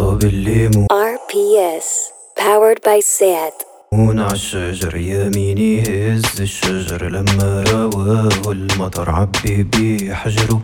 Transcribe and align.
طاب 0.00 0.24
الليمون 0.24 0.86
RPS, 0.92 1.88
powered 2.40 2.80
by 2.88 3.00
SAT. 3.00 3.66
على 3.92 4.32
الشجر 4.32 4.96
يميني 4.96 5.82
هز 5.82 6.40
الشجر 6.40 7.08
لما 7.08 7.64
رواه 7.72 8.52
المطر 8.52 9.10
عبي 9.10 9.62
بيه 9.62 10.14
حجره 10.14 10.62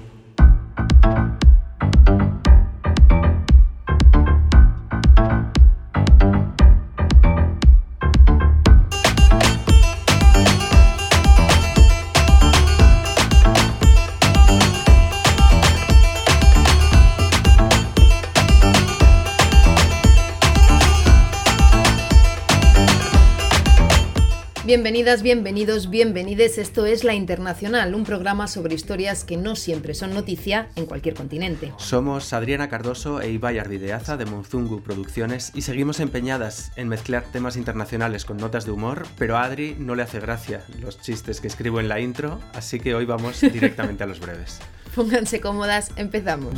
Bienvenidas, 24.77 25.23
bienvenidos, 25.23 25.89
bienvenides. 25.89 26.59
Esto 26.59 26.85
es 26.85 27.03
La 27.03 27.15
Internacional, 27.15 27.95
un 27.95 28.05
programa 28.05 28.47
sobre 28.47 28.75
historias 28.75 29.25
que 29.25 29.39
no 29.39 29.57
siempre 29.57 29.95
son 29.95 30.13
noticia 30.13 30.69
en 30.77 30.85
cualquier 30.85 31.15
continente. 31.15 31.73
Somos 31.79 32.35
Adriana 32.35 32.69
Cardoso 32.69 33.23
e 33.23 33.31
Ibai 33.31 33.59
Arvideaza 33.59 34.19
de 34.19 34.27
Monzungu 34.27 34.83
Producciones 34.83 35.51
y 35.55 35.63
seguimos 35.63 35.99
empeñadas 35.99 36.73
en 36.77 36.89
mezclar 36.89 37.25
temas 37.33 37.57
internacionales 37.57 38.27
con 38.27 38.37
notas 38.37 38.67
de 38.67 38.73
humor, 38.73 39.07
pero 39.17 39.39
a 39.39 39.45
Adri 39.45 39.77
no 39.79 39.95
le 39.95 40.03
hace 40.03 40.21
gracia 40.21 40.63
los 40.79 41.01
chistes 41.01 41.41
que 41.41 41.49
escribo 41.49 41.81
en 41.81 41.89
la 41.89 41.99
intro, 41.99 42.39
así 42.53 42.79
que 42.79 42.95
hoy 42.95 43.07
vamos 43.07 43.41
directamente 43.41 44.05
a 44.05 44.07
los 44.07 44.21
breves. 44.21 44.59
Pónganse 44.95 45.41
cómodas, 45.41 45.91
empezamos. 45.97 46.53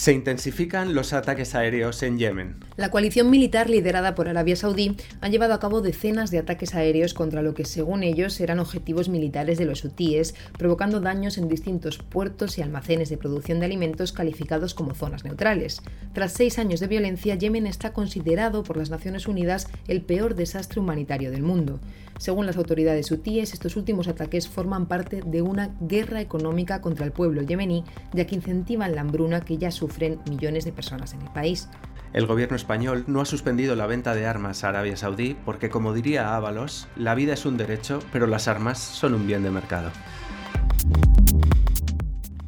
Se 0.00 0.14
intensifican 0.14 0.94
los 0.94 1.12
ataques 1.12 1.54
aéreos 1.54 2.02
en 2.02 2.18
Yemen. 2.18 2.56
La 2.78 2.90
coalición 2.90 3.28
militar 3.28 3.68
liderada 3.68 4.14
por 4.14 4.28
Arabia 4.28 4.56
Saudí 4.56 4.96
ha 5.20 5.28
llevado 5.28 5.52
a 5.52 5.60
cabo 5.60 5.82
decenas 5.82 6.30
de 6.30 6.38
ataques 6.38 6.74
aéreos 6.74 7.12
contra 7.12 7.42
lo 7.42 7.52
que 7.52 7.66
según 7.66 8.02
ellos 8.02 8.40
eran 8.40 8.60
objetivos 8.60 9.10
militares 9.10 9.58
de 9.58 9.66
los 9.66 9.84
hutíes, 9.84 10.34
provocando 10.56 11.00
daños 11.00 11.36
en 11.36 11.48
distintos 11.48 11.98
puertos 11.98 12.56
y 12.56 12.62
almacenes 12.62 13.10
de 13.10 13.18
producción 13.18 13.60
de 13.60 13.66
alimentos 13.66 14.12
calificados 14.12 14.72
como 14.72 14.94
zonas 14.94 15.22
neutrales. 15.22 15.82
Tras 16.14 16.32
seis 16.32 16.58
años 16.58 16.80
de 16.80 16.86
violencia, 16.86 17.34
Yemen 17.34 17.66
está 17.66 17.92
considerado 17.92 18.64
por 18.64 18.78
las 18.78 18.88
Naciones 18.88 19.28
Unidas 19.28 19.68
el 19.86 20.00
peor 20.00 20.34
desastre 20.34 20.80
humanitario 20.80 21.30
del 21.30 21.42
mundo. 21.42 21.78
Según 22.20 22.44
las 22.44 22.58
autoridades 22.58 23.10
hutíes, 23.10 23.54
estos 23.54 23.76
últimos 23.76 24.06
ataques 24.06 24.46
forman 24.46 24.84
parte 24.84 25.22
de 25.24 25.40
una 25.40 25.74
guerra 25.80 26.20
económica 26.20 26.82
contra 26.82 27.06
el 27.06 27.12
pueblo 27.12 27.40
yemení, 27.40 27.82
ya 28.12 28.26
que 28.26 28.34
incentivan 28.34 28.94
la 28.94 29.00
hambruna 29.00 29.40
que 29.40 29.56
ya 29.56 29.70
sufren 29.70 30.20
millones 30.28 30.66
de 30.66 30.72
personas 30.72 31.14
en 31.14 31.22
el 31.22 31.30
país. 31.30 31.70
El 32.12 32.26
gobierno 32.26 32.56
español 32.56 33.04
no 33.06 33.22
ha 33.22 33.24
suspendido 33.24 33.74
la 33.74 33.86
venta 33.86 34.14
de 34.14 34.26
armas 34.26 34.64
a 34.64 34.68
Arabia 34.68 34.98
Saudí 34.98 35.34
porque, 35.46 35.70
como 35.70 35.94
diría 35.94 36.36
Ábalos, 36.36 36.88
la 36.94 37.14
vida 37.14 37.32
es 37.32 37.46
un 37.46 37.56
derecho, 37.56 38.00
pero 38.12 38.26
las 38.26 38.48
armas 38.48 38.78
son 38.78 39.14
un 39.14 39.26
bien 39.26 39.42
de 39.42 39.50
mercado. 39.50 39.90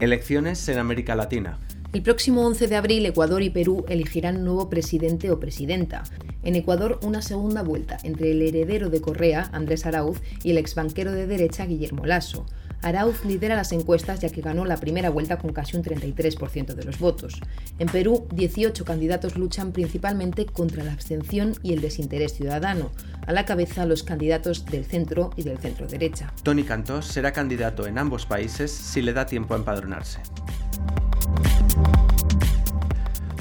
Elecciones 0.01 0.69
en 0.69 0.81
América 0.81 1.15
Latina. 1.15 1.59
El 1.93 2.01
próximo 2.01 2.47
11 2.47 2.69
de 2.69 2.77
abril, 2.77 3.05
Ecuador 3.05 3.43
y 3.43 3.51
Perú 3.51 3.85
elegirán 3.87 4.45
nuevo 4.45 4.71
presidente 4.71 5.31
o 5.31 5.39
presidenta. 5.39 6.05
En 6.43 6.57
Ecuador, 6.57 6.99
una 7.03 7.21
segunda 7.21 7.63
vuelta 7.63 7.99
entre 8.03 8.31
el 8.31 8.41
heredero 8.41 8.89
de 8.89 9.03
Correa, 9.03 9.51
Andrés 9.53 9.85
Arauz, 9.85 10.23
y 10.43 10.53
el 10.53 10.57
exbanquero 10.57 11.13
de 11.13 11.27
derecha, 11.27 11.67
Guillermo 11.67 12.07
Lasso. 12.07 12.47
Arauz 12.81 13.27
lidera 13.27 13.57
las 13.57 13.73
encuestas 13.73 14.21
ya 14.21 14.31
que 14.31 14.41
ganó 14.41 14.65
la 14.65 14.79
primera 14.79 15.11
vuelta 15.11 15.37
con 15.37 15.53
casi 15.53 15.77
un 15.77 15.85
33% 15.85 16.75
de 16.75 16.83
los 16.83 16.99
votos. 16.99 17.39
En 17.79 17.89
Perú, 17.89 18.27
18 18.35 18.87
candidatos 18.87 19.37
luchan 19.37 19.73
principalmente 19.73 20.47
contra 20.47 20.83
la 20.85 20.95
abstención 20.95 21.55
y 21.63 21.75
el 21.75 21.83
desinterés 21.83 22.33
ciudadano. 22.33 22.91
A 23.27 23.33
la 23.33 23.45
cabeza 23.45 23.85
los 23.85 24.03
candidatos 24.03 24.65
del 24.65 24.87
centro 24.87 25.31
y 25.37 25.43
del 25.43 25.59
centro 25.59 25.87
derecha. 25.87 26.33
Tony 26.43 26.65
Cantós 26.65 27.07
será 27.07 27.33
candidato 27.33 27.87
en 27.87 27.99
ambos 27.99 28.25
países 28.25 28.71
si 28.71 29.03
le 29.03 29.13
da 29.13 29.27
tiempo 29.27 29.53
a 29.53 29.59
empadronarse. 29.59 30.21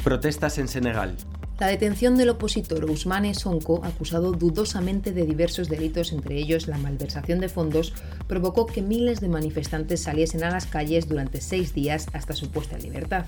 Protestas 0.03 0.57
en 0.57 0.67
Senegal. 0.67 1.15
La 1.59 1.67
detención 1.67 2.17
del 2.17 2.29
opositor 2.29 2.83
Ousmane 2.85 3.35
Sonko, 3.35 3.85
acusado 3.85 4.31
dudosamente 4.31 5.11
de 5.11 5.27
diversos 5.27 5.69
delitos, 5.69 6.11
entre 6.11 6.37
ellos 6.37 6.67
la 6.67 6.79
malversación 6.79 7.39
de 7.39 7.49
fondos, 7.49 7.93
provocó 8.27 8.65
que 8.65 8.81
miles 8.81 9.21
de 9.21 9.29
manifestantes 9.29 10.01
saliesen 10.01 10.43
a 10.43 10.49
las 10.49 10.65
calles 10.65 11.07
durante 11.07 11.39
seis 11.39 11.75
días 11.75 12.07
hasta 12.13 12.33
su 12.33 12.49
puesta 12.49 12.77
en 12.77 12.81
libertad. 12.81 13.25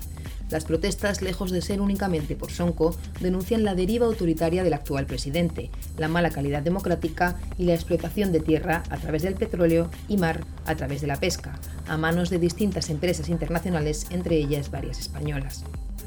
Las 0.50 0.64
protestas, 0.64 1.22
lejos 1.22 1.52
de 1.52 1.62
ser 1.62 1.80
únicamente 1.80 2.34
por 2.34 2.50
Sonko, 2.50 2.96
denuncian 3.20 3.62
la 3.62 3.76
deriva 3.76 4.06
autoritaria 4.06 4.64
del 4.64 4.74
actual 4.74 5.06
presidente, 5.06 5.70
la 5.96 6.08
mala 6.08 6.30
calidad 6.30 6.62
democrática 6.62 7.36
y 7.56 7.66
la 7.66 7.74
explotación 7.74 8.32
de 8.32 8.40
tierra 8.40 8.82
a 8.90 8.96
través 8.96 9.22
del 9.22 9.34
petróleo 9.34 9.90
y 10.08 10.16
mar 10.16 10.40
a 10.66 10.74
través 10.74 11.02
de 11.02 11.06
la 11.06 11.20
pesca, 11.20 11.56
a 11.86 11.96
manos 11.96 12.30
de 12.30 12.40
distintas 12.40 12.90
empresas 12.90 13.28
internacionales, 13.28 14.08
entre 14.10 14.38
ellas 14.38 14.72
varias 14.72 14.98
españolas. 14.98 15.62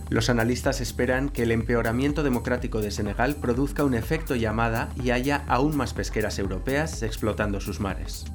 Los 0.10 0.30
analistas 0.30 0.80
esperan 0.80 1.30
que 1.30 1.44
el 1.44 1.52
empeoramiento 1.52 2.24
democrático 2.24 2.82
de 2.82 2.92
Senegal 2.92 3.36
produzca 3.36 3.84
un 3.84 3.94
efecto 3.94 4.36
llamada 4.36 4.90
y 5.04 5.12
haya 5.12 5.44
aún 5.48 5.76
más 5.76 5.94
pesqueras 5.94 6.40
europeas 6.40 7.04
explotando 7.04 7.60
sus 7.60 7.82
mares. 7.82 8.26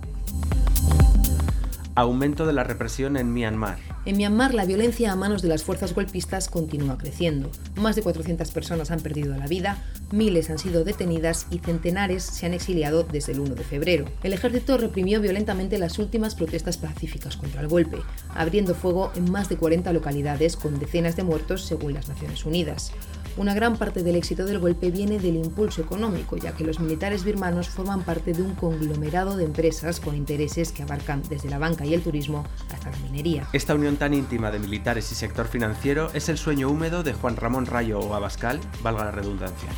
Aumento 1.94 2.46
de 2.46 2.54
la 2.54 2.64
represión 2.64 3.18
en 3.18 3.34
Myanmar. 3.34 3.76
En 4.06 4.16
Myanmar, 4.16 4.54
la 4.54 4.64
violencia 4.64 5.12
a 5.12 5.16
manos 5.16 5.42
de 5.42 5.48
las 5.48 5.62
fuerzas 5.62 5.94
golpistas 5.94 6.48
continúa 6.48 6.96
creciendo. 6.96 7.50
Más 7.76 7.96
de 7.96 8.02
400 8.02 8.50
personas 8.50 8.90
han 8.90 9.00
perdido 9.00 9.36
la 9.36 9.46
vida, 9.46 9.76
miles 10.10 10.48
han 10.48 10.58
sido 10.58 10.84
detenidas 10.84 11.46
y 11.50 11.58
centenares 11.58 12.22
se 12.22 12.46
han 12.46 12.54
exiliado 12.54 13.02
desde 13.02 13.32
el 13.32 13.40
1 13.40 13.56
de 13.56 13.64
febrero. 13.64 14.06
El 14.22 14.32
ejército 14.32 14.78
reprimió 14.78 15.20
violentamente 15.20 15.78
las 15.78 15.98
últimas 15.98 16.34
protestas 16.34 16.78
pacíficas 16.78 17.36
contra 17.36 17.60
el 17.60 17.68
golpe, 17.68 17.98
abriendo 18.34 18.74
fuego 18.74 19.12
en 19.14 19.30
más 19.30 19.50
de 19.50 19.58
40 19.58 19.92
localidades 19.92 20.56
con 20.56 20.78
decenas 20.78 21.14
de 21.16 21.24
muertos 21.24 21.66
según 21.66 21.92
las 21.92 22.08
Naciones 22.08 22.46
Unidas. 22.46 22.92
Una 23.38 23.54
gran 23.54 23.78
parte 23.78 24.02
del 24.02 24.16
éxito 24.16 24.44
del 24.44 24.58
golpe 24.58 24.90
viene 24.90 25.18
del 25.18 25.36
impulso 25.36 25.80
económico, 25.80 26.36
ya 26.36 26.52
que 26.52 26.64
los 26.64 26.80
militares 26.80 27.24
birmanos 27.24 27.68
forman 27.68 28.02
parte 28.02 28.34
de 28.34 28.42
un 28.42 28.54
conglomerado 28.54 29.38
de 29.38 29.44
empresas 29.44 30.00
con 30.00 30.14
intereses 30.14 30.70
que 30.70 30.82
abarcan 30.82 31.22
desde 31.30 31.48
la 31.48 31.58
banca 31.58 31.86
y 31.86 31.94
el 31.94 32.02
turismo 32.02 32.44
hasta 32.70 32.90
la 32.90 32.96
minería. 32.98 33.48
Esta 33.54 33.74
unión 33.74 33.96
tan 33.96 34.12
íntima 34.12 34.50
de 34.50 34.58
militares 34.58 35.10
y 35.12 35.14
sector 35.14 35.48
financiero 35.48 36.10
es 36.12 36.28
el 36.28 36.36
sueño 36.36 36.68
húmedo 36.68 37.02
de 37.02 37.14
Juan 37.14 37.36
Ramón 37.36 37.64
Rayo 37.64 38.00
o 38.00 38.14
Abascal, 38.14 38.60
valga 38.82 39.06
la 39.06 39.12
redundancia. 39.12 39.70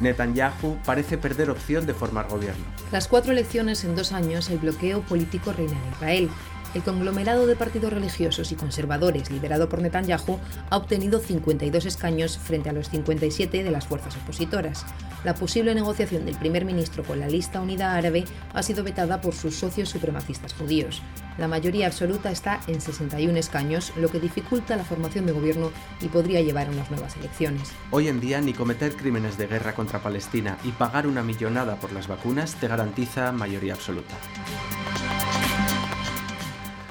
Netanyahu 0.00 0.76
parece 0.84 1.16
perder 1.16 1.50
opción 1.50 1.86
de 1.86 1.94
formar 1.94 2.28
gobierno. 2.28 2.64
Tras 2.90 3.06
cuatro 3.06 3.30
elecciones 3.30 3.84
en 3.84 3.94
dos 3.94 4.12
años, 4.12 4.50
el 4.50 4.58
bloqueo 4.58 5.00
político 5.02 5.52
reina 5.52 5.72
en 5.72 5.92
Israel. 5.92 6.30
El 6.74 6.82
conglomerado 6.82 7.46
de 7.46 7.54
partidos 7.54 7.92
religiosos 7.92 8.50
y 8.50 8.56
conservadores 8.56 9.30
liderado 9.30 9.68
por 9.68 9.80
Netanyahu 9.80 10.40
ha 10.70 10.76
obtenido 10.76 11.20
52 11.20 11.86
escaños 11.86 12.36
frente 12.36 12.68
a 12.68 12.72
los 12.72 12.90
57 12.90 13.62
de 13.62 13.70
las 13.70 13.86
fuerzas 13.86 14.16
opositoras. 14.16 14.84
La 15.22 15.34
posible 15.34 15.74
negociación 15.74 16.26
del 16.26 16.36
primer 16.36 16.64
ministro 16.64 17.04
con 17.04 17.20
la 17.20 17.28
lista 17.28 17.60
unida 17.60 17.94
árabe 17.94 18.24
ha 18.52 18.62
sido 18.64 18.82
vetada 18.82 19.20
por 19.20 19.34
sus 19.34 19.54
socios 19.54 19.88
supremacistas 19.88 20.52
judíos. 20.52 21.00
La 21.38 21.46
mayoría 21.46 21.86
absoluta 21.86 22.32
está 22.32 22.60
en 22.66 22.80
61 22.80 23.38
escaños, 23.38 23.92
lo 23.96 24.08
que 24.08 24.18
dificulta 24.18 24.76
la 24.76 24.84
formación 24.84 25.26
de 25.26 25.32
gobierno 25.32 25.70
y 26.00 26.08
podría 26.08 26.42
llevar 26.42 26.66
a 26.66 26.70
unas 26.72 26.90
nuevas 26.90 27.16
elecciones. 27.16 27.70
Hoy 27.92 28.08
en 28.08 28.20
día 28.20 28.40
ni 28.40 28.52
cometer 28.52 28.96
crímenes 28.96 29.38
de 29.38 29.46
guerra 29.46 29.74
contra 29.74 30.02
Palestina 30.02 30.58
y 30.64 30.72
pagar 30.72 31.06
una 31.06 31.22
millonada 31.22 31.76
por 31.76 31.92
las 31.92 32.08
vacunas 32.08 32.56
te 32.56 32.66
garantiza 32.66 33.30
mayoría 33.30 33.74
absoluta. 33.74 34.14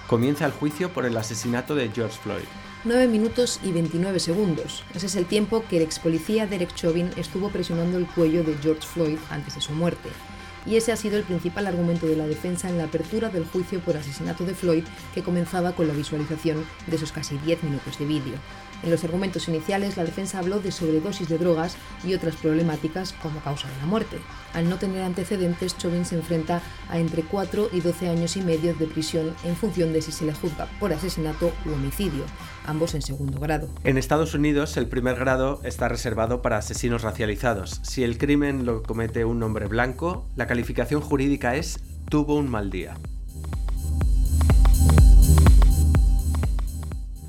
Comienza 0.08 0.46
el 0.46 0.52
juicio 0.52 0.90
por 0.92 1.06
el 1.06 1.16
asesinato 1.16 1.76
de 1.76 1.90
George 1.90 2.20
Floyd. 2.22 2.44
9 2.84 3.08
minutos 3.08 3.62
y 3.64 3.72
29 3.72 4.20
segundos. 4.20 4.84
Ese 4.94 5.06
es 5.06 5.16
el 5.16 5.26
tiempo 5.26 5.64
que 5.70 5.78
el 5.78 5.84
ex 5.84 6.00
policía 6.00 6.46
Derek 6.46 6.76
Chauvin 6.76 7.10
estuvo 7.16 7.50
presionando 7.50 7.98
el 7.98 8.06
cuello 8.06 8.44
de 8.44 8.58
George 8.58 8.86
Floyd 8.86 9.18
antes 9.30 9.56
de 9.56 9.62
su 9.62 9.72
muerte. 9.72 10.10
Y 10.66 10.76
ese 10.76 10.92
ha 10.92 10.98
sido 10.98 11.18
el 11.18 11.24
principal 11.24 11.68
argumento 11.68 12.06
de 12.06 12.18
la 12.18 12.28
defensa 12.28 12.70
en 12.70 12.78
la 12.78 12.86
apertura 12.86 13.30
del 13.30 13.46
juicio 13.46 13.80
por 13.80 13.96
asesinato 13.96 14.46
de 14.46 14.54
Floyd, 14.54 14.84
que 15.14 15.24
comenzaba 15.24 15.72
con 15.72 15.88
la 15.88 15.94
visualización 15.94 16.66
de 16.88 16.96
esos 16.98 17.14
casi 17.14 17.38
10 17.38 17.64
minutos 17.64 17.98
de 17.98 18.06
vídeo. 18.06 18.36
En 18.84 18.92
los 18.92 19.04
argumentos 19.06 19.48
iniciales, 19.48 19.96
la 19.96 20.04
defensa 20.04 20.40
habló 20.40 20.60
de 20.60 20.72
sobredosis 20.72 21.30
de 21.30 21.38
drogas 21.38 21.78
y 22.04 22.14
otras 22.14 22.36
problemáticas 22.36 23.14
como 23.14 23.40
causa 23.40 23.70
de 23.70 23.78
la 23.78 23.86
muerte. 23.86 24.18
Al 24.54 24.70
no 24.70 24.78
tener 24.78 25.04
antecedentes, 25.04 25.78
Chauvin 25.78 26.06
se 26.06 26.16
enfrenta 26.16 26.62
a 26.90 27.00
entre 27.00 27.24
4 27.24 27.70
y 27.72 27.80
12 27.80 28.10
años 28.10 28.36
y 28.36 28.42
medio 28.42 28.76
de 28.76 28.86
prisión 28.86 29.34
en 29.46 29.56
función 29.56 29.94
de 29.94 30.02
si 30.02 30.12
se 30.12 30.26
le 30.26 30.34
juzga 30.34 30.68
por 30.80 30.92
asesinato 30.92 31.54
u 31.66 31.72
homicidio, 31.72 32.26
ambos 32.66 32.94
en 32.94 33.02
segundo 33.02 33.40
grado. 33.40 33.70
En 33.86 33.98
Estados 33.98 34.34
Unidos, 34.34 34.76
el 34.76 34.88
primer 34.88 35.16
grado 35.16 35.62
está 35.64 35.88
reservado 35.88 36.42
para 36.42 36.58
asesinos 36.58 37.04
racializados. 37.04 37.80
Si 37.84 38.04
el 38.04 38.18
crimen 38.18 38.66
lo 38.66 38.84
comete 38.84 39.24
un 39.24 39.42
hombre 39.44 39.68
blanco, 39.68 40.28
la 40.36 40.46
calificación 40.46 41.02
jurídica 41.02 41.56
es 41.56 41.80
tuvo 42.10 42.36
un 42.36 42.50
mal 42.50 42.70
día. 42.70 42.96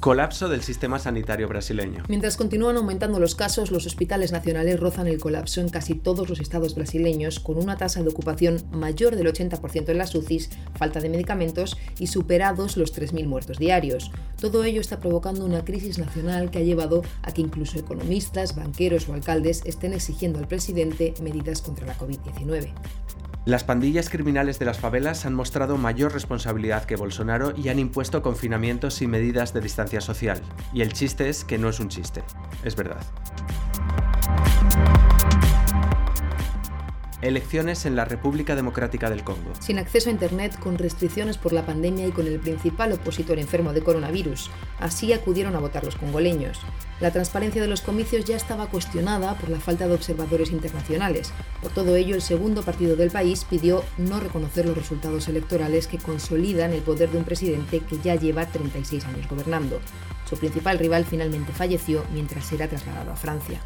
Colapso 0.04 0.50
del 0.50 0.60
sistema 0.60 0.98
sanitario 0.98 1.48
brasileño. 1.48 2.02
Mientras 2.10 2.36
continúan 2.36 2.76
aumentando 2.76 3.18
los 3.18 3.34
casos, 3.34 3.70
los 3.70 3.86
hospitales 3.86 4.32
nacionales 4.32 4.78
rozan 4.78 5.06
el 5.06 5.18
colapso 5.18 5.62
en 5.62 5.70
casi 5.70 5.94
todos 5.94 6.28
los 6.28 6.40
estados 6.40 6.74
brasileños, 6.74 7.40
con 7.40 7.56
una 7.56 7.78
tasa 7.78 8.02
de 8.02 8.10
ocupación 8.10 8.62
mayor 8.70 9.16
del 9.16 9.32
80% 9.32 9.88
en 9.88 9.96
las 9.96 10.14
UCIs, 10.14 10.50
falta 10.74 11.00
de 11.00 11.08
medicamentos 11.08 11.78
y 11.98 12.08
superados 12.08 12.76
los 12.76 12.94
3.000 12.94 13.26
muertos 13.26 13.56
diarios. 13.56 14.10
Todo 14.38 14.64
ello 14.64 14.82
está 14.82 15.00
provocando 15.00 15.46
una 15.46 15.64
crisis 15.64 15.96
nacional 15.96 16.50
que 16.50 16.58
ha 16.58 16.64
llevado 16.64 17.00
a 17.22 17.32
que 17.32 17.40
incluso 17.40 17.78
economistas, 17.78 18.54
banqueros 18.54 19.08
o 19.08 19.14
alcaldes 19.14 19.62
estén 19.64 19.94
exigiendo 19.94 20.38
al 20.38 20.48
presidente 20.48 21.14
medidas 21.22 21.62
contra 21.62 21.86
la 21.86 21.96
COVID-19. 21.96 22.74
Las 23.46 23.62
pandillas 23.62 24.08
criminales 24.08 24.58
de 24.58 24.64
las 24.64 24.78
favelas 24.78 25.26
han 25.26 25.34
mostrado 25.34 25.76
mayor 25.76 26.14
responsabilidad 26.14 26.86
que 26.86 26.96
Bolsonaro 26.96 27.52
y 27.54 27.68
han 27.68 27.78
impuesto 27.78 28.22
confinamientos 28.22 29.02
y 29.02 29.06
medidas 29.06 29.52
de 29.52 29.60
social. 30.00 30.40
Y 30.72 30.82
el 30.82 30.92
chiste 30.92 31.28
es 31.28 31.44
que 31.44 31.58
no 31.58 31.68
es 31.68 31.80
un 31.80 31.88
chiste, 31.88 32.22
es 32.64 32.76
verdad. 32.76 33.02
Elecciones 37.24 37.86
en 37.86 37.96
la 37.96 38.04
República 38.04 38.54
Democrática 38.54 39.08
del 39.08 39.24
Congo. 39.24 39.52
Sin 39.58 39.78
acceso 39.78 40.10
a 40.10 40.12
Internet, 40.12 40.58
con 40.58 40.76
restricciones 40.76 41.38
por 41.38 41.54
la 41.54 41.64
pandemia 41.64 42.06
y 42.06 42.12
con 42.12 42.26
el 42.26 42.38
principal 42.38 42.92
opositor 42.92 43.38
enfermo 43.38 43.72
de 43.72 43.82
coronavirus. 43.82 44.50
Así 44.78 45.10
acudieron 45.14 45.56
a 45.56 45.58
votar 45.58 45.84
los 45.84 45.96
congoleños. 45.96 46.60
La 47.00 47.12
transparencia 47.12 47.62
de 47.62 47.68
los 47.68 47.80
comicios 47.80 48.26
ya 48.26 48.36
estaba 48.36 48.66
cuestionada 48.66 49.38
por 49.38 49.48
la 49.48 49.58
falta 49.58 49.88
de 49.88 49.94
observadores 49.94 50.50
internacionales. 50.50 51.32
Por 51.62 51.72
todo 51.72 51.96
ello, 51.96 52.14
el 52.14 52.20
segundo 52.22 52.62
partido 52.62 52.94
del 52.94 53.10
país 53.10 53.44
pidió 53.44 53.82
no 53.96 54.20
reconocer 54.20 54.66
los 54.66 54.76
resultados 54.76 55.26
electorales 55.28 55.86
que 55.86 55.98
consolidan 55.98 56.74
el 56.74 56.82
poder 56.82 57.10
de 57.10 57.18
un 57.18 57.24
presidente 57.24 57.80
que 57.80 57.98
ya 58.00 58.16
lleva 58.16 58.46
36 58.46 59.04
años 59.06 59.28
gobernando. 59.28 59.80
Su 60.28 60.36
principal 60.36 60.78
rival 60.78 61.06
finalmente 61.06 61.52
falleció 61.52 62.04
mientras 62.12 62.52
era 62.52 62.68
trasladado 62.68 63.12
a 63.12 63.16
Francia. 63.16 63.60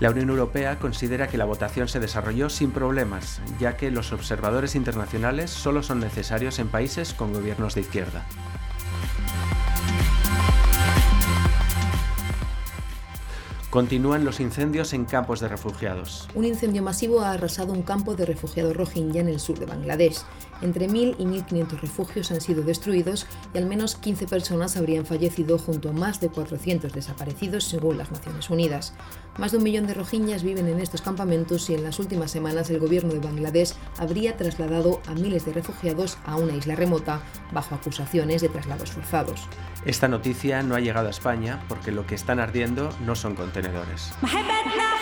La 0.00 0.08
Unión 0.08 0.30
Europea 0.30 0.78
considera 0.78 1.28
que 1.28 1.36
la 1.36 1.44
votación 1.44 1.86
se 1.86 2.00
desarrolló 2.00 2.48
sin 2.48 2.70
problemas, 2.70 3.42
ya 3.58 3.76
que 3.76 3.90
los 3.90 4.12
observadores 4.12 4.74
internacionales 4.74 5.50
solo 5.50 5.82
son 5.82 6.00
necesarios 6.00 6.58
en 6.58 6.68
países 6.68 7.12
con 7.12 7.34
gobiernos 7.34 7.74
de 7.74 7.82
izquierda. 7.82 8.24
Continúan 13.70 14.24
los 14.24 14.40
incendios 14.40 14.92
en 14.94 15.04
campos 15.04 15.38
de 15.38 15.46
refugiados. 15.46 16.26
Un 16.34 16.44
incendio 16.44 16.82
masivo 16.82 17.20
ha 17.20 17.30
arrasado 17.30 17.72
un 17.72 17.82
campo 17.82 18.16
de 18.16 18.26
refugiados 18.26 18.76
rohingya 18.76 19.20
en 19.20 19.28
el 19.28 19.38
sur 19.38 19.60
de 19.60 19.66
Bangladesh. 19.66 20.18
Entre 20.60 20.88
1.000 20.88 21.14
y 21.18 21.24
1.500 21.24 21.80
refugios 21.80 22.32
han 22.32 22.40
sido 22.40 22.64
destruidos 22.64 23.28
y 23.54 23.58
al 23.58 23.66
menos 23.66 23.94
15 23.94 24.26
personas 24.26 24.76
habrían 24.76 25.06
fallecido 25.06 25.56
junto 25.56 25.90
a 25.90 25.92
más 25.92 26.20
de 26.20 26.30
400 26.30 26.92
desaparecidos 26.92 27.62
según 27.62 27.96
las 27.96 28.10
Naciones 28.10 28.50
Unidas. 28.50 28.92
Más 29.38 29.52
de 29.52 29.58
un 29.58 29.64
millón 29.64 29.86
de 29.86 29.94
rohingyas 29.94 30.42
viven 30.42 30.66
en 30.66 30.80
estos 30.80 31.00
campamentos 31.00 31.70
y 31.70 31.74
en 31.74 31.84
las 31.84 32.00
últimas 32.00 32.32
semanas 32.32 32.68
el 32.70 32.80
gobierno 32.80 33.14
de 33.14 33.20
Bangladesh 33.20 33.74
habría 33.98 34.36
trasladado 34.36 35.00
a 35.06 35.14
miles 35.14 35.46
de 35.46 35.52
refugiados 35.52 36.18
a 36.26 36.36
una 36.36 36.56
isla 36.56 36.74
remota 36.74 37.22
bajo 37.52 37.76
acusaciones 37.76 38.42
de 38.42 38.48
traslados 38.48 38.90
forzados. 38.90 39.48
Esta 39.86 40.08
noticia 40.08 40.62
no 40.62 40.74
ha 40.74 40.80
llegado 40.80 41.06
a 41.06 41.10
España 41.10 41.64
porque 41.68 41.90
lo 41.90 42.06
que 42.06 42.14
están 42.14 42.38
ardiendo 42.38 42.90
no 43.06 43.14
son 43.14 43.34
contenedores. 43.60 44.99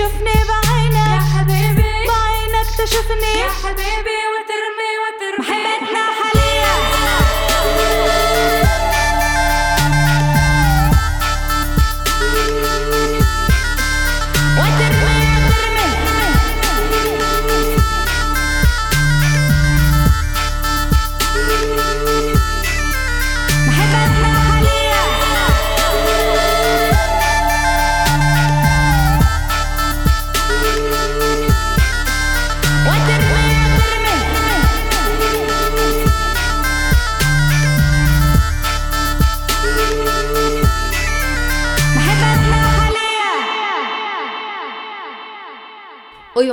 شفني 0.00 0.32
بعينك. 0.48 0.96
يا 0.96 1.20
حبيبي. 1.20 1.92
بعينك 2.08 2.68
تشوفني. 2.78 3.29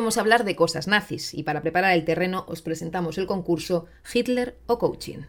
Vamos 0.07 0.17
a 0.17 0.21
hablar 0.21 0.45
de 0.45 0.55
cosas 0.55 0.87
nazis 0.87 1.33
y 1.33 1.43
para 1.43 1.61
preparar 1.61 1.93
el 1.93 2.05
terreno 2.05 2.45
os 2.47 2.61
presentamos 2.61 3.17
el 3.17 3.27
concurso 3.27 3.87
Hitler 4.13 4.55
o 4.65 4.79
Coaching. 4.79 5.23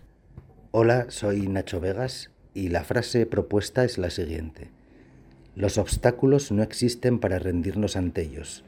Hola, 0.71 1.07
soy 1.09 1.49
Nacho 1.49 1.81
Vegas 1.81 2.31
y 2.55 2.69
la 2.69 2.85
frase 2.85 3.27
propuesta 3.27 3.83
es 3.83 3.99
la 3.99 4.09
siguiente. 4.11 4.71
Los 5.57 5.79
obstáculos 5.79 6.53
no 6.53 6.63
existen 6.63 7.19
para 7.19 7.41
rendirnos 7.41 7.97
ante 7.97 8.23
ellos, 8.23 8.63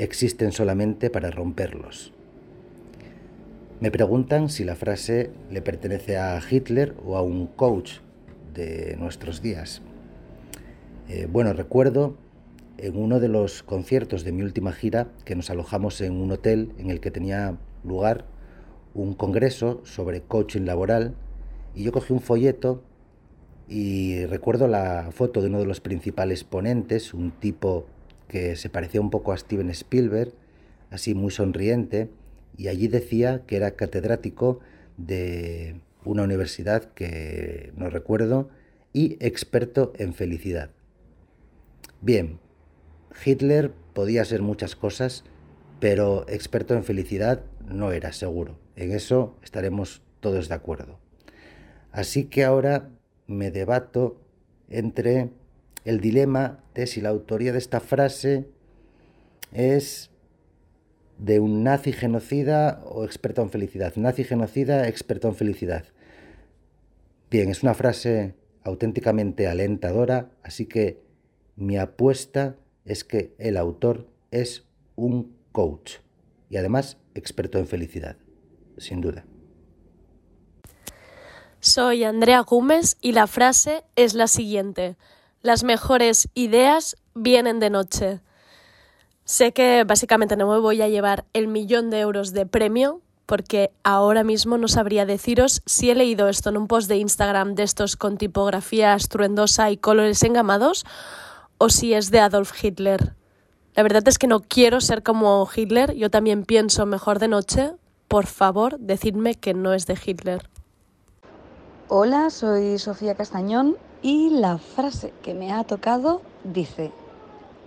existen 0.00 0.50
solamente 0.50 1.10
para 1.10 1.30
romperlos. 1.30 2.12
Me 3.78 3.92
preguntan 3.92 4.48
si 4.48 4.64
la 4.64 4.74
frase 4.74 5.30
le 5.48 5.62
pertenece 5.62 6.18
a 6.18 6.40
Hitler 6.40 6.96
o 7.06 7.16
a 7.16 7.22
un 7.22 7.46
coach 7.46 7.98
de 8.52 8.96
nuestros 8.98 9.42
días. 9.42 9.80
Eh, 11.08 11.28
bueno, 11.30 11.52
recuerdo 11.52 12.16
en 12.82 12.96
uno 12.96 13.20
de 13.20 13.28
los 13.28 13.62
conciertos 13.62 14.24
de 14.24 14.32
mi 14.32 14.42
última 14.42 14.72
gira 14.72 15.06
que 15.24 15.36
nos 15.36 15.50
alojamos 15.50 16.00
en 16.00 16.14
un 16.14 16.32
hotel 16.32 16.72
en 16.78 16.90
el 16.90 16.98
que 17.00 17.12
tenía 17.12 17.56
lugar 17.84 18.26
un 18.92 19.14
congreso 19.14 19.80
sobre 19.84 20.22
coaching 20.22 20.62
laboral 20.62 21.14
y 21.76 21.84
yo 21.84 21.92
cogí 21.92 22.12
un 22.12 22.20
folleto 22.20 22.82
y 23.68 24.26
recuerdo 24.26 24.66
la 24.66 25.10
foto 25.12 25.40
de 25.40 25.46
uno 25.46 25.60
de 25.60 25.66
los 25.66 25.80
principales 25.80 26.42
ponentes, 26.42 27.14
un 27.14 27.30
tipo 27.30 27.86
que 28.26 28.56
se 28.56 28.68
parecía 28.68 29.00
un 29.00 29.10
poco 29.10 29.32
a 29.32 29.36
Steven 29.36 29.70
Spielberg, 29.70 30.32
así 30.90 31.14
muy 31.14 31.30
sonriente, 31.30 32.10
y 32.56 32.66
allí 32.66 32.88
decía 32.88 33.42
que 33.46 33.56
era 33.56 33.76
catedrático 33.76 34.58
de 34.96 35.80
una 36.04 36.24
universidad 36.24 36.92
que 36.94 37.72
no 37.76 37.88
recuerdo 37.88 38.50
y 38.92 39.16
experto 39.24 39.92
en 39.96 40.12
felicidad. 40.14 40.70
Bien, 42.00 42.40
Hitler 43.24 43.72
podía 43.92 44.24
ser 44.24 44.42
muchas 44.42 44.76
cosas, 44.76 45.24
pero 45.80 46.26
experto 46.28 46.74
en 46.74 46.84
felicidad 46.84 47.42
no 47.66 47.92
era 47.92 48.12
seguro. 48.12 48.58
En 48.76 48.92
eso 48.92 49.36
estaremos 49.42 50.02
todos 50.20 50.48
de 50.48 50.54
acuerdo. 50.54 50.98
Así 51.90 52.24
que 52.24 52.44
ahora 52.44 52.88
me 53.26 53.50
debato 53.50 54.20
entre 54.68 55.30
el 55.84 56.00
dilema 56.00 56.60
de 56.74 56.86
si 56.86 57.00
la 57.00 57.10
autoría 57.10 57.52
de 57.52 57.58
esta 57.58 57.80
frase 57.80 58.48
es 59.52 60.10
de 61.18 61.40
un 61.40 61.62
nazi 61.62 61.92
genocida 61.92 62.80
o 62.84 63.04
experto 63.04 63.42
en 63.42 63.50
felicidad. 63.50 63.94
Nazi 63.96 64.24
genocida, 64.24 64.88
experto 64.88 65.28
en 65.28 65.34
felicidad. 65.34 65.84
Bien, 67.30 67.48
es 67.48 67.62
una 67.62 67.74
frase 67.74 68.34
auténticamente 68.64 69.46
alentadora, 69.46 70.30
así 70.42 70.66
que 70.66 71.00
mi 71.56 71.76
apuesta 71.76 72.56
es 72.84 73.04
que 73.04 73.34
el 73.38 73.56
autor 73.56 74.08
es 74.30 74.64
un 74.96 75.36
coach 75.52 75.94
y 76.50 76.56
además 76.56 76.98
experto 77.14 77.58
en 77.58 77.66
felicidad, 77.66 78.16
sin 78.78 79.00
duda. 79.00 79.24
Soy 81.60 82.04
Andrea 82.04 82.40
Gómez 82.40 82.96
y 83.00 83.12
la 83.12 83.26
frase 83.26 83.84
es 83.94 84.14
la 84.14 84.26
siguiente. 84.26 84.96
Las 85.42 85.62
mejores 85.62 86.28
ideas 86.34 86.96
vienen 87.14 87.60
de 87.60 87.70
noche. 87.70 88.20
Sé 89.24 89.52
que 89.52 89.84
básicamente 89.84 90.36
no 90.36 90.50
me 90.50 90.58
voy 90.58 90.82
a 90.82 90.88
llevar 90.88 91.24
el 91.32 91.46
millón 91.46 91.90
de 91.90 92.00
euros 92.00 92.32
de 92.32 92.46
premio 92.46 93.00
porque 93.26 93.70
ahora 93.84 94.24
mismo 94.24 94.58
no 94.58 94.68
sabría 94.68 95.06
deciros 95.06 95.62
si 95.64 95.90
he 95.90 95.94
leído 95.94 96.28
esto 96.28 96.50
en 96.50 96.56
un 96.56 96.66
post 96.66 96.88
de 96.88 96.96
Instagram 96.96 97.54
de 97.54 97.62
estos 97.62 97.96
con 97.96 98.18
tipografía 98.18 98.94
estruendosa 98.94 99.70
y 99.70 99.76
colores 99.76 100.22
engamados 100.22 100.84
o 101.64 101.68
si 101.68 101.94
es 101.94 102.10
de 102.10 102.18
Adolf 102.18 102.52
Hitler. 102.60 103.14
La 103.76 103.84
verdad 103.84 104.02
es 104.08 104.18
que 104.18 104.26
no 104.26 104.40
quiero 104.40 104.80
ser 104.80 105.04
como 105.04 105.48
Hitler, 105.54 105.94
yo 105.94 106.10
también 106.10 106.44
pienso 106.44 106.86
mejor 106.86 107.20
de 107.20 107.28
noche. 107.28 107.70
Por 108.08 108.26
favor, 108.26 108.80
decidme 108.80 109.36
que 109.36 109.54
no 109.54 109.72
es 109.72 109.86
de 109.86 109.96
Hitler. 110.04 110.50
Hola, 111.86 112.30
soy 112.30 112.80
Sofía 112.80 113.14
Castañón 113.14 113.76
y 114.02 114.30
la 114.30 114.58
frase 114.58 115.12
que 115.22 115.34
me 115.34 115.52
ha 115.52 115.62
tocado 115.62 116.20
dice, 116.42 116.90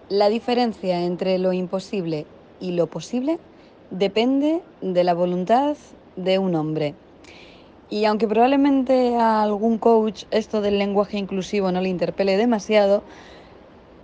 la 0.10 0.28
diferencia 0.28 1.00
entre 1.00 1.40
lo 1.40 1.54
imposible 1.54 2.26
y 2.60 2.72
lo 2.72 2.88
posible 2.88 3.40
depende 3.92 4.62
de 4.82 5.04
la 5.06 5.14
voluntad 5.14 5.78
de 6.18 6.38
un 6.38 6.56
hombre. 6.56 6.96
Y 7.90 8.04
aunque 8.04 8.28
probablemente 8.28 9.16
a 9.16 9.42
algún 9.42 9.78
coach 9.78 10.26
esto 10.32 10.60
del 10.60 10.80
lenguaje 10.80 11.18
inclusivo 11.18 11.72
no 11.72 11.80
le 11.80 11.88
interpele 11.88 12.36
demasiado, 12.36 13.04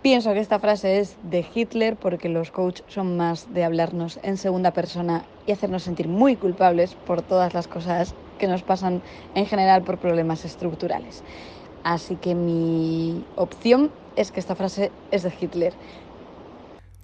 Pienso 0.01 0.33
que 0.33 0.39
esta 0.39 0.57
frase 0.57 0.99
es 0.99 1.15
de 1.21 1.45
Hitler 1.53 1.95
porque 1.95 2.27
los 2.27 2.49
coaches 2.49 2.83
son 2.87 3.17
más 3.17 3.53
de 3.53 3.63
hablarnos 3.63 4.19
en 4.23 4.37
segunda 4.37 4.73
persona 4.73 5.25
y 5.45 5.51
hacernos 5.51 5.83
sentir 5.83 6.07
muy 6.07 6.35
culpables 6.35 6.95
por 7.05 7.21
todas 7.21 7.53
las 7.53 7.67
cosas 7.67 8.15
que 8.39 8.47
nos 8.47 8.63
pasan 8.63 9.03
en 9.35 9.45
general 9.45 9.83
por 9.83 9.99
problemas 9.99 10.43
estructurales. 10.43 11.21
Así 11.83 12.15
que 12.15 12.33
mi 12.33 13.23
opción 13.35 13.91
es 14.15 14.31
que 14.31 14.39
esta 14.39 14.55
frase 14.55 14.91
es 15.11 15.21
de 15.21 15.33
Hitler. 15.39 15.73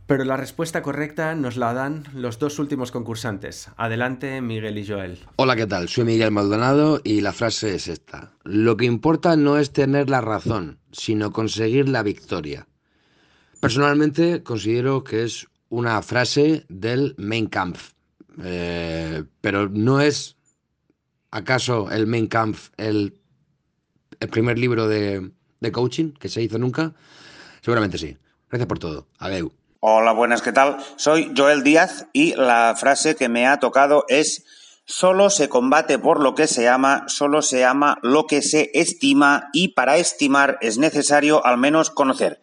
Pero 0.07 0.23
la 0.23 0.37
respuesta 0.37 0.81
correcta 0.81 1.35
nos 1.35 1.55
la 1.55 1.73
dan 1.73 2.03
los 2.13 2.39
dos 2.39 2.57
últimos 2.57 2.91
concursantes. 2.91 3.69
Adelante, 3.77 4.41
Miguel 4.41 4.79
y 4.79 4.87
Joel. 4.87 5.19
Hola, 5.35 5.55
¿qué 5.55 5.67
tal? 5.67 5.87
Soy 5.87 6.05
Miguel 6.05 6.31
Maldonado 6.31 6.99
y 7.03 7.21
la 7.21 7.33
frase 7.33 7.75
es 7.75 7.89
esta. 7.89 8.31
Lo 8.43 8.75
que 8.75 8.85
importa 8.85 9.35
no 9.35 9.59
es 9.59 9.71
tener 9.71 10.09
la 10.09 10.21
razón, 10.21 10.79
sino 10.91 11.31
conseguir 11.31 11.89
la 11.89 12.01
victoria. 12.01 12.65
Personalmente 13.59 14.43
considero 14.43 15.03
que 15.03 15.23
es 15.23 15.47
una 15.69 16.01
frase 16.01 16.65
del 16.69 17.15
Main 17.17 17.47
Kampf, 17.47 17.91
eh, 18.43 19.23
pero 19.41 19.67
no 19.69 19.99
es 19.99 20.35
acaso 21.31 21.91
el 21.91 22.07
Main 22.07 22.27
Kampf 22.27 22.69
el, 22.77 23.19
el 24.19 24.29
primer 24.29 24.57
libro 24.57 24.87
de, 24.87 25.31
de, 25.59 25.71
coaching 25.71 26.11
que 26.11 26.29
se 26.29 26.41
hizo 26.41 26.57
nunca. 26.57 26.93
Seguramente 27.61 27.97
sí. 27.97 28.17
Gracias 28.49 28.67
por 28.67 28.79
todo. 28.79 29.07
Adeu. 29.17 29.51
Hola, 29.79 30.13
buenas, 30.13 30.41
¿qué 30.41 30.51
tal? 30.53 30.77
Soy 30.95 31.33
Joel 31.35 31.63
Díaz 31.63 32.07
y 32.13 32.33
la 32.35 32.75
frase 32.79 33.15
que 33.15 33.27
me 33.29 33.45
ha 33.45 33.59
tocado 33.59 34.05
es 34.07 34.45
Solo 34.89 35.29
se 35.29 35.49
combate 35.49 35.99
por 35.99 36.21
lo 36.23 36.33
que 36.33 36.47
se 36.47 36.69
ama, 36.69 37.03
solo 37.07 37.41
se 37.41 37.65
ama 37.65 37.99
lo 38.03 38.25
que 38.25 38.41
se 38.41 38.71
estima 38.73 39.49
y 39.51 39.73
para 39.73 39.97
estimar 39.97 40.57
es 40.61 40.77
necesario 40.77 41.45
al 41.45 41.57
menos 41.57 41.89
conocer. 41.89 42.39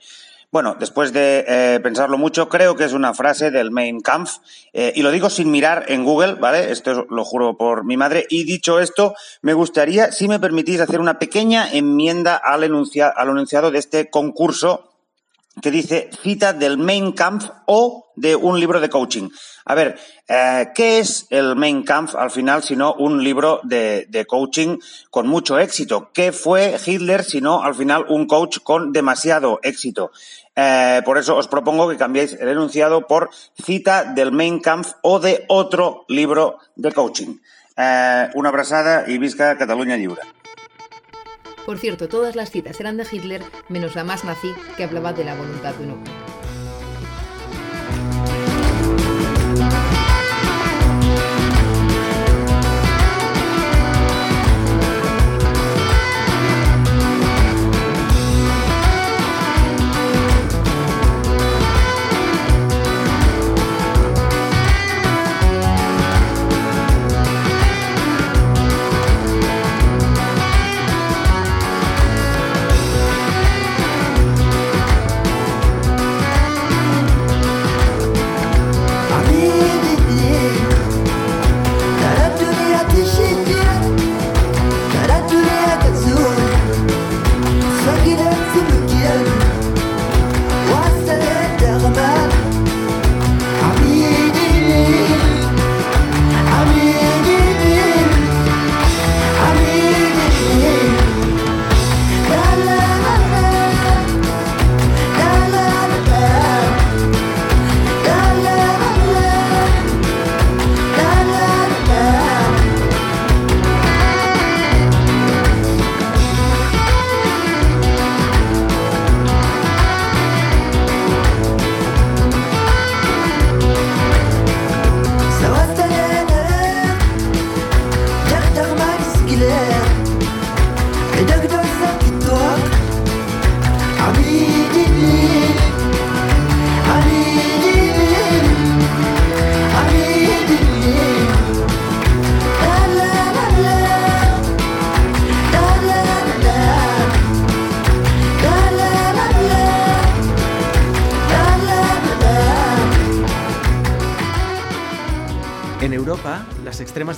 Bueno, 0.55 0.77
después 0.79 1.13
de 1.13 1.45
eh, 1.49 1.81
pensarlo 1.81 2.17
mucho, 2.17 2.49
creo 2.49 2.77
que 2.77 2.85
es 2.85 2.93
una 2.93 3.13
frase 3.13 3.51
del 3.51 3.73
Main 3.73 4.01
Kampf, 4.01 4.37
eh, 4.73 4.93
y 4.95 5.03
lo 5.03 5.11
digo 5.11 5.29
sin 5.29 5.51
mirar 5.51 5.87
en 5.89 6.05
Google, 6.05 6.35
¿vale? 6.35 6.71
Esto 6.71 7.07
lo 7.11 7.25
juro 7.25 7.57
por 7.57 7.85
mi 7.85 7.97
madre. 7.97 8.25
Y 8.31 8.45
dicho 8.45 8.79
esto, 8.79 9.17
me 9.43 9.53
gustaría, 9.53 10.13
si 10.13 10.29
me 10.29 10.39
permitís, 10.39 10.79
hacer 10.79 11.01
una 11.01 11.19
pequeña 11.19 11.69
enmienda 11.73 12.37
al, 12.37 12.63
al 12.63 13.29
enunciado 13.29 13.73
de 13.73 13.79
este 13.81 14.11
concurso 14.11 14.93
que 15.61 15.73
dice 15.73 16.11
cita 16.23 16.53
del 16.53 16.79
Main 16.79 17.13
Kampf 17.13 17.49
o 17.67 18.13
de 18.17 18.37
un 18.37 18.59
libro 18.59 18.81
de 18.81 18.89
coaching. 18.89 19.31
A 19.65 19.75
ver, 19.75 19.99
eh, 20.29 20.69
¿qué 20.75 20.99
es 20.99 21.27
el 21.31 21.57
Main 21.57 21.85
Kampf 21.85 22.15
al 22.17 22.31
final 22.31 22.63
sino 22.63 22.95
un 22.95 23.23
libro 23.23 23.61
de, 23.63 24.07
de, 24.09 24.27
coaching 24.27 24.79
con 25.11 25.27
mucho 25.27 25.59
éxito? 25.59 26.11
¿Qué 26.13 26.33
fue 26.33 26.77
Hitler 26.85 27.25
sino 27.25 27.63
al 27.63 27.75
final 27.75 28.07
un 28.09 28.27
coach 28.27 28.59
con 28.63 28.93
demasiado 28.93 29.61
éxito? 29.63 30.11
Eh, 30.57 31.03
por 31.05 31.19
eso 31.19 31.37
os 31.37 31.49
propongo 31.49 31.89
que 31.89 31.97
cambiéis 31.97 32.35
el 32.35 32.49
enunciado 32.49 33.07
por 33.07 33.31
cita 33.61 34.05
del 34.05 34.31
Main 34.31 34.61
Kampf 34.61 34.93
o 35.03 35.19
de 35.19 35.45
otro 35.49 36.05
libro 36.09 36.59
de 36.77 36.93
coaching. 36.93 37.39
Eh, 37.77 38.31
una 38.35 38.51
abrazada 38.51 39.05
y 39.09 39.19
visca 39.19 39.59
Cataluña 39.59 39.97
Lliure. 39.97 40.23
Por 41.67 41.79
cierto, 41.79 42.09
todas 42.09 42.37
las 42.37 42.51
citas 42.51 42.79
eran 42.79 42.97
de 42.97 43.07
Hitler, 43.11 43.43
menos 43.69 43.95
la 43.95 44.05
más 44.05 44.23
nazi, 44.25 44.55
que 44.77 44.85
hablaba 44.85 45.13
de 45.13 45.25
la 45.25 45.35
voluntad 45.35 45.75
de 45.75 45.85
un 45.85 45.91
hombre. 45.93 46.13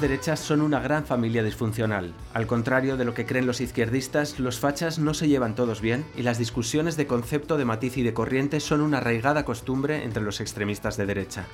Derechas 0.06 0.38
son 0.38 0.60
una 0.60 0.78
gran 0.78 1.04
familia 1.04 1.42
disfuncional. 1.42 2.14
Al 2.32 2.46
contrario 2.46 2.96
de 2.96 3.04
lo 3.04 3.12
que 3.12 3.26
creen 3.26 3.44
los 3.44 3.60
izquierdistas, 3.60 4.38
los 4.38 4.60
fachas 4.60 5.00
no 5.00 5.14
se 5.14 5.26
llevan 5.26 5.56
todos 5.56 5.80
bien 5.80 6.04
y 6.16 6.22
las 6.22 6.38
discusiones 6.38 6.96
de 6.96 7.08
concepto, 7.08 7.56
de 7.56 7.64
matiz 7.64 7.96
y 7.96 8.04
de 8.04 8.14
corriente 8.14 8.60
son 8.60 8.82
una 8.82 8.98
arraigada 8.98 9.44
costumbre 9.44 10.04
entre 10.04 10.22
los 10.22 10.40
extremistas 10.40 10.96
de 10.96 11.06
derecha. 11.06 11.46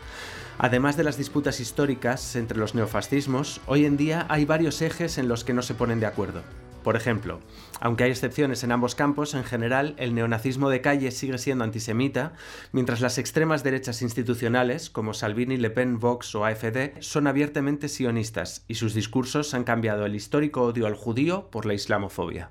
Además 0.58 0.98
de 0.98 1.04
las 1.04 1.16
disputas 1.16 1.60
históricas 1.60 2.36
entre 2.36 2.58
los 2.58 2.74
neofascismos, 2.74 3.62
hoy 3.64 3.86
en 3.86 3.96
día 3.96 4.26
hay 4.28 4.44
varios 4.44 4.82
ejes 4.82 5.16
en 5.16 5.28
los 5.28 5.44
que 5.44 5.54
no 5.54 5.62
se 5.62 5.72
ponen 5.72 6.00
de 6.00 6.06
acuerdo. 6.06 6.42
Por 6.82 6.96
ejemplo, 6.96 7.40
aunque 7.80 8.04
hay 8.04 8.10
excepciones 8.10 8.64
en 8.64 8.72
ambos 8.72 8.94
campos, 8.94 9.34
en 9.34 9.44
general 9.44 9.94
el 9.98 10.14
neonazismo 10.14 10.68
de 10.68 10.80
calle 10.80 11.10
sigue 11.10 11.38
siendo 11.38 11.64
antisemita, 11.64 12.32
mientras 12.72 13.00
las 13.00 13.18
extremas 13.18 13.62
derechas 13.62 14.02
institucionales, 14.02 14.90
como 14.90 15.14
Salvini, 15.14 15.56
Le 15.56 15.70
Pen, 15.70 15.98
Vox 15.98 16.34
o 16.34 16.44
AFD, 16.44 17.00
son 17.00 17.26
abiertamente 17.26 17.88
sionistas 17.88 18.64
y 18.66 18.74
sus 18.74 18.94
discursos 18.94 19.54
han 19.54 19.64
cambiado 19.64 20.06
el 20.06 20.16
histórico 20.16 20.62
odio 20.62 20.86
al 20.86 20.94
judío 20.94 21.50
por 21.50 21.66
la 21.66 21.74
islamofobia. 21.74 22.50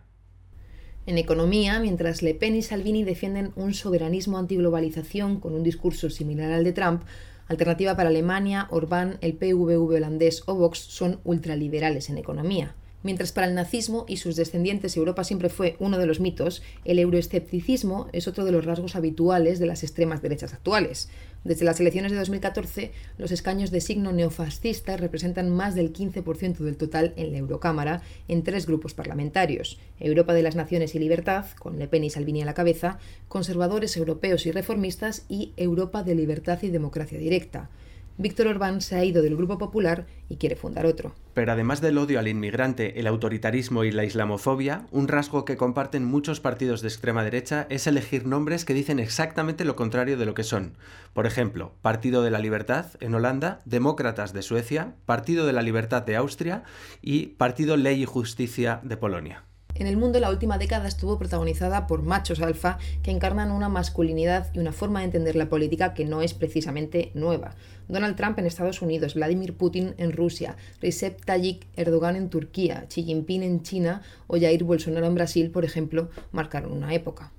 En 1.06 1.18
economía, 1.18 1.80
mientras 1.80 2.22
Le 2.22 2.36
Pen 2.36 2.56
y 2.56 2.62
Salvini 2.62 3.04
defienden 3.04 3.52
un 3.56 3.74
soberanismo 3.74 4.38
antiglobalización 4.38 5.40
con 5.40 5.54
un 5.54 5.64
discurso 5.64 6.10
similar 6.10 6.52
al 6.52 6.64
de 6.64 6.74
Trump, 6.74 7.04
Alternativa 7.52 7.98
para 7.98 8.08
Alemania, 8.08 8.68
Orbán, 8.70 9.18
el 9.20 9.34
PVV 9.34 9.94
holandés 9.94 10.44
o 10.46 10.56
Vox 10.56 10.80
son 10.80 11.20
ultraliberales 11.26 12.10
en 12.10 12.18
economía. 12.18 12.76
Mientras 13.04 13.32
para 13.32 13.48
el 13.48 13.56
nazismo 13.56 14.06
y 14.08 14.18
sus 14.18 14.36
descendientes 14.36 14.96
Europa 14.96 15.24
siempre 15.24 15.50
fue 15.50 15.76
uno 15.80 15.98
de 15.98 16.06
los 16.06 16.20
mitos, 16.20 16.62
el 16.86 17.00
euroescepticismo 17.00 18.08
es 18.14 18.28
otro 18.28 18.46
de 18.46 18.52
los 18.52 18.66
rasgos 18.66 18.96
habituales 18.96 19.58
de 19.58 19.66
las 19.66 19.84
extremas 19.84 20.22
derechas 20.22 20.54
actuales. 20.54 21.10
Desde 21.44 21.66
las 21.66 21.80
elecciones 21.80 22.12
de 22.12 22.20
2014, 22.20 22.92
los 23.18 23.32
escaños 23.32 23.72
de 23.72 23.82
signo 23.82 24.12
neofascista 24.12 24.98
representan 24.98 25.50
más 25.50 25.74
del 25.74 25.92
15% 25.92 26.58
del 26.58 26.78
total 26.78 27.14
en 27.16 27.32
la 27.32 27.40
Eurocámara 27.40 28.04
en 28.28 28.44
tres 28.44 28.68
grupos 28.68 28.94
parlamentarios: 28.94 29.80
Europa 30.00 30.34
de 30.36 30.44
las 30.44 30.56
Naciones 30.56 30.94
y 30.94 31.00
Libertad, 31.00 31.46
con 31.58 31.80
Le 31.80 31.88
Pen 31.88 32.04
y 32.04 32.12
Salvini 32.12 32.44
a 32.44 32.46
la 32.46 32.54
cabeza, 32.54 33.00
Conservadores 33.28 33.98
Europeos 33.98 34.46
y 34.46 34.52
Reformistas 34.52 35.26
y 35.28 35.54
Europa 35.58 36.04
de 36.04 36.14
Libertad 36.14 36.60
y 36.62 36.70
Democracia 36.70 37.18
Directa. 37.18 37.72
Víctor 38.18 38.48
Orbán 38.48 38.82
se 38.82 38.96
ha 38.96 39.04
ido 39.04 39.22
del 39.22 39.36
Grupo 39.36 39.58
Popular 39.58 40.06
y 40.30 40.38
quiere 40.38 40.56
fundar 40.56 40.86
otro. 40.86 41.14
Pero 41.34 41.52
además 41.52 41.82
del 41.82 41.98
odio 41.98 42.20
al 42.20 42.28
inmigrante, 42.28 43.00
el 43.00 43.08
autoritarismo 43.08 43.84
y 43.84 43.92
la 43.92 44.04
islamofobia, 44.04 44.86
un 44.92 45.08
rasgo 45.08 45.46
que 45.46 45.58
comparten 45.58 46.06
muchos 46.06 46.40
partidos 46.40 46.82
de 46.82 46.90
extrema 46.90 47.24
derecha 47.24 47.68
es 47.70 47.88
elegir 47.88 48.28
nombres 48.28 48.66
que 48.66 48.74
dicen 48.74 49.00
exactamente 49.00 49.66
lo 49.66 49.76
contrario 49.76 50.18
de 50.18 50.26
lo 50.26 50.34
que 50.34 50.44
son. 50.44 50.74
Por 51.14 51.26
ejemplo, 51.26 51.74
Partido 51.82 52.24
de 52.24 52.32
la 52.32 52.40
Libertad 52.40 52.88
en 53.00 53.16
Holanda, 53.16 53.62
Demócratas 53.66 54.34
de 54.34 54.42
Suecia, 54.42 54.96
Partido 55.06 55.46
de 55.46 55.54
la 55.54 55.62
Libertad 55.62 56.04
de 56.04 56.16
Austria 56.16 56.64
y 57.02 57.28
Partido 57.28 57.78
Ley 57.78 58.04
y 58.04 58.06
Justicia 58.06 58.82
de 58.84 58.98
Polonia. 58.98 59.44
En 59.76 59.88
el 59.88 59.98
mundo 59.98 60.20
la 60.20 60.30
última 60.30 60.58
década 60.58 60.88
estuvo 60.88 61.18
protagonizada 61.18 61.88
por 61.88 62.04
machos 62.04 62.42
alfa 62.42 62.78
que 63.04 63.12
encarnan 63.12 63.52
una 63.52 63.70
masculinidad 63.70 64.54
y 64.54 64.60
una 64.60 64.74
forma 64.74 65.00
de 65.00 65.06
entender 65.06 65.36
la 65.36 65.50
política 65.50 65.94
que 65.94 66.06
no 66.06 66.22
es 66.22 66.34
precisamente 66.34 67.12
nueva. 67.14 67.56
Donald 67.88 68.16
Trump 68.16 68.38
en 68.40 68.46
Estados 68.46 68.82
Unidos, 68.82 69.16
Vladimir 69.16 69.54
Putin 69.54 69.96
en 69.98 70.12
Rusia, 70.12 70.56
Recep 70.82 71.24
Tayyip 71.26 71.64
Erdogan 71.76 72.16
en 72.16 72.30
Turquía, 72.30 72.86
Xi 72.90 73.04
Jinping 73.04 73.44
en 73.44 73.64
China 73.64 74.02
o 74.28 74.40
Jair 74.40 74.64
Bolsonaro 74.64 75.08
en 75.08 75.16
Brasil, 75.16 75.52
por 75.52 75.66
ejemplo, 75.66 76.10
marcaron 76.32 76.72
una 76.72 76.94
época. 76.94 77.32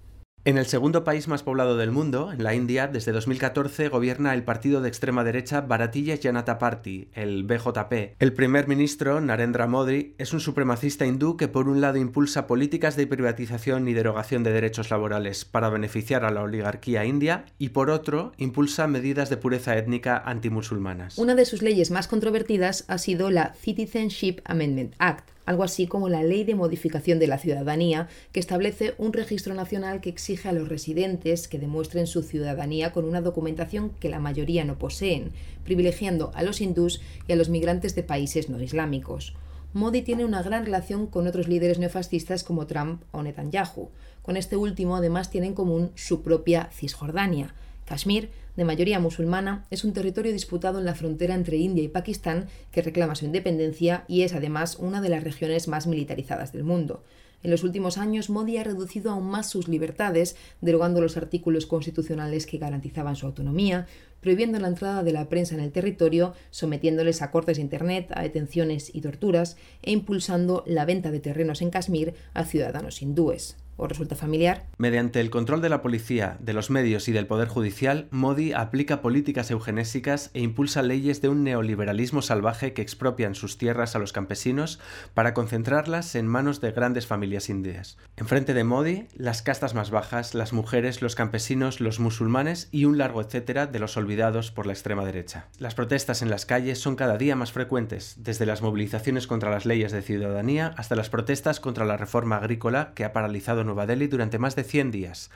En 0.44 0.58
el 0.58 0.66
segundo 0.66 1.04
país 1.04 1.28
más 1.28 1.44
poblado 1.44 1.76
del 1.76 1.92
mundo, 1.92 2.32
en 2.32 2.42
la 2.42 2.52
India, 2.52 2.88
desde 2.88 3.12
2014 3.12 3.88
gobierna 3.88 4.34
el 4.34 4.42
partido 4.42 4.80
de 4.80 4.88
extrema 4.88 5.22
derecha 5.22 5.60
Bharatiya 5.60 6.18
Janata 6.20 6.58
Party, 6.58 7.10
el 7.12 7.44
BJP. 7.44 8.16
El 8.18 8.32
primer 8.32 8.66
ministro, 8.66 9.20
Narendra 9.20 9.68
Modi, 9.68 10.16
es 10.18 10.32
un 10.32 10.40
supremacista 10.40 11.06
hindú 11.06 11.36
que 11.36 11.46
por 11.46 11.68
un 11.68 11.80
lado 11.80 11.98
impulsa 11.98 12.48
políticas 12.48 12.96
de 12.96 13.06
privatización 13.06 13.86
y 13.86 13.92
derogación 13.92 14.42
de 14.42 14.52
derechos 14.52 14.90
laborales 14.90 15.44
para 15.44 15.68
beneficiar 15.68 16.24
a 16.24 16.32
la 16.32 16.42
oligarquía 16.42 17.04
india 17.04 17.44
y 17.60 17.68
por 17.68 17.88
otro 17.88 18.32
impulsa 18.36 18.88
medidas 18.88 19.30
de 19.30 19.36
pureza 19.36 19.78
étnica 19.78 20.16
antimusulmanas. 20.26 21.18
Una 21.18 21.36
de 21.36 21.44
sus 21.44 21.62
leyes 21.62 21.92
más 21.92 22.08
controvertidas 22.08 22.84
ha 22.88 22.98
sido 22.98 23.30
la 23.30 23.54
Citizenship 23.54 24.40
Amendment 24.44 24.96
Act, 24.98 25.31
algo 25.44 25.64
así 25.64 25.86
como 25.86 26.08
la 26.08 26.22
Ley 26.22 26.44
de 26.44 26.54
Modificación 26.54 27.18
de 27.18 27.26
la 27.26 27.38
Ciudadanía, 27.38 28.08
que 28.32 28.40
establece 28.40 28.94
un 28.98 29.12
registro 29.12 29.54
nacional 29.54 30.00
que 30.00 30.10
exige 30.10 30.48
a 30.48 30.52
los 30.52 30.68
residentes 30.68 31.48
que 31.48 31.58
demuestren 31.58 32.06
su 32.06 32.22
ciudadanía 32.22 32.92
con 32.92 33.04
una 33.04 33.20
documentación 33.20 33.90
que 34.00 34.08
la 34.08 34.20
mayoría 34.20 34.64
no 34.64 34.78
poseen, 34.78 35.32
privilegiando 35.64 36.30
a 36.34 36.42
los 36.42 36.60
hindús 36.60 37.00
y 37.26 37.32
a 37.32 37.36
los 37.36 37.48
migrantes 37.48 37.94
de 37.94 38.02
países 38.02 38.48
no 38.48 38.60
islámicos. 38.60 39.34
Modi 39.74 40.02
tiene 40.02 40.26
una 40.26 40.42
gran 40.42 40.66
relación 40.66 41.06
con 41.06 41.26
otros 41.26 41.48
líderes 41.48 41.78
neofascistas 41.78 42.44
como 42.44 42.66
Trump 42.66 43.02
o 43.10 43.22
Netanyahu. 43.22 43.88
Con 44.20 44.36
este 44.36 44.56
último 44.56 44.96
además 44.96 45.30
tiene 45.30 45.46
en 45.46 45.54
común 45.54 45.92
su 45.94 46.22
propia 46.22 46.68
Cisjordania. 46.72 47.54
Kashmir 47.84 48.30
de 48.56 48.64
mayoría 48.64 49.00
musulmana, 49.00 49.64
es 49.70 49.84
un 49.84 49.92
territorio 49.92 50.32
disputado 50.32 50.78
en 50.78 50.84
la 50.84 50.94
frontera 50.94 51.34
entre 51.34 51.56
India 51.56 51.82
y 51.82 51.88
Pakistán 51.88 52.48
que 52.70 52.82
reclama 52.82 53.14
su 53.14 53.24
independencia 53.24 54.04
y 54.08 54.22
es 54.22 54.34
además 54.34 54.76
una 54.76 55.00
de 55.00 55.08
las 55.08 55.24
regiones 55.24 55.68
más 55.68 55.86
militarizadas 55.86 56.52
del 56.52 56.64
mundo. 56.64 57.02
En 57.42 57.50
los 57.50 57.64
últimos 57.64 57.98
años, 57.98 58.30
Modi 58.30 58.56
ha 58.56 58.62
reducido 58.62 59.10
aún 59.10 59.24
más 59.24 59.50
sus 59.50 59.66
libertades, 59.66 60.36
derogando 60.60 61.00
los 61.00 61.16
artículos 61.16 61.66
constitucionales 61.66 62.46
que 62.46 62.58
garantizaban 62.58 63.16
su 63.16 63.26
autonomía, 63.26 63.86
prohibiendo 64.20 64.60
la 64.60 64.68
entrada 64.68 65.02
de 65.02 65.12
la 65.12 65.28
prensa 65.28 65.56
en 65.56 65.60
el 65.60 65.72
territorio, 65.72 66.34
sometiéndoles 66.50 67.20
a 67.20 67.32
cortes 67.32 67.56
de 67.56 67.62
Internet, 67.62 68.12
a 68.14 68.22
detenciones 68.22 68.94
y 68.94 69.00
torturas, 69.00 69.56
e 69.82 69.90
impulsando 69.90 70.62
la 70.66 70.84
venta 70.84 71.10
de 71.10 71.18
terrenos 71.18 71.62
en 71.62 71.70
Kashmir 71.70 72.14
a 72.32 72.44
ciudadanos 72.44 73.02
hindúes 73.02 73.56
resulta 73.78 74.16
familiar? 74.16 74.66
Mediante 74.78 75.20
el 75.20 75.30
control 75.30 75.60
de 75.60 75.68
la 75.68 75.82
policía, 75.82 76.36
de 76.40 76.52
los 76.52 76.70
medios 76.70 77.08
y 77.08 77.12
del 77.12 77.26
poder 77.26 77.48
judicial, 77.48 78.08
Modi 78.10 78.52
aplica 78.52 79.02
políticas 79.02 79.50
eugenésicas 79.50 80.30
e 80.34 80.40
impulsa 80.40 80.82
leyes 80.82 81.20
de 81.20 81.28
un 81.28 81.44
neoliberalismo 81.44 82.22
salvaje 82.22 82.72
que 82.72 82.82
expropian 82.82 83.34
sus 83.34 83.58
tierras 83.58 83.96
a 83.96 83.98
los 83.98 84.12
campesinos 84.12 84.80
para 85.14 85.34
concentrarlas 85.34 86.14
en 86.14 86.26
manos 86.26 86.60
de 86.60 86.72
grandes 86.72 87.06
familias 87.06 87.48
indias. 87.48 87.98
Enfrente 88.16 88.54
de 88.54 88.64
Modi, 88.64 89.06
las 89.14 89.42
castas 89.42 89.74
más 89.74 89.90
bajas, 89.90 90.34
las 90.34 90.52
mujeres, 90.52 91.02
los 91.02 91.14
campesinos, 91.14 91.80
los 91.80 92.00
musulmanes 92.00 92.68
y 92.70 92.84
un 92.84 92.98
largo 92.98 93.20
etcétera 93.20 93.66
de 93.66 93.78
los 93.78 93.96
olvidados 93.96 94.50
por 94.50 94.66
la 94.66 94.72
extrema 94.72 95.04
derecha. 95.04 95.46
Las 95.58 95.74
protestas 95.74 96.22
en 96.22 96.30
las 96.30 96.46
calles 96.46 96.78
son 96.78 96.96
cada 96.96 97.18
día 97.18 97.36
más 97.36 97.52
frecuentes, 97.52 98.16
desde 98.18 98.46
las 98.46 98.62
movilizaciones 98.62 99.26
contra 99.26 99.50
las 99.50 99.66
leyes 99.66 99.92
de 99.92 100.02
ciudadanía 100.02 100.74
hasta 100.76 100.96
las 100.96 101.10
protestas 101.10 101.60
contra 101.60 101.84
la 101.84 101.96
reforma 101.96 102.36
agrícola 102.36 102.92
que 102.94 103.04
ha 103.04 103.12
paralizado 103.12 103.61
Nueva 103.64 103.86
Delhi 103.86 104.06
durante 104.06 104.38
más 104.38 104.56
de 104.56 104.64
100 104.64 104.90
días. 104.90 105.30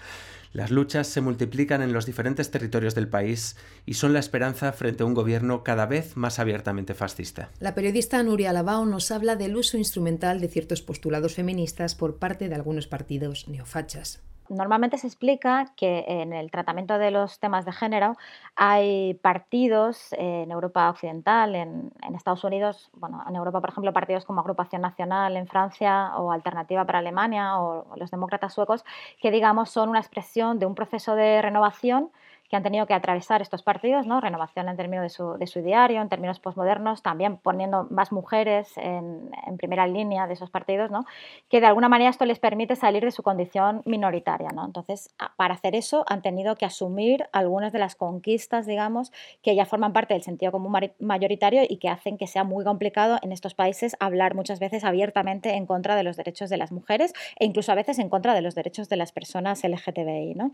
Las 0.52 0.70
luchas 0.70 1.06
se 1.06 1.20
multiplican 1.20 1.82
en 1.82 1.92
los 1.92 2.06
diferentes 2.06 2.50
territorios 2.50 2.94
del 2.94 3.08
país 3.08 3.56
y 3.84 3.94
son 3.94 4.12
la 4.12 4.20
esperanza 4.20 4.72
frente 4.72 5.02
a 5.02 5.06
un 5.06 5.14
gobierno 5.14 5.62
cada 5.62 5.86
vez 5.86 6.16
más 6.16 6.38
abiertamente 6.38 6.94
fascista. 6.94 7.50
La 7.60 7.74
periodista 7.74 8.22
Nuria 8.22 8.52
Labao 8.52 8.86
nos 8.86 9.10
habla 9.10 9.36
del 9.36 9.56
uso 9.56 9.76
instrumental 9.76 10.40
de 10.40 10.48
ciertos 10.48 10.82
postulados 10.82 11.34
feministas 11.34 11.94
por 11.94 12.16
parte 12.16 12.48
de 12.48 12.54
algunos 12.54 12.86
partidos 12.86 13.48
neofachas. 13.48 14.22
Normalmente 14.48 14.98
se 14.98 15.06
explica 15.06 15.72
que 15.76 16.04
en 16.06 16.32
el 16.32 16.50
tratamiento 16.50 16.98
de 16.98 17.10
los 17.10 17.38
temas 17.40 17.64
de 17.64 17.72
género 17.72 18.16
hay 18.54 19.14
partidos 19.14 20.12
en 20.12 20.50
Europa 20.50 20.88
Occidental, 20.90 21.54
en, 21.54 21.92
Estados 22.14 22.44
Unidos, 22.44 22.90
bueno, 22.94 23.22
en 23.28 23.36
Europa, 23.36 23.60
por 23.60 23.70
ejemplo, 23.70 23.92
partidos 23.92 24.24
como 24.24 24.40
Agrupación 24.40 24.82
Nacional 24.82 25.36
en 25.36 25.46
Francia 25.46 26.16
o 26.16 26.32
Alternativa 26.32 26.84
para 26.84 27.00
Alemania 27.00 27.60
o 27.60 27.94
los 27.96 28.10
demócratas 28.10 28.54
suecos, 28.54 28.84
que 29.20 29.30
digamos 29.30 29.70
son 29.70 29.90
una 29.90 30.00
expresión 30.00 30.58
de 30.58 30.66
un 30.66 30.74
proceso 30.74 31.14
de 31.14 31.42
renovación 31.42 32.10
que 32.48 32.56
han 32.56 32.62
tenido 32.62 32.86
que 32.86 32.94
atravesar 32.94 33.42
estos 33.42 33.62
partidos, 33.62 34.06
¿no? 34.06 34.20
renovación 34.20 34.68
en 34.68 34.76
términos 34.76 35.02
de 35.02 35.08
su, 35.08 35.34
de 35.38 35.46
su 35.46 35.62
diario, 35.62 36.00
en 36.00 36.08
términos 36.08 36.40
postmodernos, 36.40 37.02
también 37.02 37.36
poniendo 37.38 37.86
más 37.90 38.12
mujeres 38.12 38.76
en, 38.76 39.30
en, 39.46 39.56
primera 39.56 39.86
línea 39.86 40.26
de 40.26 40.34
esos 40.34 40.50
partidos, 40.50 40.90
¿no? 40.90 41.04
que 41.48 41.60
de 41.60 41.66
alguna 41.66 41.88
manera 41.88 42.10
esto 42.10 42.24
les 42.24 42.38
permite 42.38 42.76
salir 42.76 43.04
de 43.04 43.10
su 43.10 43.22
condición 43.22 43.82
minoritaria. 43.84 44.50
¿no? 44.50 44.64
Entonces, 44.64 45.14
para 45.36 45.54
hacer 45.54 45.74
eso 45.74 46.04
han 46.08 46.22
tenido 46.22 46.56
que 46.56 46.64
asumir 46.64 47.26
algunas 47.32 47.72
de 47.72 47.78
las 47.78 47.96
conquistas, 47.96 48.66
digamos, 48.66 49.12
que 49.42 49.54
ya 49.54 49.64
forman 49.64 49.92
parte 49.92 50.14
del 50.14 50.22
sentido 50.22 50.52
común 50.52 50.76
mayoritario 51.00 51.62
y 51.68 51.78
que 51.78 51.88
hacen 51.88 52.18
que 52.18 52.26
sea 52.26 52.44
muy 52.44 52.64
complicado 52.64 53.18
en 53.22 53.32
estos 53.32 53.54
países 53.54 53.96
hablar 54.00 54.34
muchas 54.34 54.60
veces 54.60 54.84
abiertamente 54.84 55.54
en 55.54 55.66
contra 55.66 55.96
de 55.96 56.02
los 56.02 56.16
derechos 56.16 56.50
de 56.50 56.56
las 56.56 56.72
mujeres 56.72 57.12
e 57.38 57.44
incluso 57.44 57.72
a 57.72 57.74
veces 57.74 57.98
en 57.98 58.08
contra 58.08 58.34
de 58.34 58.42
los 58.42 58.54
derechos 58.54 58.88
de 58.88 58.96
las 58.96 59.12
personas 59.12 59.62
LGTBI. 59.64 60.34
¿no? 60.34 60.52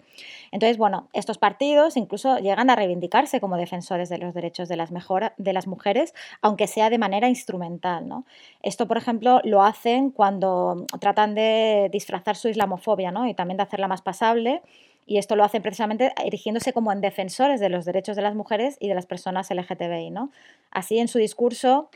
Entonces, 0.51 0.79
bueno, 0.79 1.09
estos 1.13 1.39
partidos 1.39 1.82
incluso 1.97 2.39
llegan 2.39 2.71
a 2.71 2.77
reivindicarse 2.77 3.41
como 3.41 3.57
defensores 3.57 4.09
de 4.09 4.19
los 4.19 4.35
derechos 4.35 4.69
de 4.69 4.77
las, 4.77 5.67
mujeres, 5.67 6.15
aunque 6.41 6.67
sea 6.67 6.91
de 6.91 6.99
manera 6.99 7.29
instrumental. 7.29 8.09
¿no? 8.09 8.25
Esto, 8.63 8.87
por 8.87 8.97
ejemplo, 8.97 9.41
lo 9.45 9.63
hacen 9.63 10.11
cuando 10.11 10.87
tratan 11.01 11.35
de 11.35 11.89
disfrazar 11.93 12.37
su 12.37 12.49
islamofobia 12.49 13.11
¿no? 13.11 13.27
y 13.27 13.35
también 13.35 13.57
de 13.57 13.65
hacerla 13.65 13.89
más 13.89 14.03
pasable 14.03 14.63
Y 15.07 15.19
esto 15.19 15.35
lo 15.35 15.45
hacen 15.45 15.63
precisamente 15.63 16.13
erigiéndose 16.25 16.73
como 16.73 16.93
en 16.93 17.01
defensores 17.01 17.61
de 17.61 17.69
los 17.69 17.85
derechos 17.85 18.17
de 18.17 18.23
las 18.23 18.35
mujeres 18.35 18.77
y 18.81 18.89
de 18.89 18.95
las 18.95 19.07
personas 19.07 19.51
LGTBI. 19.51 20.11
¿no? 20.11 20.31
Así, 20.71 20.99
en 20.99 21.09
su 21.09 21.19
discurso, 21.19 21.91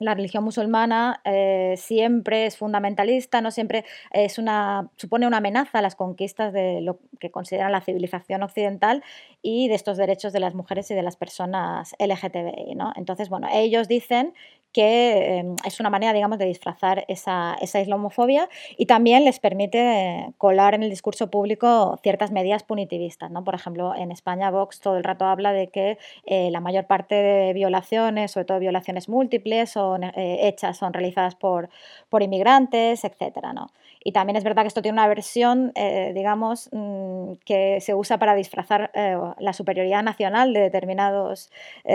la 0.00 0.14
religión 0.14 0.42
musulmana 0.42 1.20
eh, 1.24 1.74
siempre 1.76 2.46
es 2.46 2.56
fundamentalista, 2.56 3.40
no 3.40 3.50
siempre 3.50 3.84
es 4.12 4.38
una, 4.38 4.90
supone 4.96 5.26
una 5.26 5.36
amenaza 5.36 5.78
a 5.78 5.82
las 5.82 5.94
conquistas 5.94 6.52
de 6.52 6.80
lo 6.80 6.98
que 7.20 7.30
consideran 7.30 7.70
la 7.70 7.82
civilización 7.82 8.42
occidental 8.42 9.04
y 9.42 9.68
de 9.68 9.74
estos 9.74 9.98
derechos 9.98 10.32
de 10.32 10.40
las 10.40 10.54
mujeres 10.54 10.90
y 10.90 10.94
de 10.94 11.02
las 11.02 11.16
personas 11.16 11.94
LGTBI. 11.98 12.74
¿no? 12.74 12.92
Entonces, 12.96 13.28
bueno, 13.28 13.46
ellos 13.52 13.88
dicen 13.88 14.32
que 14.72 15.38
em, 15.38 15.56
es 15.64 15.80
una 15.80 15.90
manera, 15.90 16.12
digamos, 16.12 16.38
de 16.38 16.44
disfrazar 16.44 17.04
esa, 17.08 17.56
esa, 17.60 17.80
islamofobia 17.80 18.48
y 18.76 18.86
también 18.86 19.24
les 19.24 19.40
permite 19.40 20.32
colar 20.38 20.74
en 20.74 20.82
el 20.82 20.90
discurso 20.90 21.30
público 21.30 21.98
ciertas 22.02 22.30
medidas 22.30 22.62
punitivistas. 22.62 23.30
¿no? 23.30 23.42
Por 23.42 23.54
ejemplo, 23.54 23.94
en 23.96 24.12
España 24.12 24.50
Vox 24.50 24.80
todo 24.80 24.96
el 24.96 25.04
rato 25.04 25.24
habla 25.24 25.52
de 25.52 25.68
que 25.68 25.98
eh, 26.24 26.50
la 26.50 26.60
mayor 26.60 26.86
parte 26.86 27.16
de 27.16 27.52
violaciones, 27.52 28.30
sobre 28.30 28.44
todo 28.44 28.58
violaciones 28.60 29.08
múltiples, 29.08 29.70
son 29.90 30.04
eh, 30.04 30.48
hechas, 30.48 30.76
son 30.76 30.92
realizadas 30.92 31.34
por, 31.34 31.68
por 32.08 32.22
inmigrantes, 32.22 33.04
etc. 33.04 33.38
¿no? 33.54 33.68
Y 34.02 34.12
también 34.12 34.36
es 34.36 34.44
verdad 34.44 34.62
que 34.62 34.68
esto 34.68 34.82
tiene 34.82 34.94
una 34.94 35.08
versión, 35.08 35.72
eh, 35.74 36.12
digamos, 36.14 36.68
mm, 36.72 37.32
que 37.44 37.80
se 37.80 37.94
usa 37.94 38.18
para 38.18 38.34
disfrazar 38.34 38.90
la 39.38 39.52
superioridad 39.52 40.02
nacional 40.02 40.52
de 40.52 40.60
determinados 40.60 41.50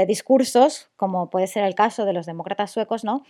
discursos, 0.08 0.90
como 0.98 1.30
puede 1.30 1.48
ser 1.48 1.64
el 1.64 1.74
caso 1.74 2.06
de 2.06 2.14
los 2.14 2.26
demócratas 2.26 2.72
suecos, 2.72 3.04
¿no? 3.04 3.24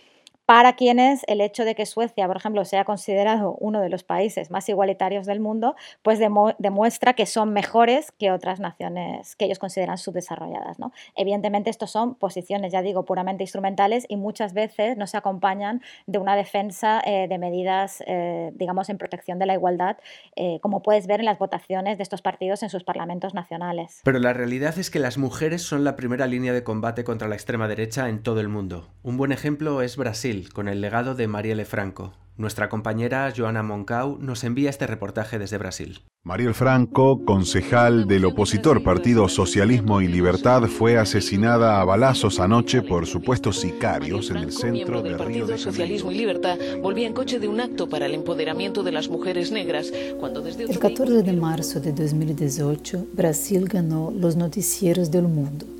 Para 0.46 0.76
quienes 0.76 1.24
el 1.26 1.40
hecho 1.40 1.64
de 1.64 1.74
que 1.74 1.86
Suecia, 1.86 2.26
por 2.28 2.36
ejemplo, 2.36 2.64
sea 2.64 2.84
considerado 2.84 3.56
uno 3.58 3.80
de 3.80 3.88
los 3.88 4.04
países 4.04 4.52
más 4.52 4.68
igualitarios 4.68 5.26
del 5.26 5.40
mundo, 5.40 5.74
pues 6.02 6.20
demuestra 6.20 7.14
que 7.14 7.26
son 7.26 7.52
mejores 7.52 8.12
que 8.12 8.30
otras 8.30 8.60
naciones 8.60 9.34
que 9.34 9.46
ellos 9.46 9.58
consideran 9.58 9.98
subdesarrolladas. 9.98 10.78
¿no? 10.78 10.92
Evidentemente, 11.16 11.68
estos 11.68 11.90
son 11.90 12.14
posiciones, 12.14 12.72
ya 12.72 12.80
digo, 12.80 13.04
puramente 13.04 13.42
instrumentales 13.42 14.06
y 14.08 14.16
muchas 14.16 14.54
veces 14.54 14.96
no 14.96 15.08
se 15.08 15.16
acompañan 15.16 15.82
de 16.06 16.18
una 16.18 16.36
defensa 16.36 17.02
eh, 17.04 17.26
de 17.28 17.38
medidas, 17.38 18.04
eh, 18.06 18.52
digamos, 18.54 18.88
en 18.88 18.98
protección 18.98 19.40
de 19.40 19.46
la 19.46 19.54
igualdad, 19.54 19.96
eh, 20.36 20.60
como 20.62 20.80
puedes 20.80 21.08
ver 21.08 21.18
en 21.18 21.26
las 21.26 21.40
votaciones 21.40 21.98
de 21.98 22.04
estos 22.04 22.22
partidos 22.22 22.62
en 22.62 22.70
sus 22.70 22.84
parlamentos 22.84 23.34
nacionales. 23.34 24.00
Pero 24.04 24.20
la 24.20 24.32
realidad 24.32 24.78
es 24.78 24.90
que 24.90 25.00
las 25.00 25.18
mujeres 25.18 25.62
son 25.62 25.82
la 25.82 25.96
primera 25.96 26.28
línea 26.28 26.52
de 26.52 26.62
combate 26.62 27.02
contra 27.02 27.26
la 27.26 27.34
extrema 27.34 27.66
derecha 27.66 28.08
en 28.08 28.22
todo 28.22 28.40
el 28.40 28.48
mundo. 28.48 28.88
Un 29.02 29.16
buen 29.16 29.32
ejemplo 29.32 29.82
es 29.82 29.96
Brasil 29.96 30.35
con 30.44 30.68
el 30.68 30.80
legado 30.80 31.14
de 31.14 31.28
Marielle 31.28 31.64
Franco. 31.64 32.12
Nuestra 32.36 32.68
compañera 32.68 33.32
Joana 33.34 33.62
Moncau 33.62 34.18
nos 34.20 34.44
envía 34.44 34.68
este 34.68 34.86
reportaje 34.86 35.38
desde 35.38 35.56
Brasil. 35.56 36.02
Mariel 36.22 36.54
Franco, 36.54 37.24
concejal 37.24 38.06
del 38.06 38.24
opositor 38.24 38.82
Partido 38.82 39.28
Socialismo 39.28 40.00
y 40.00 40.08
Libertad, 40.08 40.64
fue 40.64 40.98
asesinada 40.98 41.80
a 41.80 41.84
balazos 41.84 42.40
anoche 42.40 42.82
por 42.82 43.06
supuestos 43.06 43.60
sicarios 43.60 44.30
en 44.30 44.38
el 44.38 44.52
centro 44.52 45.02
del 45.02 45.16
Partido 45.16 45.56
Socialismo 45.56 46.10
y 46.10 46.16
Libertad 46.16 46.58
volvía 46.82 47.06
en 47.06 47.14
coche 47.14 47.38
de 47.38 47.48
un 47.48 47.60
acto 47.60 47.88
para 47.88 48.06
el 48.06 48.14
empoderamiento 48.14 48.82
de 48.82 48.92
las 48.92 49.08
mujeres 49.08 49.52
negras 49.52 49.92
cuando 50.18 50.42
desde 50.42 50.64
El 50.64 50.78
14 50.78 51.22
de 51.22 51.32
marzo 51.32 51.80
de 51.80 51.92
2018, 51.92 53.06
Brasil 53.12 53.66
ganó 53.68 54.10
los 54.10 54.36
noticieros 54.36 55.10
del 55.10 55.28
mundo. 55.28 55.75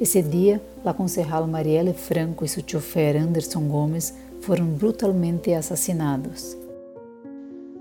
Esse 0.00 0.22
dia, 0.22 0.62
a 0.82 0.94
concejal 0.94 1.46
Marielle 1.46 1.92
Franco 1.92 2.42
e 2.42 2.48
seu 2.48 2.62
chofer 2.66 3.18
Anderson 3.18 3.68
Gomes 3.68 4.14
foram 4.40 4.64
brutalmente 4.64 5.52
assassinados. 5.52 6.56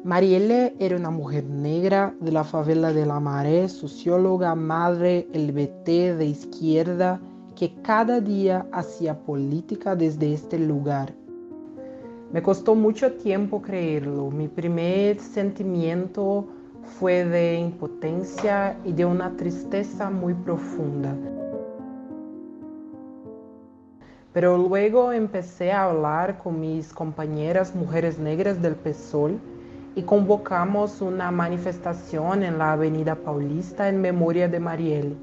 Marielle 0.03 0.73
era 0.81 0.97
uma 0.97 1.11
mulher 1.11 1.45
negra 1.45 2.13
de 2.19 2.29
la 2.29 2.43
favela 2.43 2.91
de 2.91 3.05
La 3.05 3.21
Maré, 3.21 3.69
socióloga, 3.69 4.53
madre 4.53 5.29
LGBT 5.33 6.17
de 6.17 6.25
izquierda, 6.25 7.21
que 7.55 7.69
cada 7.81 8.19
dia 8.19 8.65
hacía 8.73 9.13
política 9.17 9.95
desde 9.95 10.33
este 10.33 10.59
lugar. 10.59 11.13
Me 12.33 12.41
costó 12.41 12.75
mucho 12.75 13.13
tiempo 13.13 13.61
creerlo. 13.61 14.29
Mi 14.29 14.49
primer 14.49 15.21
sentimiento 15.21 16.47
fue 16.99 17.23
de 17.23 17.59
impotencia 17.59 18.77
y 18.83 18.91
de 18.91 19.05
una 19.05 19.37
tristeza 19.37 20.09
muy 20.09 20.33
profunda. 20.33 21.15
Pero 24.33 24.57
luego 24.57 25.11
empecé 25.11 25.71
a 25.71 25.85
hablar 25.85 26.37
con 26.37 26.59
mis 26.59 26.93
compañeras 26.93 27.73
mujeres 27.73 28.19
negras 28.19 28.61
del 28.61 28.75
PSOL 28.75 29.39
y 29.95 30.03
convocamos 30.03 31.01
una 31.01 31.31
manifestación 31.31 32.43
en 32.43 32.57
la 32.57 32.73
Avenida 32.73 33.15
Paulista 33.15 33.89
en 33.89 34.01
memoria 34.01 34.47
de 34.47 34.59
Marielle. 34.59 35.15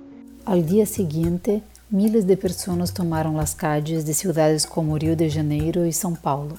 Al 0.44 0.66
día 0.66 0.86
siguiente, 0.86 1.62
miles 1.88 2.26
de 2.26 2.36
personas 2.36 2.92
tomaron 2.92 3.36
las 3.36 3.54
calles 3.54 4.04
de 4.06 4.14
ciudades 4.14 4.66
como 4.66 4.98
Rio 4.98 5.16
de 5.16 5.30
Janeiro 5.30 5.86
y 5.86 5.90
São 5.90 6.16
Paulo. 6.16 6.56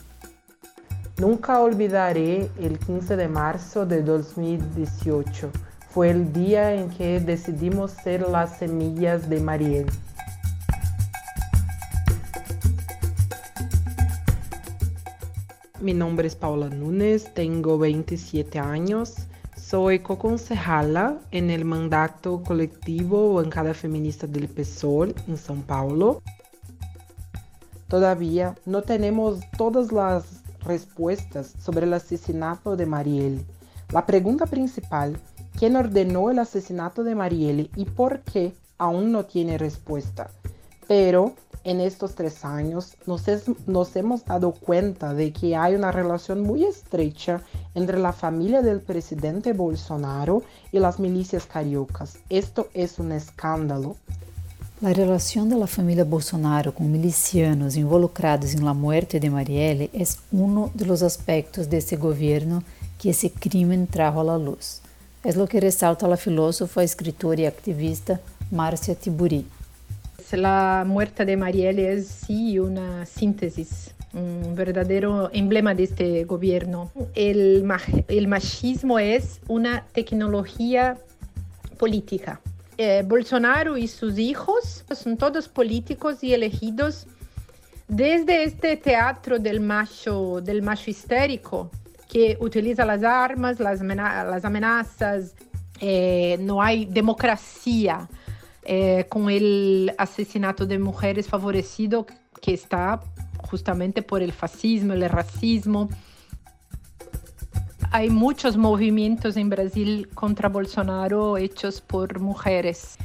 Nunca 1.17 1.59
olvidaré 1.59 2.49
el 2.59 2.77
15 2.79 3.15
de 3.17 3.27
marzo 3.27 3.85
de 3.85 4.03
2018. 4.03 5.49
Fue 5.89 6.11
el 6.11 6.31
día 6.31 6.73
en 6.75 6.89
que 6.89 7.19
decidimos 7.19 7.91
ser 7.91 8.29
las 8.29 8.59
semillas 8.59 9.27
de 9.29 9.39
Marielle. 9.39 9.91
Mi 15.79 15.93
nombre 15.93 16.27
es 16.27 16.35
Paula 16.35 16.69
Nunes, 16.69 17.31
tengo 17.35 17.77
27 17.77 18.57
años, 18.57 19.13
soy 19.55 19.99
co-concejala 19.99 21.19
en 21.29 21.51
el 21.51 21.65
mandato 21.65 22.41
colectivo 22.41 23.35
Bancada 23.35 23.75
Feminista 23.75 24.25
del 24.25 24.47
PSOL 24.47 25.13
en 25.27 25.37
São 25.37 25.61
Paulo. 25.61 26.23
Todavía 27.87 28.55
no 28.65 28.81
tenemos 28.81 29.39
todas 29.55 29.91
las 29.91 30.41
respuestas 30.61 31.53
sobre 31.59 31.85
el 31.85 31.93
asesinato 31.93 32.75
de 32.75 32.87
Marielle. 32.87 33.45
La 33.91 34.07
pregunta 34.07 34.47
principal, 34.47 35.19
¿quién 35.59 35.75
ordenó 35.75 36.31
el 36.31 36.39
asesinato 36.39 37.03
de 37.03 37.13
Marielle 37.13 37.69
y 37.75 37.85
por 37.85 38.21
qué? 38.21 38.55
Aún 38.79 39.11
no 39.11 39.25
tiene 39.25 39.59
respuesta. 39.59 40.31
Pero 40.87 41.35
en 41.67 41.81
estos 41.81 42.15
tres 42.15 42.45
años 42.45 42.93
nos, 43.05 43.27
es, 43.27 43.43
nos, 43.67 43.93
hemos 43.97 44.23
dado 44.23 44.53
cuenta 44.53 45.13
de 45.13 45.33
que 45.33 45.53
hay 45.57 45.75
una 45.75 45.91
relación 45.91 46.41
muy 46.41 46.63
estrecha 46.63 47.41
entre 47.75 47.99
la 47.99 48.13
familia 48.13 48.61
del 48.61 48.79
presidente 48.79 49.51
Bolsonaro 49.51 50.43
y 50.71 50.79
las 50.79 50.97
milicias 50.97 51.45
cariocas. 51.45 52.19
Esto 52.29 52.69
es 52.73 52.99
un 52.99 53.11
escándalo. 53.11 53.97
La 54.79 54.93
relación 54.93 55.49
de 55.49 55.57
la 55.57 55.67
familia 55.67 56.05
Bolsonaro 56.05 56.73
con 56.73 56.89
milicianos 56.89 57.75
involucrados 57.75 58.53
en 58.53 58.63
la 58.63 58.73
muerte 58.73 59.19
de 59.19 59.29
Marielle 59.29 59.89
es 59.91 60.19
uno 60.31 60.71
de 60.73 60.85
los 60.85 61.01
aspectos 61.01 61.69
de 61.69 61.79
este 61.79 61.97
gobierno 61.97 62.63
que 62.97 63.09
ese 63.09 63.29
crimen 63.29 63.87
trajo 63.87 64.21
a 64.21 64.23
la 64.23 64.37
luz. 64.37 64.79
Es 65.21 65.35
lo 65.35 65.47
que 65.47 65.59
resalta 65.59 66.07
la 66.07 66.15
filósofa, 66.15 66.81
escritora 66.81 67.41
y 67.41 67.45
activista 67.45 68.21
Marcia 68.51 68.95
Tiburi. 68.95 69.45
La 70.35 70.83
muerte 70.85 71.23
de 71.23 71.37
Marielle 71.37 71.93
es 71.93 72.07
sí 72.07 72.59
una 72.59 73.05
síntesis, 73.05 73.95
un 74.13 74.55
verdadero 74.55 75.29
emblema 75.31 75.73
de 75.73 75.83
este 75.83 76.23
gobierno. 76.25 76.91
El, 77.15 77.63
machismo 77.63 78.99
es 78.99 79.39
una 79.47 79.85
tecnología 79.93 80.97
política. 81.77 82.41
Eh, 82.77 83.03
Bolsonaro 83.07 83.77
y 83.77 83.87
sus 83.87 84.17
hijos 84.17 84.83
son 84.91 85.17
todos 85.17 85.47
políticos 85.47 86.23
y 86.23 86.33
elegidos 86.33 87.07
desde 87.87 88.43
este 88.43 88.75
teatro 88.75 89.39
del 89.39 89.61
macho, 89.61 90.41
del 90.41 90.61
macho 90.61 90.91
histérico 90.91 91.71
que 92.09 92.37
utiliza 92.39 92.85
las 92.85 93.03
armas, 93.03 93.59
las, 93.59 93.81
las 93.81 94.45
amenazas, 94.45 95.33
eh, 95.79 96.37
no 96.39 96.61
hay 96.61 96.85
democracia 96.85 98.07
eh, 98.69 99.05
con 99.07 99.29
el 99.29 99.93
asesinato 99.97 100.65
de 100.65 100.77
mujeres 100.77 101.29
favorecido 101.29 102.05
que 102.41 102.53
está 102.53 102.99
justamente 103.37 104.01
por 104.01 104.21
el 104.21 104.33
fascismo, 104.33 104.91
el 104.91 105.07
racismo. 105.07 105.87
Hay 107.91 108.09
muchos 108.09 108.57
movimientos 108.57 109.37
en 109.37 109.49
Brasil 109.49 110.09
contra 110.13 110.49
Bolsonaro 110.49 111.37
hechos 111.37 111.79
por 111.79 112.19
mujeres. 112.19 112.97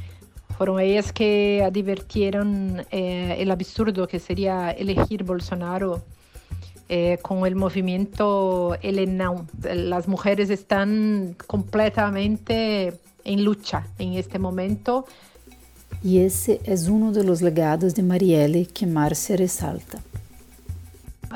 Fueron 0.57 0.81
ellas 0.81 1.13
que 1.13 1.63
advirtieron 1.65 2.85
eh, 2.91 3.37
el 3.39 3.49
absurdo 3.49 4.05
que 4.05 4.19
sería 4.19 4.69
elegir 4.71 5.23
Bolsonaro 5.23 6.03
eh, 6.89 7.19
con 7.21 7.45
el 7.47 7.55
movimiento 7.55 8.75
El 8.81 9.17
Las 9.61 10.09
mujeres 10.09 10.49
están 10.49 11.37
completamente 11.47 12.99
en 13.23 13.45
lucha 13.45 13.87
en 13.97 14.15
este 14.15 14.39
momento 14.39 15.05
y 16.03 16.19
ese 16.19 16.59
es 16.65 16.89
uno 16.89 17.13
de 17.13 17.23
los 17.23 17.41
legados 17.41 17.95
de 17.95 18.03
Marielle 18.03 18.65
que 18.65 18.85
Marcia 18.85 19.37
resalta. 19.37 19.99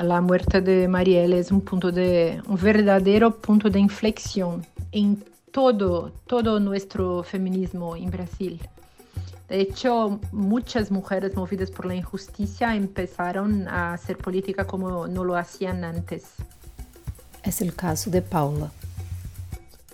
La 0.00 0.20
muerte 0.20 0.60
de 0.60 0.86
Marielle 0.86 1.38
es 1.38 1.50
un 1.50 1.62
punto 1.62 1.90
de 1.90 2.42
un 2.46 2.56
verdadero 2.56 3.34
punto 3.34 3.70
de 3.70 3.80
inflexión 3.80 4.64
en 4.92 5.24
todo, 5.50 6.12
todo 6.26 6.60
nuestro 6.60 7.22
feminismo 7.22 7.96
en 7.96 8.10
Brasil. 8.10 8.60
De 9.48 9.60
hecho, 9.60 10.20
muchas 10.30 10.90
mujeres 10.90 11.34
movidas 11.34 11.70
por 11.70 11.86
la 11.86 11.94
injusticia 11.94 12.76
empezaron 12.76 13.66
a 13.66 13.94
hacer 13.94 14.18
política 14.18 14.66
como 14.66 15.08
no 15.08 15.24
lo 15.24 15.36
hacían 15.36 15.82
antes. 15.82 16.24
Es 17.42 17.62
el 17.62 17.74
caso 17.74 18.10
de 18.10 18.20
Paula. 18.20 18.70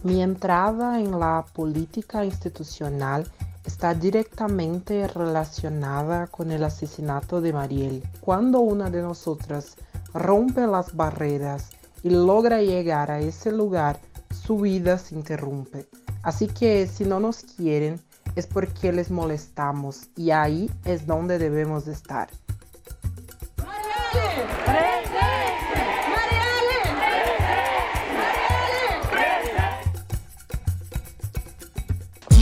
Mi 0.02 0.20
entrada 0.20 1.00
en 1.00 1.18
la 1.18 1.44
política 1.54 2.24
institucional 2.24 3.30
está 3.74 3.92
directamente 3.92 5.08
relacionada 5.08 6.28
con 6.28 6.52
el 6.52 6.62
asesinato 6.62 7.40
de 7.40 7.52
Mariel. 7.52 8.04
Cuando 8.20 8.60
una 8.60 8.88
de 8.88 9.02
nosotras 9.02 9.74
rompe 10.12 10.64
las 10.68 10.94
barreras 10.94 11.70
y 12.04 12.10
logra 12.10 12.62
llegar 12.62 13.10
a 13.10 13.18
ese 13.18 13.50
lugar, 13.50 13.98
su 14.30 14.58
vida 14.58 14.96
se 14.96 15.16
interrumpe. 15.16 15.88
Así 16.22 16.46
que 16.46 16.86
si 16.86 17.04
no 17.04 17.18
nos 17.18 17.38
quieren, 17.38 18.00
es 18.36 18.46
porque 18.46 18.92
les 18.92 19.10
molestamos 19.10 20.08
y 20.14 20.30
ahí 20.30 20.70
es 20.84 21.08
donde 21.08 21.40
debemos 21.40 21.88
estar. 21.88 22.28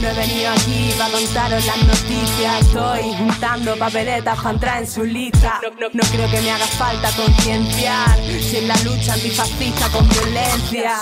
No 0.02 0.08
he 0.08 0.14
venido 0.14 0.50
aquí 0.50 0.90
para 0.98 1.12
contaros 1.12 1.64
las 1.64 1.78
noticias. 1.84 2.60
Estoy 2.62 3.02
juntando 3.16 3.76
papeletas 3.76 4.36
para 4.36 4.50
entrar 4.50 4.78
en 4.82 4.90
su 4.90 5.04
lista. 5.04 5.60
No, 5.78 6.02
creo 6.10 6.28
que 6.28 6.40
me 6.40 6.50
haga 6.50 6.66
falta 6.66 7.08
concienciar 7.12 8.18
si 8.18 8.56
en 8.56 8.66
la 8.66 8.74
lucha 8.78 9.14
antifascista 9.14 9.88
con 9.90 10.08
violencia. 10.08 10.96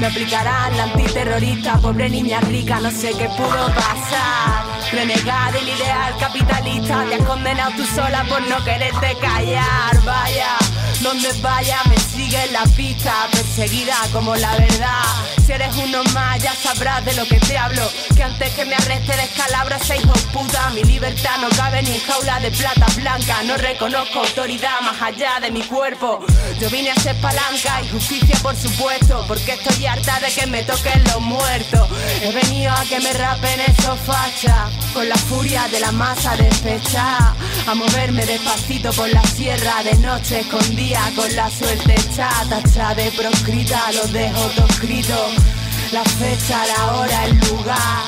Me 0.00 0.06
aplicarán 0.06 0.74
la 0.74 0.84
antiterrorista, 0.84 1.78
pobre 1.80 2.08
niña 2.08 2.40
rica, 2.40 2.80
no 2.80 2.90
sé 2.90 3.10
qué 3.10 3.28
pudo 3.28 3.66
pasar. 3.74 4.73
Renegar 4.92 5.52
del 5.52 5.68
ideal 5.68 6.16
capitalista, 6.18 7.04
te 7.08 7.16
has 7.16 7.22
condenado 7.26 7.72
tú 7.76 7.84
sola 7.84 8.24
por 8.28 8.42
no 8.48 8.62
quererte 8.64 9.16
callar. 9.20 10.02
Vaya, 10.04 10.56
donde 11.00 11.32
vaya 11.40 11.78
me 11.88 11.96
sigue 11.98 12.46
la 12.52 12.64
pista, 12.76 13.12
perseguida 13.32 13.96
como 14.12 14.36
la 14.36 14.56
verdad. 14.56 15.02
Si 15.44 15.52
eres 15.52 15.76
uno 15.76 16.02
más, 16.14 16.38
ya 16.42 16.54
sabrás 16.54 17.04
de 17.04 17.12
lo 17.14 17.26
que 17.26 17.38
te 17.38 17.58
hablo. 17.58 17.82
Que 18.16 18.22
antes 18.22 18.50
que 18.54 18.64
me 18.64 18.76
arreste 18.76 19.14
descalabro 19.14 19.76
ese 19.76 19.98
hijo 19.98 20.12
puta, 20.32 20.70
mi 20.70 20.82
libertad 20.84 21.36
no 21.40 21.50
cabe 21.50 21.82
ni 21.82 21.92
en 21.92 22.00
jaula 22.00 22.40
de 22.40 22.50
plata 22.50 22.86
blanca. 22.96 23.42
No 23.44 23.56
reconozco 23.58 24.20
autoridad 24.20 24.80
más 24.80 25.02
allá 25.02 25.40
de 25.40 25.50
mi 25.50 25.62
cuerpo. 25.62 26.24
Yo 26.58 26.70
vine 26.70 26.92
a 26.92 26.94
ser 26.94 27.14
palanca 27.16 27.82
y 27.82 27.88
justicia, 27.90 28.38
por 28.42 28.56
supuesto, 28.56 29.24
porque 29.28 29.52
estoy 29.52 29.84
harta 29.84 30.18
de 30.20 30.32
que 30.32 30.46
me 30.46 30.62
toquen 30.62 31.04
los 31.04 31.20
muertos. 31.20 31.88
He 32.22 32.32
venido 32.32 32.72
a 32.72 32.84
que 32.84 33.00
me 33.00 33.12
rapen 33.12 33.60
esos 33.60 33.98
fachas, 34.00 34.70
con 34.92 35.08
la 35.08 35.16
furia 35.16 35.66
de 35.68 35.80
la 35.80 35.92
masa 35.92 36.36
despechada. 36.36 37.34
A 37.66 37.74
moverme 37.74 38.24
despacito 38.26 38.92
por 38.92 39.08
la 39.08 39.22
sierra 39.22 39.82
de 39.82 39.94
noche 39.96 40.40
escondida, 40.40 41.10
con 41.16 41.34
la 41.34 41.50
suerte 41.50 41.94
chata, 42.14 42.60
tacha 42.60 42.94
de 42.94 43.10
proscrita, 43.12 43.92
los 43.92 44.12
dejo 44.12 44.42
todo 44.56 44.66
escrito. 44.68 45.16
La 45.92 46.04
fecha, 46.04 46.66
la 46.66 46.94
hora, 46.94 47.24
el 47.26 47.38
lugar. 47.38 48.04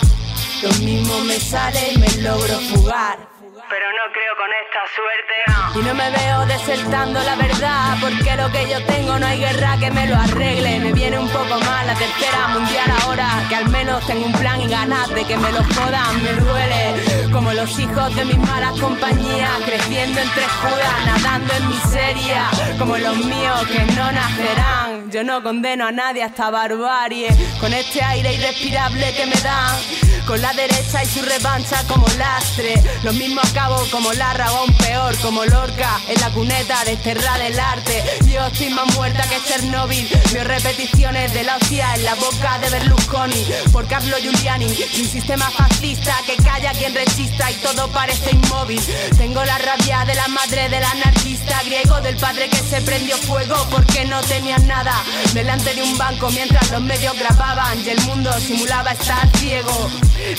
Lo 0.62 0.72
mismo 0.84 1.20
me 1.24 1.38
sale 1.38 1.92
y 1.92 1.98
me 1.98 2.10
logro 2.22 2.58
fugar. 2.60 3.35
Pero 3.68 3.86
no 3.90 4.12
creo 4.12 4.36
con 4.36 4.50
esta 4.62 4.82
suerte. 4.94 5.34
Y 5.74 5.82
no 5.82 5.94
me 5.94 6.10
veo 6.10 6.46
desertando 6.46 7.20
la 7.20 7.34
verdad. 7.34 7.96
Porque 8.00 8.36
lo 8.36 8.50
que 8.52 8.68
yo 8.70 8.84
tengo 8.86 9.18
no 9.18 9.26
hay 9.26 9.40
guerra 9.40 9.76
que 9.78 9.90
me 9.90 10.06
lo 10.06 10.16
arregle. 10.16 10.78
Me 10.80 10.92
viene 10.92 11.18
un 11.18 11.28
poco 11.28 11.58
mal 11.58 11.86
la 11.86 11.94
tercera 11.94 12.48
mundial 12.48 12.90
ahora. 13.02 13.28
Que 13.48 13.56
al 13.56 13.68
menos 13.68 14.06
tengo 14.06 14.26
un 14.26 14.32
plan 14.32 14.60
y 14.60 14.68
ganas 14.68 15.08
de 15.08 15.24
que 15.24 15.36
me 15.36 15.50
lo 15.50 15.64
jodan. 15.64 16.22
Me 16.22 16.32
duele 16.34 17.30
como 17.32 17.52
los 17.52 17.76
hijos 17.78 18.14
de 18.14 18.24
mis 18.24 18.38
malas 18.38 18.78
compañías. 18.78 19.50
Creciendo 19.64 20.20
entre 20.20 20.44
judas, 20.44 21.06
nadando 21.06 21.54
en 21.54 21.68
miseria. 21.68 22.48
Como 22.78 22.96
los 22.96 23.16
míos 23.16 23.66
que 23.66 23.80
no 23.94 24.12
nacerán. 24.12 25.10
Yo 25.10 25.24
no 25.24 25.42
condeno 25.42 25.86
a 25.86 25.92
nadie 25.92 26.22
a 26.22 26.26
esta 26.26 26.50
barbarie. 26.50 27.28
Con 27.58 27.72
este 27.72 28.00
aire 28.00 28.32
irrespirable 28.32 29.12
que 29.14 29.26
me 29.26 29.36
dan. 29.42 30.05
Con 30.26 30.42
la 30.42 30.52
derecha 30.54 31.04
y 31.04 31.06
su 31.06 31.22
revancha 31.22 31.84
como 31.86 32.04
lastre. 32.18 32.74
Lo 33.04 33.12
mismo 33.12 33.40
acabo 33.40 33.76
como 33.92 34.12
Larra 34.12 34.50
o 34.52 34.56
aún 34.56 34.74
peor 34.74 35.16
como 35.18 35.44
Lorca. 35.44 36.00
En 36.08 36.20
la 36.20 36.30
cuneta 36.30 36.84
desterrada 36.84 37.44
del 37.44 37.58
arte. 37.60 38.02
Yo 38.26 38.44
estoy 38.44 38.70
más 38.70 38.92
muerta 38.96 39.22
que 39.28 39.40
Chernobyl. 39.46 40.08
Veo 40.32 40.42
repeticiones 40.42 41.32
de 41.32 41.44
la 41.44 41.56
hostia 41.56 41.94
en 41.94 42.04
la 42.04 42.16
boca 42.16 42.58
de 42.58 42.70
Berlusconi. 42.70 43.46
Por 43.72 43.86
Carlo 43.86 44.16
Giuliani. 44.16 44.66
Y 44.66 45.02
un 45.02 45.08
sistema 45.08 45.48
fascista 45.48 46.16
que 46.26 46.36
calla 46.42 46.72
quien 46.72 46.94
resista 46.94 47.48
y 47.48 47.54
todo 47.54 47.86
parece 47.92 48.32
inmóvil. 48.32 48.82
Tengo 49.16 49.44
la 49.44 49.58
rabia 49.58 50.04
de 50.06 50.16
la 50.16 50.26
madre 50.26 50.68
del 50.68 50.82
anarquista 50.82 51.62
griego. 51.64 52.00
Del 52.00 52.16
padre 52.16 52.48
que 52.48 52.58
se 52.58 52.80
prendió 52.80 53.16
fuego 53.16 53.54
porque 53.70 54.04
no 54.06 54.20
tenía 54.22 54.58
nada. 54.58 54.94
Delante 55.32 55.72
de 55.72 55.84
un 55.84 55.96
banco 55.96 56.28
mientras 56.30 56.68
los 56.72 56.82
medios 56.82 57.16
grababan. 57.16 57.80
Y 57.86 57.90
el 57.90 58.00
mundo 58.00 58.32
simulaba 58.40 58.90
estar 58.90 59.28
ciego. 59.36 59.88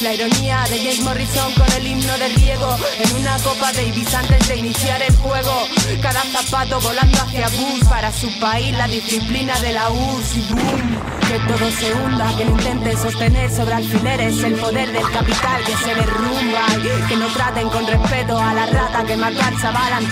La 0.02 0.14
ironía 0.14 0.64
de 0.70 0.80
James 0.80 1.02
Morrison 1.02 1.54
con 1.54 1.72
el 1.74 1.86
himno 1.86 2.18
de 2.18 2.30
Diego 2.30 2.78
En 3.00 3.16
una 3.16 3.38
copa 3.38 3.72
Ibiza 3.82 4.20
antes 4.20 4.48
de 4.48 4.56
iniciar 4.58 5.02
el 5.04 5.16
juego. 5.18 5.54
Cada 6.02 6.22
zapato 6.24 6.80
volando 6.82 7.18
hacia 7.22 7.48
Bush 7.50 7.84
Para 7.88 8.12
su 8.12 8.28
país 8.40 8.76
la 8.76 8.88
disciplina 8.88 9.60
de 9.60 9.74
la 9.74 9.90
URSS 9.90 10.36
y 10.36 10.54
boom. 10.54 10.98
Que 11.28 11.40
todo 11.40 11.72
se 11.72 11.94
hunda, 11.94 12.38
que 12.38 12.46
no 12.46 12.98
sostener 12.98 13.52
sobre 13.52 13.74
alfileres. 13.74 14.44
El 14.44 14.56
poder 14.56 14.92
del 14.92 15.12
capital 15.12 15.64
que 15.66 15.76
se 15.76 15.94
derrumba. 15.94 16.66
Que 17.08 17.16
no 17.16 17.28
traten 17.28 17.70
con 17.70 17.86
respeto 17.86 18.38
a 18.40 18.54
la 18.54 18.66
rata 18.66 19.06
que 19.06 19.16
mató 19.16 19.42
al 19.42 19.62
chaval 19.62 20.06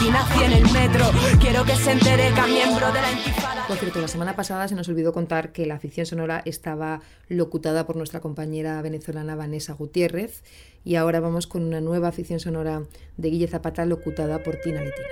en 0.43 0.51
el 0.51 0.71
metro. 0.71 1.11
Quiero 1.39 1.63
que 1.65 1.75
se 1.75 1.91
entere 1.91 2.31
que 2.33 2.39
a 2.39 2.47
miembro 2.47 2.91
de 2.91 3.01
la 3.01 3.11
intifada. 3.11 3.65
Por 3.67 3.77
cierto, 3.77 3.99
la 3.99 4.07
semana 4.07 4.35
pasada 4.35 4.67
se 4.67 4.75
nos 4.75 4.87
olvidó 4.89 5.11
contar 5.11 5.51
que 5.51 5.65
la 5.65 5.79
ficción 5.79 6.05
sonora 6.05 6.43
estaba 6.45 7.01
locutada 7.29 7.87
por 7.87 7.95
nuestra 7.95 8.19
compañera 8.19 8.79
venezolana 8.81 9.35
Vanessa 9.35 9.54
Gutiérrez 9.77 10.43
y 10.83 10.95
ahora 10.95 11.19
vamos 11.19 11.47
con 11.47 11.63
una 11.63 11.81
nueva 11.81 12.11
ficción 12.11 12.39
sonora 12.39 12.83
de 13.17 13.29
Guille 13.29 13.47
Zapata 13.47 13.85
locutada 13.85 14.43
por 14.43 14.57
Tina 14.57 14.81
Letina. 14.81 15.07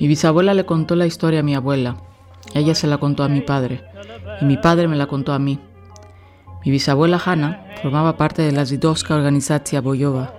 Mi 0.00 0.06
bisabuela 0.06 0.54
le 0.54 0.64
contó 0.64 0.94
la 0.94 1.06
historia 1.06 1.40
a 1.40 1.42
mi 1.42 1.56
abuela, 1.56 1.96
ella 2.54 2.74
se 2.74 2.86
la 2.86 2.98
contó 2.98 3.24
a 3.24 3.28
mi 3.28 3.40
padre 3.40 3.82
y 4.40 4.44
mi 4.44 4.56
padre 4.56 4.86
me 4.86 4.96
la 4.96 5.06
contó 5.06 5.32
a 5.32 5.38
mí. 5.40 5.58
Mi 6.64 6.70
bisabuela 6.70 7.20
Hanna 7.24 7.64
formaba 7.82 8.16
parte 8.16 8.42
de 8.42 8.52
la 8.52 8.64
Zidowska 8.64 9.16
Organizacja 9.16 9.80
Boyova, 9.80 10.37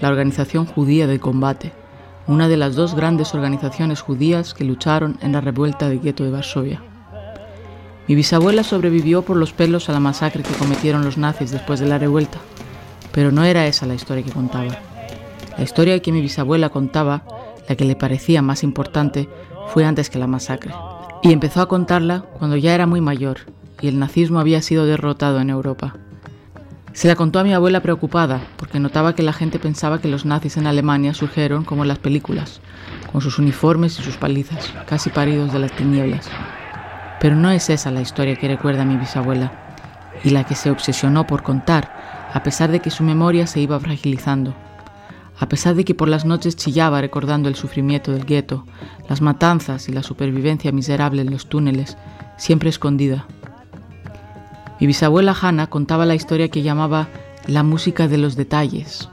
la 0.00 0.08
organización 0.08 0.66
judía 0.66 1.06
del 1.06 1.20
combate, 1.20 1.72
una 2.26 2.48
de 2.48 2.56
las 2.56 2.74
dos 2.74 2.94
grandes 2.94 3.34
organizaciones 3.34 4.00
judías 4.00 4.54
que 4.54 4.64
lucharon 4.64 5.18
en 5.20 5.32
la 5.32 5.40
revuelta 5.40 5.88
del 5.88 6.00
gueto 6.00 6.24
de 6.24 6.30
Varsovia. 6.30 6.82
Mi 8.08 8.14
bisabuela 8.14 8.62
sobrevivió 8.62 9.22
por 9.22 9.36
los 9.36 9.52
pelos 9.52 9.88
a 9.88 9.92
la 9.92 10.00
masacre 10.00 10.42
que 10.42 10.54
cometieron 10.54 11.04
los 11.04 11.16
nazis 11.18 11.50
después 11.50 11.80
de 11.80 11.86
la 11.86 11.98
revuelta, 11.98 12.38
pero 13.12 13.32
no 13.32 13.44
era 13.44 13.66
esa 13.66 13.86
la 13.86 13.94
historia 13.94 14.24
que 14.24 14.32
contaba. 14.32 14.76
La 15.56 15.64
historia 15.64 16.00
que 16.00 16.12
mi 16.12 16.20
bisabuela 16.20 16.68
contaba, 16.68 17.24
la 17.68 17.76
que 17.76 17.84
le 17.84 17.96
parecía 17.96 18.42
más 18.42 18.62
importante, 18.62 19.28
fue 19.68 19.84
antes 19.84 20.10
que 20.10 20.18
la 20.18 20.26
masacre, 20.26 20.74
y 21.22 21.32
empezó 21.32 21.62
a 21.62 21.68
contarla 21.68 22.24
cuando 22.38 22.56
ya 22.56 22.74
era 22.74 22.86
muy 22.86 23.00
mayor 23.00 23.38
y 23.80 23.88
el 23.88 23.98
nazismo 23.98 24.40
había 24.40 24.62
sido 24.62 24.86
derrotado 24.86 25.40
en 25.40 25.50
Europa. 25.50 25.96
Se 26.94 27.08
la 27.08 27.16
contó 27.16 27.40
a 27.40 27.44
mi 27.44 27.52
abuela 27.52 27.80
preocupada, 27.80 28.40
porque 28.56 28.78
notaba 28.78 29.16
que 29.16 29.24
la 29.24 29.32
gente 29.32 29.58
pensaba 29.58 30.00
que 30.00 30.06
los 30.06 30.24
nazis 30.24 30.56
en 30.56 30.68
Alemania 30.68 31.12
surgieron 31.12 31.64
como 31.64 31.82
en 31.82 31.88
las 31.88 31.98
películas, 31.98 32.60
con 33.10 33.20
sus 33.20 33.40
uniformes 33.40 33.98
y 33.98 34.02
sus 34.04 34.16
palizas, 34.16 34.72
casi 34.86 35.10
paridos 35.10 35.52
de 35.52 35.58
las 35.58 35.72
tinieblas. 35.72 36.30
Pero 37.20 37.34
no 37.34 37.50
es 37.50 37.68
esa 37.68 37.90
la 37.90 38.00
historia 38.00 38.36
que 38.36 38.46
recuerda 38.46 38.84
mi 38.84 38.96
bisabuela, 38.96 39.50
y 40.22 40.30
la 40.30 40.44
que 40.44 40.54
se 40.54 40.70
obsesionó 40.70 41.26
por 41.26 41.42
contar, 41.42 42.30
a 42.32 42.44
pesar 42.44 42.70
de 42.70 42.78
que 42.78 42.90
su 42.90 43.02
memoria 43.02 43.48
se 43.48 43.58
iba 43.58 43.80
fragilizando, 43.80 44.54
a 45.40 45.48
pesar 45.48 45.74
de 45.74 45.84
que 45.84 45.96
por 45.96 46.08
las 46.08 46.24
noches 46.24 46.54
chillaba 46.54 47.00
recordando 47.00 47.48
el 47.48 47.56
sufrimiento 47.56 48.12
del 48.12 48.24
gueto, 48.24 48.66
las 49.08 49.20
matanzas 49.20 49.88
y 49.88 49.92
la 49.92 50.04
supervivencia 50.04 50.70
miserable 50.70 51.22
en 51.22 51.32
los 51.32 51.48
túneles, 51.48 51.96
siempre 52.36 52.68
escondida, 52.68 53.26
mi 54.80 54.86
bisabuela 54.86 55.36
Hanna 55.40 55.68
contaba 55.68 56.04
la 56.04 56.14
historia 56.14 56.48
que 56.48 56.62
llamaba 56.62 57.08
la 57.46 57.62
música 57.62 58.08
de 58.08 58.18
los 58.18 58.36
detalles. 58.36 59.08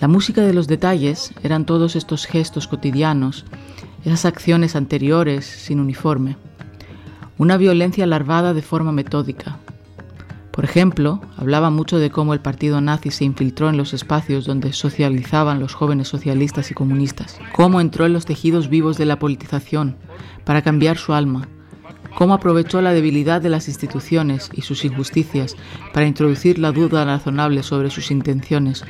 La 0.00 0.08
música 0.08 0.42
de 0.42 0.54
los 0.54 0.66
detalles 0.66 1.32
eran 1.42 1.66
todos 1.66 1.96
estos 1.96 2.26
gestos 2.26 2.66
cotidianos, 2.66 3.44
esas 4.04 4.24
acciones 4.24 4.76
anteriores 4.76 5.44
sin 5.44 5.80
uniforme. 5.80 6.36
Una 7.38 7.56
violencia 7.56 8.06
larvada 8.06 8.54
de 8.54 8.62
forma 8.62 8.92
metódica. 8.92 9.58
Por 10.50 10.64
ejemplo, 10.64 11.20
hablaba 11.36 11.68
mucho 11.68 11.98
de 11.98 12.10
cómo 12.10 12.32
el 12.32 12.40
partido 12.40 12.80
nazi 12.80 13.10
se 13.10 13.24
infiltró 13.24 13.68
en 13.68 13.76
los 13.76 13.92
espacios 13.92 14.46
donde 14.46 14.72
socializaban 14.72 15.60
los 15.60 15.74
jóvenes 15.74 16.08
socialistas 16.08 16.70
y 16.70 16.74
comunistas, 16.74 17.38
cómo 17.52 17.82
entró 17.82 18.06
en 18.06 18.14
los 18.14 18.24
tejidos 18.24 18.70
vivos 18.70 18.96
de 18.96 19.04
la 19.04 19.18
politización 19.18 19.96
para 20.44 20.62
cambiar 20.62 20.96
su 20.96 21.12
alma, 21.12 21.46
cómo 22.16 22.32
aprovechó 22.32 22.80
la 22.80 22.94
debilidad 22.94 23.42
de 23.42 23.50
las 23.50 23.68
instituciones 23.68 24.48
y 24.54 24.62
sus 24.62 24.86
injusticias 24.86 25.54
para 25.92 26.06
introducir 26.06 26.58
la 26.58 26.72
duda 26.72 27.04
razonable 27.04 27.62
sobre 27.62 27.90
sus 27.90 28.10
intenciones, 28.10 28.84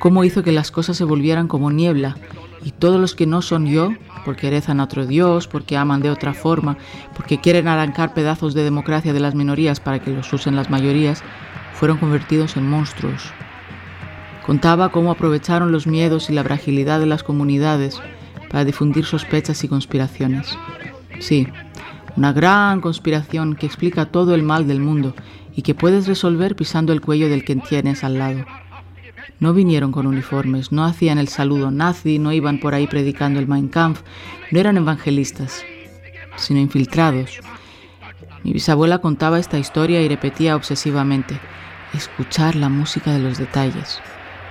cómo 0.00 0.24
hizo 0.24 0.42
que 0.42 0.50
las 0.50 0.72
cosas 0.72 0.96
se 0.96 1.04
volvieran 1.04 1.46
como 1.46 1.70
niebla 1.70 2.16
y 2.64 2.72
todos 2.72 3.00
los 3.00 3.14
que 3.14 3.26
no 3.26 3.42
son 3.42 3.66
yo, 3.66 3.92
porque 4.24 4.50
rezan 4.50 4.80
a 4.80 4.84
otro 4.84 5.06
Dios, 5.06 5.46
porque 5.46 5.76
aman 5.76 6.02
de 6.02 6.10
otra 6.10 6.34
forma, 6.34 6.76
porque 7.14 7.40
quieren 7.40 7.68
arrancar 7.68 8.12
pedazos 8.12 8.54
de 8.54 8.64
democracia 8.64 9.12
de 9.12 9.20
las 9.20 9.36
minorías 9.36 9.78
para 9.78 10.00
que 10.00 10.10
los 10.10 10.32
usen 10.32 10.56
las 10.56 10.68
mayorías, 10.68 11.22
fueron 11.74 11.98
convertidos 11.98 12.56
en 12.56 12.68
monstruos. 12.68 13.32
Contaba 14.44 14.88
cómo 14.88 15.12
aprovecharon 15.12 15.70
los 15.70 15.86
miedos 15.86 16.28
y 16.28 16.32
la 16.32 16.42
fragilidad 16.42 16.98
de 16.98 17.06
las 17.06 17.22
comunidades 17.22 18.00
para 18.50 18.64
difundir 18.64 19.04
sospechas 19.04 19.62
y 19.62 19.68
conspiraciones. 19.68 20.58
Sí, 21.20 21.46
una 22.16 22.32
gran 22.32 22.80
conspiración 22.80 23.54
que 23.54 23.66
explica 23.66 24.06
todo 24.06 24.34
el 24.34 24.42
mal 24.42 24.66
del 24.66 24.80
mundo 24.80 25.14
y 25.54 25.62
que 25.62 25.74
puedes 25.74 26.06
resolver 26.06 26.56
pisando 26.56 26.92
el 26.92 27.00
cuello 27.00 27.28
del 27.28 27.44
que 27.44 27.56
tienes 27.56 28.04
al 28.04 28.18
lado. 28.18 28.44
No 29.40 29.54
vinieron 29.54 29.92
con 29.92 30.06
uniformes, 30.06 30.72
no 30.72 30.84
hacían 30.84 31.18
el 31.18 31.28
saludo 31.28 31.70
nazi, 31.70 32.18
no 32.18 32.32
iban 32.32 32.58
por 32.58 32.74
ahí 32.74 32.86
predicando 32.86 33.38
el 33.38 33.46
Mein 33.46 33.68
Kampf, 33.68 34.02
no 34.50 34.58
eran 34.58 34.76
evangelistas, 34.76 35.64
sino 36.36 36.58
infiltrados. 36.58 37.40
Mi 38.42 38.52
bisabuela 38.52 38.98
contaba 38.98 39.38
esta 39.38 39.58
historia 39.58 40.02
y 40.02 40.08
repetía 40.08 40.56
obsesivamente, 40.56 41.38
escuchar 41.94 42.56
la 42.56 42.68
música 42.68 43.12
de 43.12 43.20
los 43.20 43.38
detalles. 43.38 44.00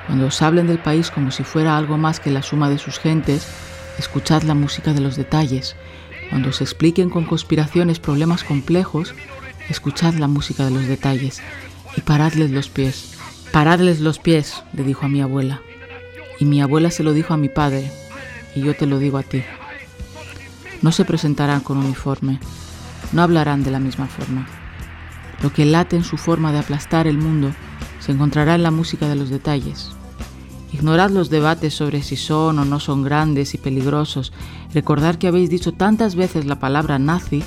Cuando 0.05 0.27
os 0.27 0.41
hablen 0.41 0.67
del 0.67 0.79
país 0.79 1.11
como 1.11 1.31
si 1.31 1.43
fuera 1.43 1.77
algo 1.77 1.97
más 1.97 2.19
que 2.19 2.31
la 2.31 2.41
suma 2.41 2.69
de 2.69 2.77
sus 2.77 2.97
gentes, 2.97 3.47
escuchad 3.97 4.43
la 4.43 4.53
música 4.53 4.93
de 4.93 5.01
los 5.01 5.17
detalles. 5.17 5.75
Cuando 6.29 6.49
os 6.49 6.61
expliquen 6.61 7.09
con 7.09 7.25
conspiraciones 7.25 7.99
problemas 7.99 8.43
complejos, 8.43 9.15
escuchad 9.69 10.15
la 10.15 10.27
música 10.27 10.65
de 10.65 10.71
los 10.71 10.87
detalles 10.87 11.41
y 11.95 12.01
paradles 12.01 12.51
los 12.51 12.69
pies. 12.69 13.17
Paradles 13.51 13.99
los 13.99 14.19
pies, 14.19 14.63
le 14.73 14.83
dijo 14.83 15.05
a 15.05 15.09
mi 15.09 15.21
abuela. 15.21 15.61
Y 16.39 16.45
mi 16.45 16.61
abuela 16.61 16.91
se 16.91 17.03
lo 17.03 17.13
dijo 17.13 17.33
a 17.33 17.37
mi 17.37 17.49
padre, 17.49 17.91
y 18.55 18.61
yo 18.61 18.75
te 18.75 18.85
lo 18.85 18.99
digo 18.99 19.17
a 19.17 19.23
ti. 19.23 19.43
No 20.81 20.91
se 20.91 21.05
presentarán 21.05 21.61
con 21.61 21.77
uniforme, 21.77 22.39
no 23.13 23.23
hablarán 23.23 23.63
de 23.63 23.71
la 23.71 23.79
misma 23.79 24.07
forma. 24.07 24.47
Lo 25.41 25.51
que 25.51 25.65
late 25.65 25.95
en 25.95 26.03
su 26.03 26.17
forma 26.17 26.51
de 26.51 26.59
aplastar 26.59 27.07
el 27.07 27.17
mundo 27.17 27.51
se 27.99 28.11
encontrará 28.11 28.55
en 28.55 28.63
la 28.63 28.71
música 28.71 29.07
de 29.07 29.15
los 29.15 29.29
detalles. 29.29 29.96
Ignorad 30.73 31.11
los 31.11 31.29
debates 31.29 31.73
sobre 31.73 32.03
si 32.03 32.15
son 32.15 32.59
o 32.59 32.65
no 32.65 32.79
son 32.79 33.03
grandes 33.03 33.53
y 33.53 33.57
peligrosos. 33.57 34.33
Recordad 34.73 35.15
que 35.15 35.27
habéis 35.27 35.49
dicho 35.49 35.71
tantas 35.71 36.15
veces 36.15 36.45
la 36.45 36.59
palabra 36.59 36.99
nazi 36.99 37.43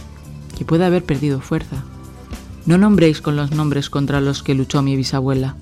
que 0.56 0.64
puede 0.64 0.84
haber 0.84 1.04
perdido 1.04 1.40
fuerza. 1.40 1.84
No 2.66 2.78
nombréis 2.78 3.20
con 3.20 3.36
los 3.36 3.50
nombres 3.50 3.90
contra 3.90 4.20
los 4.20 4.42
que 4.42 4.54
luchó 4.54 4.82
mi 4.82 4.96
bisabuela. 4.96 5.56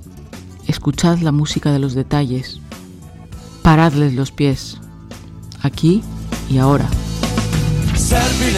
Escuchad 0.67 1.19
la 1.19 1.33
música 1.33 1.73
de 1.73 1.79
los 1.79 1.95
detalles. 1.95 2.61
Paradles 3.63 4.15
los 4.15 4.31
pies. 4.31 4.79
Aquí 5.63 6.03
y 6.49 6.59
ahora. 6.59 6.89
Servi 7.95 8.53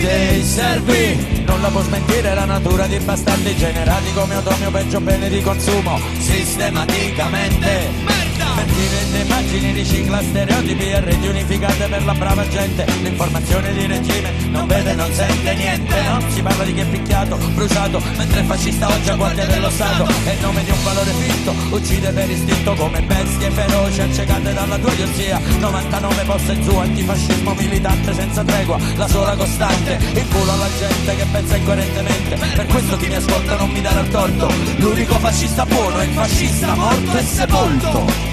dei 0.00 0.42
servi 0.42 1.44
Non 1.46 1.60
la 1.60 1.68
può 1.68 1.82
smentire 1.82 2.34
la 2.34 2.44
natura 2.44 2.86
di 2.86 2.98
bastardi 2.98 3.54
generati 3.54 4.12
come 4.14 4.36
otomio 4.36 4.70
peggio 4.70 5.00
bene 5.00 5.28
di 5.28 5.42
consumo 5.42 5.98
Sistematicamente 6.18 8.25
Mentire 8.66 9.02
in 9.02 9.26
immagini 9.26 9.72
ricicla 9.72 10.20
stereotipi 10.20 10.88
e 10.88 11.00
reti 11.00 11.28
unificate 11.28 11.86
per 11.86 12.04
la 12.04 12.14
brava 12.14 12.46
gente. 12.48 12.84
L'informazione 13.02 13.72
di 13.72 13.86
regime 13.86 14.32
non 14.50 14.66
vede, 14.66 14.92
non 14.94 15.12
sente 15.12 15.54
niente. 15.54 15.94
No, 16.02 16.20
si 16.30 16.42
parla 16.42 16.64
di 16.64 16.74
chi 16.74 16.80
è 16.80 16.86
picchiato, 16.86 17.36
bruciato 17.54 18.02
Mentre 18.16 18.40
il 18.40 18.46
fascista 18.46 18.88
oggi 18.88 19.08
a 19.08 19.14
guardia 19.14 19.46
dello 19.46 19.70
Stato. 19.70 20.08
E 20.24 20.32
in 20.32 20.40
nome 20.40 20.64
di 20.64 20.70
un 20.70 20.82
valore 20.82 21.12
finto 21.12 21.54
uccide 21.76 22.10
per 22.10 22.28
istinto 22.28 22.74
come 22.74 23.02
bestie 23.02 23.50
feroci 23.50 24.00
accecate 24.00 24.52
dalla 24.52 24.78
tua 24.78 24.92
idiozia. 24.92 25.40
99 25.60 26.22
poste 26.24 26.52
in 26.52 26.62
su, 26.64 26.76
antifascismo 26.76 27.54
militante 27.54 28.14
senza 28.14 28.42
tregua 28.42 28.78
La 28.96 29.06
sola 29.06 29.36
costante, 29.36 29.98
il 30.12 30.28
culo 30.28 30.52
alla 30.52 30.68
gente 30.76 31.14
che 31.14 31.26
pensa 31.30 31.56
incoerentemente. 31.56 32.36
Per 32.56 32.66
questo 32.66 32.96
chi 32.96 33.06
mi 33.06 33.14
ascolta 33.14 33.56
non 33.56 33.70
mi 33.70 33.80
darà 33.80 34.00
il 34.00 34.08
torto. 34.08 34.52
L'unico 34.78 35.14
fascista 35.20 35.64
buono 35.64 35.98
è 35.98 36.04
il 36.04 36.10
fascista 36.10 36.74
morto 36.74 37.16
e 37.16 37.22
sepolto 37.22 38.25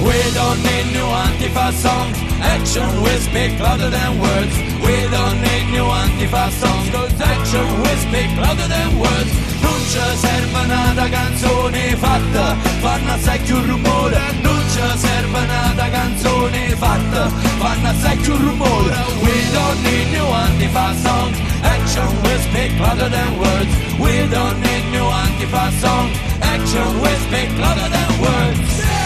We 0.00 0.16
don't 0.32 0.60
need 0.64 0.92
new 0.96 1.04
antifa 1.04 1.72
songs 1.72 2.16
Action 2.40 2.88
will 3.02 3.20
speak 3.20 3.60
louder 3.60 3.90
than 3.90 4.18
words. 4.18 4.54
We 4.80 4.96
don't 5.12 5.38
need 5.44 5.66
new 5.76 5.84
antifa 5.84 6.48
songs 6.56 6.88
Cause 6.88 7.20
action 7.20 7.66
will 7.82 8.00
speak 8.08 8.30
louder 8.40 8.66
than 8.66 8.98
words. 8.98 9.30
Non 9.60 9.80
ci 9.92 10.00
serve 10.16 10.66
nada 10.66 11.06
canzone 11.08 11.96
fatta. 11.96 12.56
Fanno 12.80 13.12
assai 13.12 13.38
più 13.40 13.60
rumore. 13.60 14.20
Non 14.40 14.62
ci 14.72 14.80
serve 14.96 15.40
nada 15.46 15.90
canzone 15.90 16.74
fatta. 16.76 17.28
Fanno 17.58 17.88
assai 17.88 18.16
più 18.16 18.34
rumore. 18.36 18.96
We 19.20 19.36
don't 19.52 19.82
need 19.82 20.06
new 20.12 20.28
antifa 20.32 20.94
songs 21.04 21.36
Action 21.62 22.08
will 22.22 22.40
speak 22.48 22.72
louder 22.78 23.10
than 23.10 23.38
words. 23.38 23.72
We 23.98 24.26
don't 24.28 24.58
need 24.60 24.84
new 24.92 25.08
antifa 25.24 25.70
songs 25.78 26.16
Action 26.40 26.88
will 27.00 27.20
speak 27.28 27.50
louder 27.58 27.88
than 27.90 28.10
words 28.20 28.99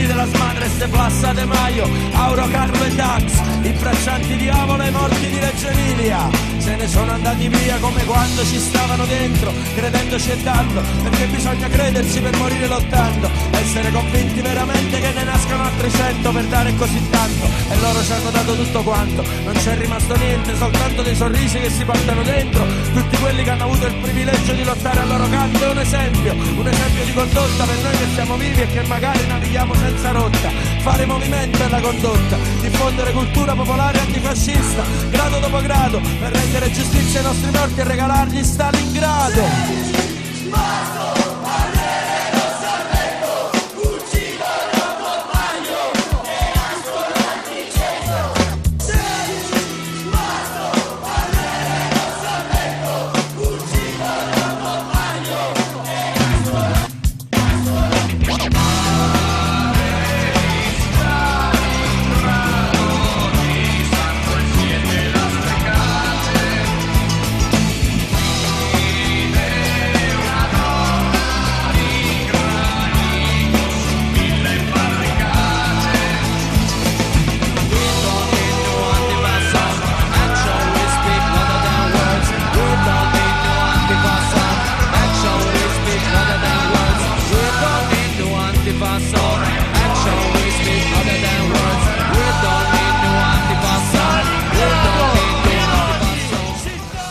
i 0.00 0.06
figli 0.06 0.49
della 0.60 0.68
smadreste 0.68 0.88
Plassa 0.88 1.32
De 1.32 1.44
Maio, 1.44 1.88
Auro, 2.12 2.46
Carlo 2.48 2.84
e 2.84 2.90
Dax, 2.90 3.22
i 3.62 3.72
braccianti 3.72 4.36
diavolo 4.36 4.82
e 4.82 4.90
morti 4.90 5.28
di 5.28 5.38
Reggio 5.38 5.68
Emilia. 5.68 6.28
Se 6.58 6.76
ne 6.76 6.86
sono 6.86 7.12
andati 7.12 7.48
via 7.48 7.78
come 7.78 8.04
quando 8.04 8.44
ci 8.44 8.58
stavano 8.58 9.06
dentro, 9.06 9.52
credendoci 9.74 10.30
e 10.30 10.36
dando, 10.42 10.82
perché 11.02 11.26
bisogna 11.26 11.68
credersi 11.68 12.20
per 12.20 12.36
morire 12.36 12.66
lottando, 12.66 13.30
essere 13.52 13.90
convinti 13.90 14.40
veramente 14.42 15.00
che 15.00 15.10
ne 15.14 15.24
nascano 15.24 15.62
altri 15.64 15.90
cento 15.90 16.30
per 16.30 16.44
dare 16.44 16.74
così 16.76 17.00
tanto, 17.08 17.46
e 17.70 17.80
loro 17.80 18.04
ci 18.04 18.12
hanno 18.12 18.30
dato 18.30 18.54
tutto 18.56 18.82
quanto, 18.82 19.24
non 19.44 19.54
c'è 19.54 19.76
rimasto 19.78 20.14
niente, 20.16 20.54
soltanto 20.56 21.02
dei 21.02 21.16
sorrisi 21.16 21.58
che 21.60 21.70
si 21.70 21.84
portano 21.84 22.22
dentro, 22.22 22.66
tutti 22.92 23.16
quelli 23.16 23.42
che 23.42 23.50
hanno 23.50 23.64
avuto 23.64 23.86
il 23.86 23.94
privilegio 23.94 24.52
di 24.52 24.64
lottare 24.64 25.00
al 25.00 25.08
loro 25.08 25.28
canto 25.30 25.64
è 25.64 25.70
un 25.70 25.78
esempio, 25.78 26.34
un 26.34 26.68
esempio 26.68 27.04
di 27.04 27.12
condotta 27.14 27.64
per 27.64 27.76
noi 27.82 27.96
che 27.96 28.06
siamo 28.12 28.36
vivi 28.36 28.60
e 28.60 28.66
che 28.66 28.82
magari 28.82 29.26
navighiamo 29.26 29.74
senza 29.74 30.10
rotta, 30.10 30.49
fare 30.80 31.06
movimento 31.06 31.62
è 31.62 31.68
la 31.68 31.80
condotta, 31.80 32.36
diffondere 32.60 33.12
cultura 33.12 33.54
popolare 33.54 33.98
antifascista, 33.98 34.82
grado 35.10 35.38
dopo 35.38 35.60
grado, 35.60 36.00
per 36.00 36.32
rendere 36.32 36.70
giustizia 36.70 37.20
ai 37.20 37.26
nostri 37.26 37.50
morti 37.50 37.80
e 37.80 37.84
regalargli 37.84 38.42
Stalingrado. 38.42 39.98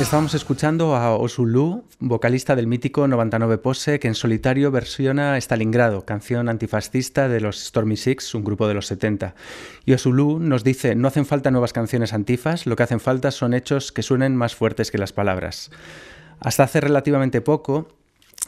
Estábamos 0.09 0.33
escuchando 0.33 0.95
a 0.95 1.15
Osulu, 1.15 1.83
vocalista 1.99 2.55
del 2.55 2.65
mítico 2.65 3.07
99 3.07 3.59
Pose, 3.59 3.99
que 3.99 4.07
en 4.07 4.15
solitario 4.15 4.71
versiona 4.71 5.37
Stalingrado, 5.37 6.03
canción 6.03 6.49
antifascista 6.49 7.27
de 7.27 7.39
los 7.39 7.59
Stormy 7.59 7.95
Six, 7.95 8.33
un 8.33 8.43
grupo 8.43 8.67
de 8.67 8.73
los 8.73 8.87
70. 8.87 9.35
Y 9.85 9.93
Osulu 9.93 10.39
nos 10.39 10.63
dice, 10.63 10.95
no 10.95 11.09
hacen 11.09 11.27
falta 11.27 11.51
nuevas 11.51 11.73
canciones 11.73 12.13
antifas, 12.13 12.65
lo 12.65 12.75
que 12.75 12.81
hacen 12.81 12.99
falta 12.99 13.29
son 13.29 13.53
hechos 13.53 13.91
que 13.91 14.01
suenen 14.01 14.35
más 14.35 14.55
fuertes 14.55 14.89
que 14.89 14.97
las 14.97 15.13
palabras. 15.13 15.69
Hasta 16.39 16.63
hace 16.63 16.81
relativamente 16.81 17.41
poco, 17.41 17.89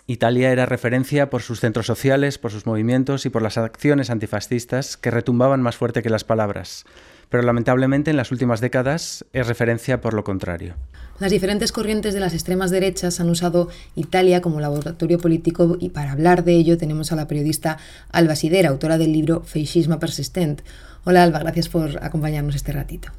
Italia 0.07 0.51
era 0.51 0.65
referencia 0.65 1.29
por 1.29 1.43
sus 1.43 1.59
centros 1.59 1.85
sociales, 1.85 2.39
por 2.39 2.49
sus 2.49 2.65
movimientos 2.65 3.27
y 3.27 3.29
por 3.29 3.43
las 3.43 3.59
acciones 3.59 4.09
antifascistas 4.09 4.97
que 4.97 5.11
retumbaban 5.11 5.61
más 5.61 5.77
fuerte 5.77 6.01
que 6.01 6.09
las 6.09 6.23
palabras. 6.23 6.85
Pero 7.31 7.43
lamentablemente 7.43 8.11
en 8.11 8.17
las 8.17 8.33
últimas 8.33 8.59
décadas 8.59 9.25
es 9.31 9.47
referencia 9.47 10.01
por 10.01 10.13
lo 10.13 10.25
contrario. 10.25 10.75
Las 11.17 11.31
diferentes 11.31 11.71
corrientes 11.71 12.13
de 12.13 12.19
las 12.19 12.33
extremas 12.33 12.71
derechas 12.71 13.21
han 13.21 13.29
usado 13.29 13.69
Italia 13.95 14.41
como 14.41 14.59
laboratorio 14.59 15.17
político 15.17 15.77
y 15.79 15.91
para 15.91 16.11
hablar 16.11 16.43
de 16.43 16.55
ello 16.55 16.77
tenemos 16.77 17.13
a 17.13 17.15
la 17.15 17.29
periodista 17.29 17.77
Alba 18.11 18.35
Sidera, 18.35 18.67
autora 18.67 18.97
del 18.97 19.13
libro 19.13 19.43
Feixismo 19.43 19.97
Persistent. 19.97 20.61
Hola 21.05 21.23
Alba, 21.23 21.39
gracias 21.39 21.69
por 21.69 22.03
acompañarnos 22.03 22.55
este 22.55 22.73
ratito. 22.73 23.11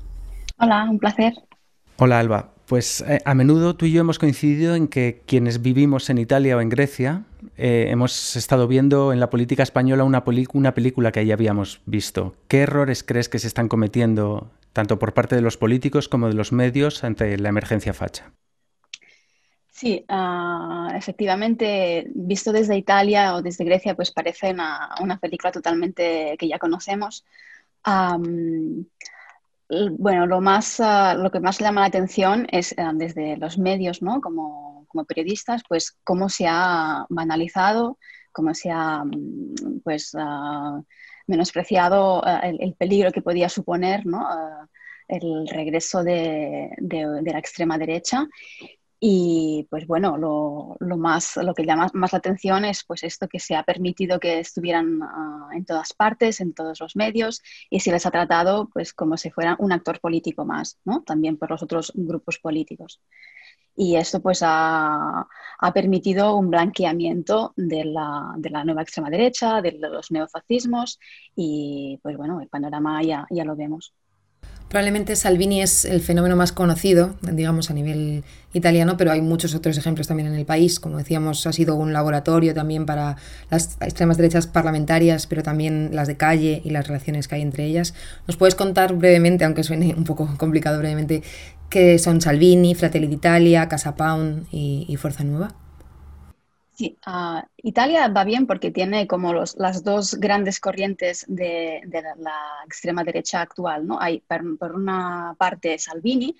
Hola, 0.58 0.86
un 0.90 0.98
placer. 0.98 1.32
Hola 1.96 2.18
Alba, 2.18 2.52
pues 2.72 3.04
eh, 3.06 3.18
a 3.26 3.34
menudo 3.34 3.76
tú 3.76 3.84
y 3.84 3.92
yo 3.92 4.00
hemos 4.00 4.18
coincidido 4.18 4.74
en 4.74 4.88
que 4.88 5.20
quienes 5.26 5.60
vivimos 5.60 6.08
en 6.08 6.16
Italia 6.16 6.56
o 6.56 6.60
en 6.62 6.70
Grecia 6.70 7.24
eh, 7.58 7.88
hemos 7.90 8.34
estado 8.34 8.66
viendo 8.66 9.12
en 9.12 9.20
la 9.20 9.28
política 9.28 9.62
española 9.62 10.04
una, 10.04 10.24
una 10.54 10.72
película 10.72 11.12
que 11.12 11.26
ya 11.26 11.34
habíamos 11.34 11.82
visto. 11.84 12.34
¿Qué 12.48 12.60
errores 12.60 13.04
crees 13.04 13.28
que 13.28 13.38
se 13.38 13.46
están 13.46 13.68
cometiendo 13.68 14.50
tanto 14.72 14.98
por 14.98 15.12
parte 15.12 15.36
de 15.36 15.42
los 15.42 15.58
políticos 15.58 16.08
como 16.08 16.28
de 16.28 16.32
los 16.32 16.50
medios 16.50 17.04
ante 17.04 17.36
la 17.36 17.50
emergencia 17.50 17.92
facha. 17.92 18.32
Sí, 19.70 20.06
uh, 20.08 20.96
efectivamente, 20.96 22.06
visto 22.14 22.52
desde 22.52 22.78
Italia 22.78 23.34
o 23.34 23.42
desde 23.42 23.66
Grecia, 23.66 23.94
pues 23.94 24.12
parece 24.12 24.50
una, 24.50 25.18
película 25.20 25.52
totalmente 25.52 26.36
que 26.38 26.48
ya 26.48 26.58
conocemos. 26.58 27.26
Bueno, 29.98 30.26
lo, 30.26 30.40
más, 30.40 30.78
uh, 30.80 31.16
lo 31.16 31.30
que 31.30 31.40
más 31.40 31.58
llama 31.58 31.80
la 31.82 31.86
atención 31.86 32.46
es 32.50 32.72
uh, 32.72 32.94
desde 32.94 33.36
los 33.36 33.58
medios, 33.58 34.02
¿no? 34.02 34.20
Como, 34.20 34.86
periodistas, 35.08 35.62
pues 35.66 35.98
cómo 36.04 36.28
se 36.28 36.46
ha 36.46 37.06
banalizado, 37.08 37.98
cómo 38.30 38.52
se 38.52 38.70
ha, 38.70 39.02
pues, 39.82 40.12
menospreciado 41.26 42.22
eh, 42.26 42.56
el, 42.60 42.74
peligro 42.74 43.10
que 43.10 43.22
podía 43.22 43.48
suponer 43.48 44.04
¿no? 44.04 44.28
El 45.08 45.48
regreso 45.48 46.04
de, 46.04 46.70
la 46.78 47.38
extrema 47.38 47.78
derecha. 47.78 48.26
Y 49.04 49.66
pues 49.68 49.88
bueno, 49.88 50.16
lo, 50.16 50.96
más, 50.96 51.36
lo 51.36 51.54
que 51.54 51.64
llama 51.66 51.88
más 51.92 52.12
la 52.12 52.18
atención 52.18 52.64
es 52.64 52.84
pues 52.84 53.02
esto 53.02 53.26
que 53.26 53.40
se 53.40 53.56
ha 53.56 53.64
permitido 53.64 54.20
que 54.20 54.38
estuvieran 54.38 55.00
ah, 55.02 55.48
en 55.52 55.64
todas 55.64 55.92
partes, 55.92 56.40
en 56.40 56.54
todos 56.54 56.78
los 56.78 56.94
medios, 56.94 57.42
y 57.68 57.80
se 57.80 57.90
les 57.90 58.06
ha 58.06 58.12
tratado 58.12 58.68
pues 58.72 58.92
como 58.92 59.16
si 59.16 59.30
fueran 59.30 59.56
un 59.58 59.72
actor 59.72 59.98
político 59.98 60.44
más, 60.44 60.78
¿no? 60.84 61.02
también 61.02 61.36
por 61.36 61.50
los 61.50 61.64
otros 61.64 61.92
grupos 61.96 62.38
políticos 62.38 63.00
y 63.74 63.96
esto 63.96 64.20
pues 64.20 64.40
ha, 64.44 65.26
permitido 65.74 66.36
un 66.36 66.50
blanqueamiento 66.50 67.54
de 67.56 67.84
la, 67.84 68.34
de 68.36 68.50
la, 68.50 68.64
nueva 68.64 68.82
extrema 68.82 69.10
derecha, 69.10 69.62
de 69.62 69.72
los 69.72 70.10
neofascismos 70.10 71.00
y 71.34 71.98
pues 72.02 72.16
bueno, 72.16 72.40
el 72.40 72.48
panorama 72.48 73.02
ya, 73.02 73.26
ya 73.30 73.44
lo 73.44 73.56
vemos. 73.56 73.94
Probablemente 74.72 75.16
Salvini 75.16 75.60
es 75.60 75.84
el 75.84 76.00
fenómeno 76.00 76.34
más 76.34 76.50
conocido, 76.50 77.14
digamos, 77.20 77.68
a 77.68 77.74
nivel 77.74 78.24
italiano, 78.54 78.96
pero 78.96 79.12
hay 79.12 79.20
muchos 79.20 79.54
otros 79.54 79.76
ejemplos 79.76 80.08
también 80.08 80.28
en 80.28 80.34
el 80.34 80.46
país. 80.46 80.80
Como 80.80 80.96
decíamos, 80.96 81.46
ha 81.46 81.52
sido 81.52 81.74
un 81.74 81.92
laboratorio 81.92 82.54
también 82.54 82.86
para 82.86 83.18
las 83.50 83.76
extremas 83.82 84.16
derechas 84.16 84.46
parlamentarias, 84.46 85.26
pero 85.26 85.42
también 85.42 85.90
las 85.92 86.08
de 86.08 86.16
calle 86.16 86.62
y 86.64 86.70
las 86.70 86.88
relaciones 86.88 87.28
que 87.28 87.34
hay 87.34 87.42
entre 87.42 87.66
ellas. 87.66 87.92
¿Nos 88.26 88.38
puedes 88.38 88.54
contar 88.54 88.94
brevemente, 88.94 89.44
aunque 89.44 89.62
suene 89.62 89.94
un 89.94 90.04
poco 90.04 90.34
complicado 90.38 90.78
brevemente, 90.78 91.22
qué 91.68 91.98
son 91.98 92.22
Salvini, 92.22 92.74
Fratelli 92.74 93.08
d'Italia, 93.08 93.68
Casa 93.68 93.94
Pound 93.94 94.46
y, 94.50 94.86
y 94.88 94.96
Fuerza 94.96 95.22
Nueva? 95.22 95.54
Sí, 96.74 96.96
uh, 97.06 97.42
Italia 97.58 98.08
va 98.08 98.24
bien 98.24 98.46
porque 98.46 98.70
tiene 98.70 99.06
como 99.06 99.34
los, 99.34 99.56
las 99.58 99.84
dos 99.84 100.14
grandes 100.14 100.58
corrientes 100.58 101.26
de, 101.28 101.82
de 101.84 102.02
la, 102.16 102.34
extrema 102.64 103.04
derecha 103.04 103.42
actual. 103.42 103.86
¿no? 103.86 104.00
Hay 104.00 104.20
por, 104.58 104.74
una 104.74 105.34
parte 105.38 105.78
Salvini, 105.78 106.34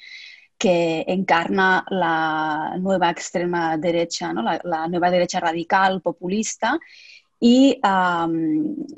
que 0.57 1.05
encarna 1.07 1.85
la 1.91 2.77
nueva 2.81 3.11
extrema 3.11 3.77
derecha, 3.77 4.33
¿no? 4.33 4.43
la, 4.43 4.89
nueva 4.89 5.11
derecha 5.11 5.39
radical, 5.41 6.01
populista, 6.01 6.79
y 7.39 7.79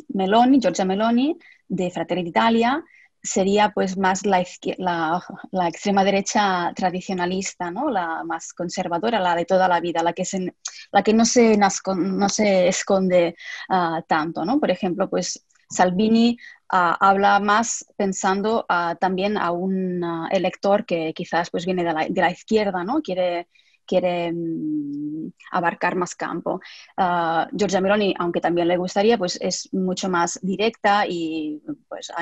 Meloni, 0.09 0.61
Giorgia 0.61 0.85
Meloni, 0.85 1.37
de 1.67 1.91
Fratelli 1.91 2.23
d'Italia, 2.23 2.85
sería 3.25 3.71
pues 3.71 3.97
más 3.97 4.27
la, 4.27 4.45
la, 4.79 5.69
extrema 5.69 6.05
derecha 6.05 6.73
tradicionalista, 6.77 7.71
¿no? 7.71 7.89
la 7.91 8.23
más 8.23 8.53
conservadora, 8.53 9.19
la 9.19 9.35
de 9.35 9.47
toda 9.47 9.67
la 9.67 9.81
vida, 9.81 10.03
la 10.03 10.13
que, 10.13 10.27
se, 10.27 10.55
la 10.93 11.03
que 11.03 11.15
no, 11.15 11.25
se 11.25 11.57
no 11.57 12.29
se 12.29 12.69
esconde 12.69 13.35
ah, 13.71 14.03
tanto. 14.07 14.45
¿no? 14.45 14.61
Por 14.61 14.71
ejemplo, 14.71 15.09
pues 15.09 15.43
Salvini 15.71 16.37
ah, 16.69 16.97
habla 17.01 17.41
más 17.41 17.87
pensando 17.97 18.67
ah, 18.69 18.95
también 19.01 19.39
a 19.39 19.51
un 19.53 20.05
elector 20.31 20.85
que 20.85 21.15
quizás 21.15 21.49
pues, 21.51 21.65
viene 21.65 21.83
de 21.83 21.93
la, 21.95 22.07
de 22.09 22.21
la 22.21 22.31
izquierda, 22.31 22.85
¿no? 22.85 23.01
quiere 23.01 23.49
quiere 23.87 24.33
mm, 24.33 25.33
abarcar 25.53 25.97
más 25.97 26.15
campo. 26.15 26.61
Uh, 26.97 27.47
Giorgia 27.57 27.81
Meloni, 27.81 28.15
aunque 28.19 28.41
también 28.41 28.69
le 28.69 28.77
gustaría, 28.77 29.19
pues 29.19 29.39
es 29.41 29.73
mucho 29.73 30.09
más 30.09 30.39
directa 30.43 31.07
y 31.07 31.63
pues 31.89 32.13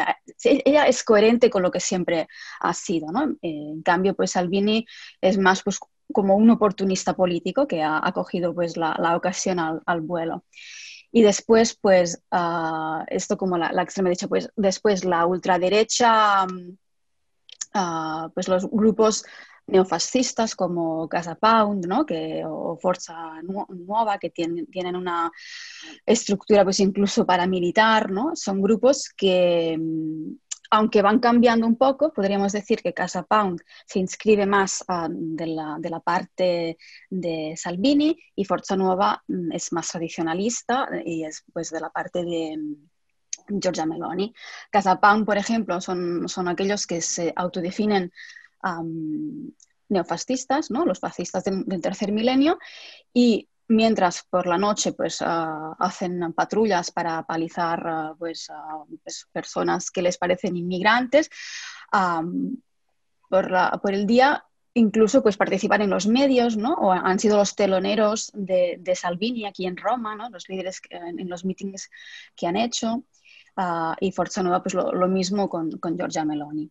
ella 0.45 0.87
es 0.87 1.03
coherente 1.05 1.51
con 1.51 1.63
lo 1.63 1.71
que 1.71 1.81
siempre 1.81 2.29
ha 2.61 2.75
sido. 2.75 3.11
¿no? 3.13 3.37
En 3.43 3.83
cambio, 3.83 4.15
pues 4.15 4.33
Salvini 4.33 4.87
es 5.21 5.39
más 5.39 5.63
pues, 5.63 5.79
como 6.13 6.37
un 6.37 6.51
oportunista 6.51 7.15
político 7.15 7.67
que 7.67 7.83
ha, 7.83 8.13
cogido 8.13 8.55
pues, 8.55 8.77
la, 8.77 9.17
ocasión 9.17 9.59
al, 9.59 10.01
vuelo. 10.01 10.45
Y 11.11 11.23
después, 11.23 11.79
pues, 11.81 12.23
uh, 12.31 13.05
esto 13.09 13.37
como 13.37 13.59
la, 13.59 13.71
la, 13.73 13.83
extrema 13.83 14.09
derecha, 14.09 14.29
pues 14.29 14.51
después 14.57 15.05
la 15.05 15.27
ultraderecha, 15.27 16.47
uh, 17.75 18.31
pues 18.33 18.49
los 18.49 18.69
grupos 18.71 19.25
neofascistas 19.67 20.55
como 20.55 21.09
Casa 21.09 21.35
Pound 21.35 21.87
¿no? 21.87 22.05
que, 22.05 22.43
o 22.47 22.77
Forza 22.81 23.41
Nueva, 23.43 24.19
que 24.19 24.31
tienen, 24.31 24.67
tienen 24.67 24.97
una 24.97 25.31
estructura 26.05 26.65
pues 26.65 26.81
incluso 26.81 27.25
paramilitar, 27.27 28.11
¿no? 28.11 28.33
son 28.35 28.61
grupos 28.61 29.09
que, 29.17 29.77
mm, 29.79 30.35
aunque 30.73 31.03
van 31.03 31.21
cambiando 31.21 31.67
un 31.67 31.77
poco, 31.77 32.13
podríamos 32.13 32.53
decir 32.53 32.83
que 32.83 32.95
Casa 32.95 33.23
Pound 33.25 33.61
se 33.87 33.99
inscribe 33.99 34.47
más 34.47 34.83
uh, 34.89 35.07
de, 35.11 35.47
la, 35.47 35.77
de, 35.79 35.91
la, 35.91 36.01
parte 36.01 36.79
de 37.11 37.55
Salvini 37.57 38.17
y 38.35 38.45
Forza 38.47 38.75
Nueva 38.75 39.23
mm, 39.29 39.53
es 39.53 39.71
más 39.73 39.89
tradicionalista 39.89 40.89
y 41.05 41.25
es 41.25 41.45
pues 41.53 41.69
de 41.71 41.81
la 41.81 41.91
parte 41.91 42.25
de 42.25 42.57
mm, 42.57 43.61
Giorgia 43.61 43.85
Meloni. 43.85 44.33
Casa 44.71 44.99
Pound, 44.99 45.27
por 45.27 45.37
ejemplo, 45.37 45.79
son, 45.83 46.27
son 46.27 46.49
aquellos 46.49 46.87
que 46.87 47.03
se 47.03 47.35
autodefinen 47.37 48.11
neofascistas, 49.89 50.71
¿no? 50.71 50.85
los 50.85 50.99
fascistas 50.99 51.45
del, 51.45 51.81
tercer 51.81 52.13
milenio, 52.13 52.59
y 53.13 53.49
mientras 53.69 54.25
por 54.29 54.47
la 54.47 54.59
noche 54.59 54.93
pues, 54.93 55.19
ah, 55.21 55.77
hacen 55.79 56.33
patrullas 56.33 56.91
para 56.91 57.23
palizar 57.25 57.83
ah, 57.87 58.15
pues, 58.19 58.49
personas 59.33 59.91
que 59.91 60.03
les 60.03 60.19
parecen 60.19 60.57
inmigrantes, 60.57 61.31
por, 63.29 63.93
el 63.93 64.07
día 64.07 64.45
incluso 64.75 65.23
pues 65.23 65.37
participan 65.37 65.83
en 65.83 65.91
los 65.91 66.07
medios, 66.07 66.57
¿no? 66.57 66.93
Han 66.93 67.19
sido 67.19 67.37
los 67.37 67.55
teloneros 67.55 68.31
de, 68.35 68.81
Salvini 68.95 69.45
aquí 69.47 69.67
en 69.67 69.77
Roma, 69.77 70.15
¿no? 70.17 70.31
Los 70.31 70.49
líderes 70.49 70.81
en, 70.89 71.29
los 71.29 71.45
meetings 71.45 71.91
que 72.35 72.47
han 72.47 72.57
hecho. 72.57 73.05
y 74.01 74.13
Forza 74.13 74.43
Nueva, 74.43 74.63
pues 74.63 74.75
lo, 74.75 75.09
mismo 75.09 75.49
con, 75.51 75.73
con 75.79 75.97
Giorgia 75.97 76.25
Meloni. 76.25 76.71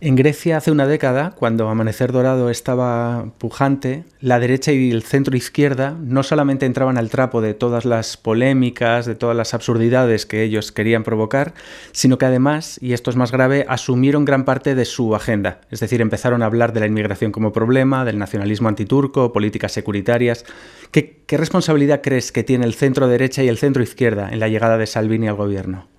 En 0.00 0.14
Grecia 0.14 0.56
hace 0.56 0.70
una 0.70 0.86
década, 0.86 1.32
cuando 1.32 1.68
Amanecer 1.68 2.12
Dorado 2.12 2.50
estaba 2.50 3.32
pujante, 3.38 4.04
la 4.20 4.38
derecha 4.38 4.70
y 4.70 4.92
el 4.92 5.02
centro 5.02 5.36
izquierda 5.36 5.96
no 6.00 6.22
solamente 6.22 6.66
entraban 6.66 6.98
al 6.98 7.10
trapo 7.10 7.40
de 7.40 7.52
todas 7.52 7.84
las 7.84 8.16
polémicas, 8.16 9.06
de 9.06 9.16
todas 9.16 9.36
las 9.36 9.54
absurdidades 9.54 10.24
que 10.24 10.44
ellos 10.44 10.70
querían 10.70 11.02
provocar, 11.02 11.52
sino 11.90 12.16
que 12.16 12.26
además, 12.26 12.78
y 12.80 12.92
esto 12.92 13.10
es 13.10 13.16
más 13.16 13.32
grave, 13.32 13.66
asumieron 13.68 14.24
gran 14.24 14.44
parte 14.44 14.76
de 14.76 14.84
su 14.84 15.16
agenda. 15.16 15.62
Es 15.68 15.80
decir, 15.80 16.00
empezaron 16.00 16.44
a 16.44 16.46
hablar 16.46 16.72
de 16.72 16.78
la 16.78 16.86
inmigración 16.86 17.32
como 17.32 17.52
problema, 17.52 18.04
del 18.04 18.18
nacionalismo 18.18 18.68
antiturco, 18.68 19.32
políticas 19.32 19.72
securitarias. 19.72 20.44
¿Qué, 20.92 21.24
qué 21.26 21.36
responsabilidad 21.36 22.02
crees 22.04 22.30
que 22.30 22.44
tiene 22.44 22.66
el 22.66 22.74
centro 22.74 23.08
derecha 23.08 23.42
y 23.42 23.48
el 23.48 23.58
centro 23.58 23.82
izquierda 23.82 24.28
en 24.30 24.38
la 24.38 24.46
llegada 24.46 24.78
de 24.78 24.86
Salvini 24.86 25.26
al 25.26 25.34
gobierno? 25.34 25.97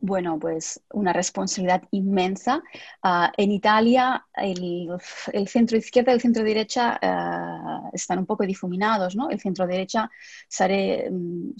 Bueno, 0.00 0.38
pues 0.38 0.80
una 0.92 1.12
responsabilidad 1.12 1.82
inmensa. 1.90 2.62
Ah, 3.02 3.32
en 3.36 3.50
Italia, 3.50 4.26
el, 4.34 4.88
centro 5.48 5.76
izquierda 5.76 6.12
y 6.12 6.14
el 6.14 6.20
centro 6.20 6.44
derecha 6.44 6.98
ah, 7.02 7.90
están 7.92 8.20
un 8.20 8.26
poco 8.26 8.44
difuminados, 8.46 9.16
¿no? 9.16 9.28
El 9.28 9.40
centro 9.40 9.66
derecha 9.66 10.10
mm, 10.60 11.50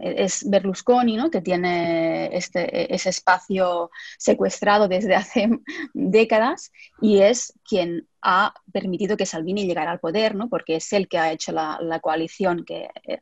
es 0.00 0.48
Berlusconi, 0.48 1.16
¿no? 1.16 1.30
Que 1.30 1.40
tiene 1.40 2.36
este, 2.36 2.94
ese 2.94 3.08
espacio 3.08 3.90
secuestrado 4.18 4.88
desde 4.88 5.14
hace 5.14 5.48
décadas 5.94 6.72
y 7.00 7.20
es 7.20 7.54
quien 7.64 8.06
ha 8.20 8.52
permitido 8.72 9.16
que 9.16 9.24
Salvini 9.24 9.66
llegara 9.66 9.92
al 9.92 10.00
poder, 10.00 10.34
¿no? 10.34 10.48
Porque 10.48 10.76
es 10.76 10.92
él 10.92 11.08
que 11.08 11.18
ha 11.18 11.32
hecho 11.32 11.52
la, 11.52 12.00
coalición 12.02 12.64
que 12.64 12.90
eh, 13.04 13.20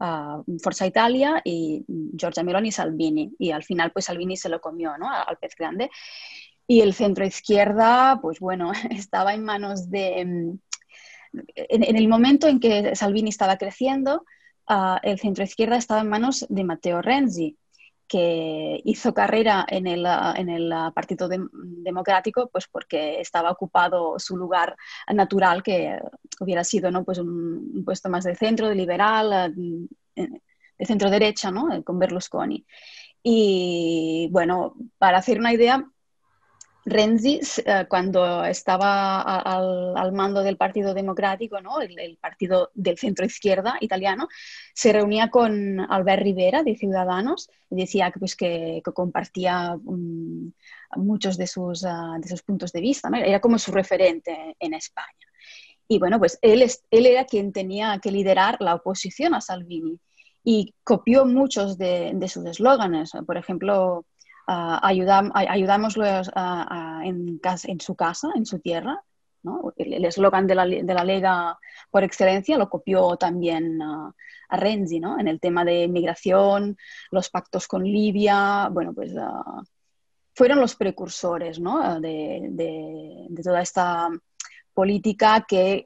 había 0.00 0.44
Forza 0.62 0.86
Italia 0.86 1.40
y 1.44 1.84
Giorgia 2.16 2.42
Meloni 2.42 2.68
y 2.68 2.72
Salvini. 2.72 3.34
Y 3.38 3.50
al 3.50 3.62
final, 3.62 3.92
pues 3.92 4.06
Salvini 4.06 4.36
se 4.36 4.48
lo 4.48 4.60
comió, 4.60 4.96
¿no? 4.98 5.08
Al 5.10 5.36
pez 5.36 5.54
grande. 5.56 5.90
Y 6.66 6.80
el 6.80 6.94
centro 6.94 7.24
izquierda, 7.24 8.18
pues 8.20 8.40
bueno, 8.40 8.72
estaba 8.90 9.34
en 9.34 9.44
manos 9.44 9.90
de... 9.90 10.24
Mm, 10.24 10.58
en, 11.54 11.96
el 11.96 12.08
momento 12.08 12.48
en 12.48 12.58
que 12.58 12.96
Salvini 12.96 13.28
estaba 13.28 13.56
creciendo, 13.56 14.24
ah, 14.66 14.98
el 15.04 15.20
centro 15.20 15.44
izquierda 15.44 15.76
estaba 15.76 16.00
en 16.00 16.08
manos 16.08 16.44
de 16.48 16.64
Matteo 16.64 17.02
Renzi, 17.02 17.56
que 18.10 18.80
hizo 18.84 19.14
carrera 19.14 19.64
en 19.68 19.86
el, 19.86 20.04
en 20.34 20.48
el 20.48 20.74
Partido 20.92 21.28
Democrático 21.28 22.50
pues 22.52 22.66
porque 22.66 23.20
estaba 23.20 23.52
ocupado 23.52 24.18
su 24.18 24.36
lugar 24.36 24.76
natural 25.14 25.62
que 25.62 25.96
hubiera 26.40 26.64
sido 26.64 26.90
¿no? 26.90 27.04
pues 27.04 27.18
un, 27.18 27.84
puesto 27.84 28.10
más 28.10 28.24
de 28.24 28.34
centro, 28.34 28.68
de 28.68 28.74
liberal, 28.74 29.54
eh, 30.16 30.28
de 30.76 30.86
centro 30.86 31.08
derecha, 31.08 31.52
¿no? 31.52 31.84
con 31.84 32.00
Berlusconi. 32.00 32.66
Y 33.22 34.28
bueno, 34.32 34.74
para 34.98 35.18
hacer 35.18 35.38
una 35.38 35.52
idea, 35.52 35.88
Renzi, 36.84 37.40
eh, 37.64 37.86
cuando 37.88 38.44
estaba 38.44 39.20
al, 39.20 40.12
mando 40.12 40.42
del 40.42 40.56
Partido 40.56 40.94
Democrático, 40.94 41.60
¿no? 41.60 41.80
el, 41.80 42.16
partido 42.20 42.70
del 42.74 42.96
centro 42.98 43.26
izquierda 43.26 43.76
italiano, 43.80 44.28
se 44.74 44.92
reunía 44.92 45.28
con 45.30 45.80
Albert 45.80 46.22
Rivera 46.22 46.62
de 46.62 46.76
Ciudadanos 46.76 47.50
y 47.70 47.76
decía 47.76 48.10
que, 48.10 48.18
pues, 48.18 48.34
que, 48.34 48.82
compartía 48.94 49.76
mm, 49.76 50.52
muchos 50.96 51.36
de 51.36 51.46
sus, 51.46 51.84
ah, 51.84 52.16
de 52.18 52.28
sus 52.28 52.42
puntos 52.42 52.72
de 52.72 52.80
vista, 52.80 53.10
era 53.14 53.40
como 53.40 53.58
su 53.58 53.72
referente 53.72 54.56
en 54.58 54.74
España. 54.74 55.06
Y 55.86 55.98
bueno, 55.98 56.18
pues 56.18 56.38
él, 56.40 56.64
él 56.90 57.06
era 57.06 57.24
quien 57.24 57.52
tenía 57.52 57.98
que 58.00 58.12
liderar 58.12 58.56
la 58.60 58.76
oposición 58.76 59.34
a 59.34 59.40
Salvini 59.40 59.98
y 60.44 60.74
copió 60.84 61.26
muchos 61.26 61.76
de, 61.78 62.12
de 62.14 62.28
sus 62.28 62.46
eslóganes. 62.46 63.10
Por 63.26 63.36
ejemplo, 63.36 64.06
ayudamos 64.46 65.96
en, 67.04 67.40
en, 67.42 67.80
su 67.80 67.94
casa, 67.94 68.28
en 68.34 68.46
su 68.46 68.58
tierra. 68.58 69.02
El 69.76 70.04
eslogan 70.04 70.46
de 70.46 70.54
la, 70.54 70.66
de 70.66 70.94
la, 70.94 71.04
Lega 71.04 71.58
por 71.90 72.04
excelencia 72.04 72.58
lo 72.58 72.68
copió 72.68 73.16
también 73.16 73.80
a 73.80 74.12
Renzi 74.56 75.00
¿no? 75.00 75.18
en 75.18 75.28
el 75.28 75.40
tema 75.40 75.64
de 75.64 75.88
migración, 75.88 76.76
los 77.10 77.30
pactos 77.30 77.66
con 77.66 77.84
Libia. 77.84 78.68
Bueno, 78.70 78.92
pues 78.92 79.12
fueron 80.34 80.60
los 80.60 80.74
precursores 80.76 81.60
de, 81.60 82.48
de 82.50 83.42
toda 83.42 83.62
esta 83.62 84.08
política 84.74 85.44
que 85.48 85.84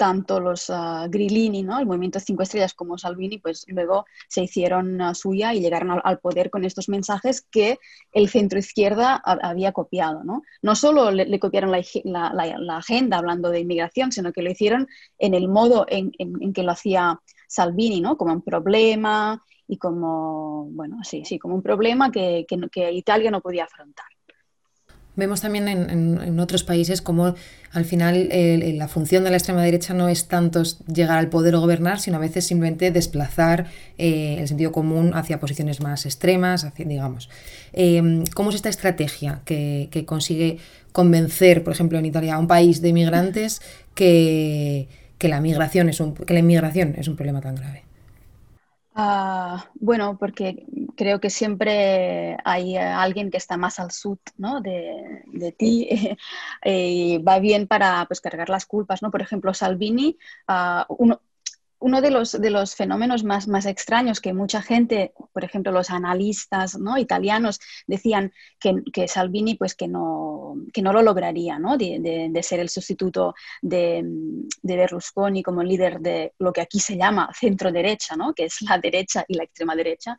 tanto 0.00 0.40
los 0.40 0.70
uh, 0.70 1.10
Grillini, 1.10 1.62
¿no? 1.62 1.78
el 1.78 1.84
movimiento 1.84 2.18
Cinco 2.20 2.42
Estrellas, 2.42 2.72
como 2.72 2.96
Salvini, 2.96 3.36
pues 3.36 3.66
luego 3.68 4.06
se 4.28 4.44
hicieron 4.44 4.98
uh, 4.98 5.14
suya 5.14 5.52
y 5.52 5.60
llegaron 5.60 6.00
al, 6.02 6.18
poder 6.20 6.48
con 6.48 6.64
estos 6.64 6.88
mensajes 6.88 7.42
que 7.42 7.78
el 8.10 8.30
centro 8.30 8.58
izquierda 8.58 9.16
había 9.16 9.72
copiado. 9.72 10.24
No, 10.24 10.40
no 10.62 10.74
solo 10.74 11.10
le, 11.10 11.38
copiaron 11.38 11.70
la, 11.70 12.76
agenda 12.78 13.18
hablando 13.18 13.50
de 13.50 13.60
inmigración, 13.60 14.10
sino 14.10 14.32
que 14.32 14.40
lo 14.40 14.50
hicieron 14.50 14.88
en 15.18 15.34
el 15.34 15.48
modo 15.48 15.84
en, 15.86 16.12
en, 16.16 16.54
que 16.54 16.62
lo 16.62 16.72
hacía 16.72 17.20
Salvini, 17.46 18.00
¿no? 18.00 18.16
como 18.16 18.32
un 18.32 18.40
problema 18.40 19.44
y 19.68 19.76
como, 19.76 20.64
bueno, 20.70 21.04
sí, 21.04 21.26
sí, 21.26 21.38
como 21.38 21.56
un 21.56 21.62
problema 21.62 22.10
que 22.10 22.46
Italia 22.90 23.30
no 23.30 23.42
podía 23.42 23.64
afrontar. 23.64 24.06
Vemos 25.16 25.40
también 25.40 25.68
en, 25.68 26.40
otros 26.40 26.64
países 26.64 27.02
como 27.02 27.34
al 27.72 27.84
final 27.84 28.28
la 28.30 28.88
función 28.88 29.24
de 29.24 29.30
la 29.30 29.36
extrema 29.36 29.62
derecha 29.62 29.92
no 29.92 30.08
es 30.08 30.28
tanto 30.28 30.62
llegar 30.92 31.18
al 31.18 31.28
poder 31.28 31.54
o 31.54 31.60
gobernar, 31.60 32.00
sino 32.00 32.16
a 32.16 32.20
veces 32.20 32.46
simplemente 32.46 32.90
desplazar 32.90 33.66
eh, 33.98 34.36
el 34.38 34.48
sentido 34.48 34.72
común 34.72 35.12
hacia 35.14 35.40
posiciones 35.40 35.80
más 35.80 36.06
extremas, 36.06 36.66
digamos. 36.76 37.28
Em, 37.72 38.24
¿Cómo 38.34 38.50
es 38.50 38.56
esta 38.56 38.68
estrategia 38.68 39.42
que, 39.44 40.04
consigue 40.06 40.58
convencer, 40.92 41.62
por 41.64 41.72
ejemplo, 41.72 41.98
en 41.98 42.06
Italia 42.06 42.34
a 42.34 42.38
un 42.38 42.46
país 42.46 42.80
de 42.80 42.88
inmigrantes 42.88 43.60
que, 43.94 44.88
la 45.20 45.40
migración 45.40 45.88
es 45.88 46.00
un, 46.00 46.14
que 46.14 46.32
la 46.32 46.40
inmigración 46.40 46.94
es 46.96 47.08
un 47.08 47.16
problema 47.16 47.40
tan 47.40 47.56
grave? 47.56 47.89
Ah, 49.02 49.64
bueno, 49.76 50.18
porque 50.18 50.66
creo 50.94 51.20
que 51.20 51.30
siempre 51.30 52.36
hay 52.44 52.76
eh, 52.76 52.80
alguien 52.80 53.30
que 53.30 53.38
está 53.38 53.56
más 53.56 53.80
al 53.80 53.92
sur 53.92 54.18
¿no? 54.36 54.60
de, 54.60 55.54
ti 55.56 55.88
y 56.64 57.16
va 57.18 57.38
bien 57.38 57.66
para 57.66 58.04
pues, 58.06 58.20
cargar 58.20 58.50
las 58.50 58.66
culpas. 58.66 59.00
¿no? 59.00 59.10
Por 59.10 59.22
ejemplo, 59.22 59.54
Salvini, 59.54 60.18
uh, 60.48 60.84
uno, 60.98 61.22
uno 61.80 62.00
de 62.00 62.10
los, 62.10 62.32
de 62.32 62.50
los 62.50 62.74
fenómenos 62.74 63.24
más, 63.24 63.48
más 63.48 63.66
extraños 63.66 64.20
que 64.20 64.34
mucha 64.34 64.62
gente, 64.62 65.12
por 65.32 65.44
ejemplo, 65.44 65.72
los 65.72 65.90
analistas 65.90 66.78
¿no? 66.78 66.98
italianos, 66.98 67.58
decían 67.86 68.32
que, 68.58 68.82
que, 68.92 69.08
Salvini 69.08 69.54
pues, 69.54 69.74
que, 69.74 69.88
no, 69.88 70.56
que 70.72 70.82
no 70.82 70.92
lo 70.92 71.02
lograría, 71.02 71.58
¿no? 71.58 71.76
De, 71.78 71.98
de, 72.30 72.42
ser 72.42 72.60
el 72.60 72.68
sustituto 72.68 73.34
de, 73.62 74.02
de, 74.62 74.76
Berlusconi 74.76 75.42
como 75.42 75.62
líder 75.62 76.00
de 76.00 76.34
lo 76.38 76.52
que 76.52 76.60
aquí 76.60 76.80
se 76.80 76.96
llama 76.96 77.30
centro-derecha, 77.34 78.16
¿no? 78.16 78.34
que 78.34 78.44
es 78.44 78.60
la 78.62 78.78
derecha 78.78 79.24
y 79.26 79.34
la 79.34 79.44
extrema 79.44 79.74
derecha. 79.74 80.18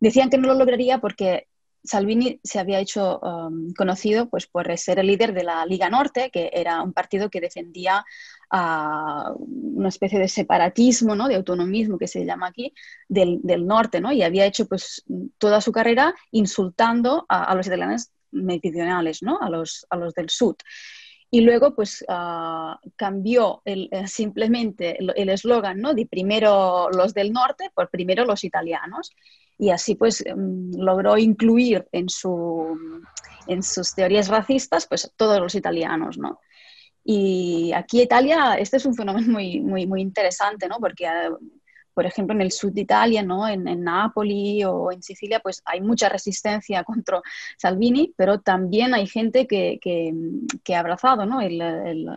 Decían 0.00 0.30
que 0.30 0.38
no 0.38 0.48
lo 0.48 0.54
lograría 0.54 0.98
porque 0.98 1.46
Salvini 1.84 2.40
se 2.42 2.58
había 2.58 2.80
hecho 2.80 3.18
um, 3.20 3.72
conocido 3.74 4.28
pues, 4.28 4.46
por 4.46 4.76
ser 4.76 4.98
el 4.98 5.06
líder 5.06 5.32
de 5.32 5.44
la 5.44 5.64
Liga 5.64 5.88
Norte, 5.88 6.30
que 6.30 6.50
era 6.52 6.82
un 6.82 6.92
partido 6.92 7.30
que 7.30 7.40
defendía 7.40 8.04
una 8.50 9.88
especie 9.88 10.18
de 10.18 10.28
separatismo, 10.28 11.14
¿no? 11.14 11.28
de 11.28 11.36
autonomismo 11.36 11.98
que 11.98 12.08
se 12.08 12.24
llama 12.24 12.46
aquí, 12.46 12.72
del, 13.08 13.66
norte, 13.66 14.00
¿no? 14.00 14.10
y 14.10 14.22
había 14.22 14.46
hecho 14.46 14.66
pues, 14.66 15.04
toda 15.36 15.60
su 15.60 15.70
carrera 15.70 16.14
insultando 16.30 17.26
a, 17.28 17.54
los 17.54 17.66
italianos 17.66 18.10
meridionales, 18.30 19.22
¿no? 19.22 19.38
a, 19.40 19.50
los, 19.50 19.86
a 19.90 19.96
los 19.96 20.14
del 20.14 20.30
sur. 20.30 20.56
Y 21.30 21.42
luego, 21.42 21.74
pues, 21.74 22.02
uh, 22.08 22.74
cambió 22.96 23.60
eh, 23.66 24.06
simplemente 24.06 24.96
el 24.98 25.28
eslogan, 25.28 25.78
¿no? 25.78 25.92
De 25.92 26.06
primero 26.06 26.88
los 26.88 27.12
del 27.12 27.34
norte 27.34 27.70
por 27.74 27.90
primero 27.90 28.24
los 28.24 28.44
italianos 28.44 29.10
y 29.58 29.70
así 29.70 29.96
pues 29.96 30.24
em, 30.24 30.70
logró 30.72 31.18
incluir 31.18 31.86
en, 31.92 32.08
su, 32.08 32.78
en 33.46 33.62
sus 33.62 33.94
teorías 33.94 34.28
racistas 34.28 34.86
pues 34.86 35.12
todos 35.16 35.40
los 35.40 35.54
italianos, 35.54 36.16
¿no? 36.16 36.40
Y 37.04 37.72
aquí 37.72 38.02
Italia, 38.02 38.54
este 38.58 38.76
es 38.76 38.86
un 38.86 38.94
fenómeno 38.94 39.32
muy, 39.32 39.60
muy, 39.60 39.86
muy 39.86 40.02
interesante, 40.02 40.68
¿no? 40.68 40.76
Porque, 40.78 41.06
eh, 41.06 41.30
por 41.94 42.04
ejemplo, 42.06 42.34
en 42.34 42.42
el 42.42 42.52
sur 42.52 42.70
de 42.70 42.82
Italia, 42.82 43.22
¿no? 43.22 43.48
En, 43.48 43.66
en 43.66 43.82
Nápoli 43.82 44.62
o 44.64 44.92
en 44.92 45.02
Sicilia, 45.02 45.40
pues 45.40 45.62
hay 45.64 45.80
mucha 45.80 46.08
resistencia 46.08 46.84
contra 46.84 47.20
Salvini, 47.56 48.12
pero 48.16 48.40
también 48.40 48.94
hay 48.94 49.06
gente 49.06 49.46
que, 49.46 49.78
que, 49.80 50.12
que 50.62 50.74
ha 50.74 50.80
abrazado, 50.80 51.24
¿no? 51.26 51.40
El, 51.40 51.60
el, 51.60 52.08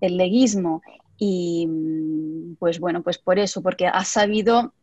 el 0.00 0.16
leguismo. 0.16 0.82
Y 1.16 1.66
pues 2.58 2.78
bueno, 2.78 3.02
pues 3.02 3.18
por 3.18 3.38
eso, 3.38 3.62
porque 3.62 3.86
ha 3.88 4.04
sabido 4.04 4.74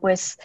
pues 0.00 0.38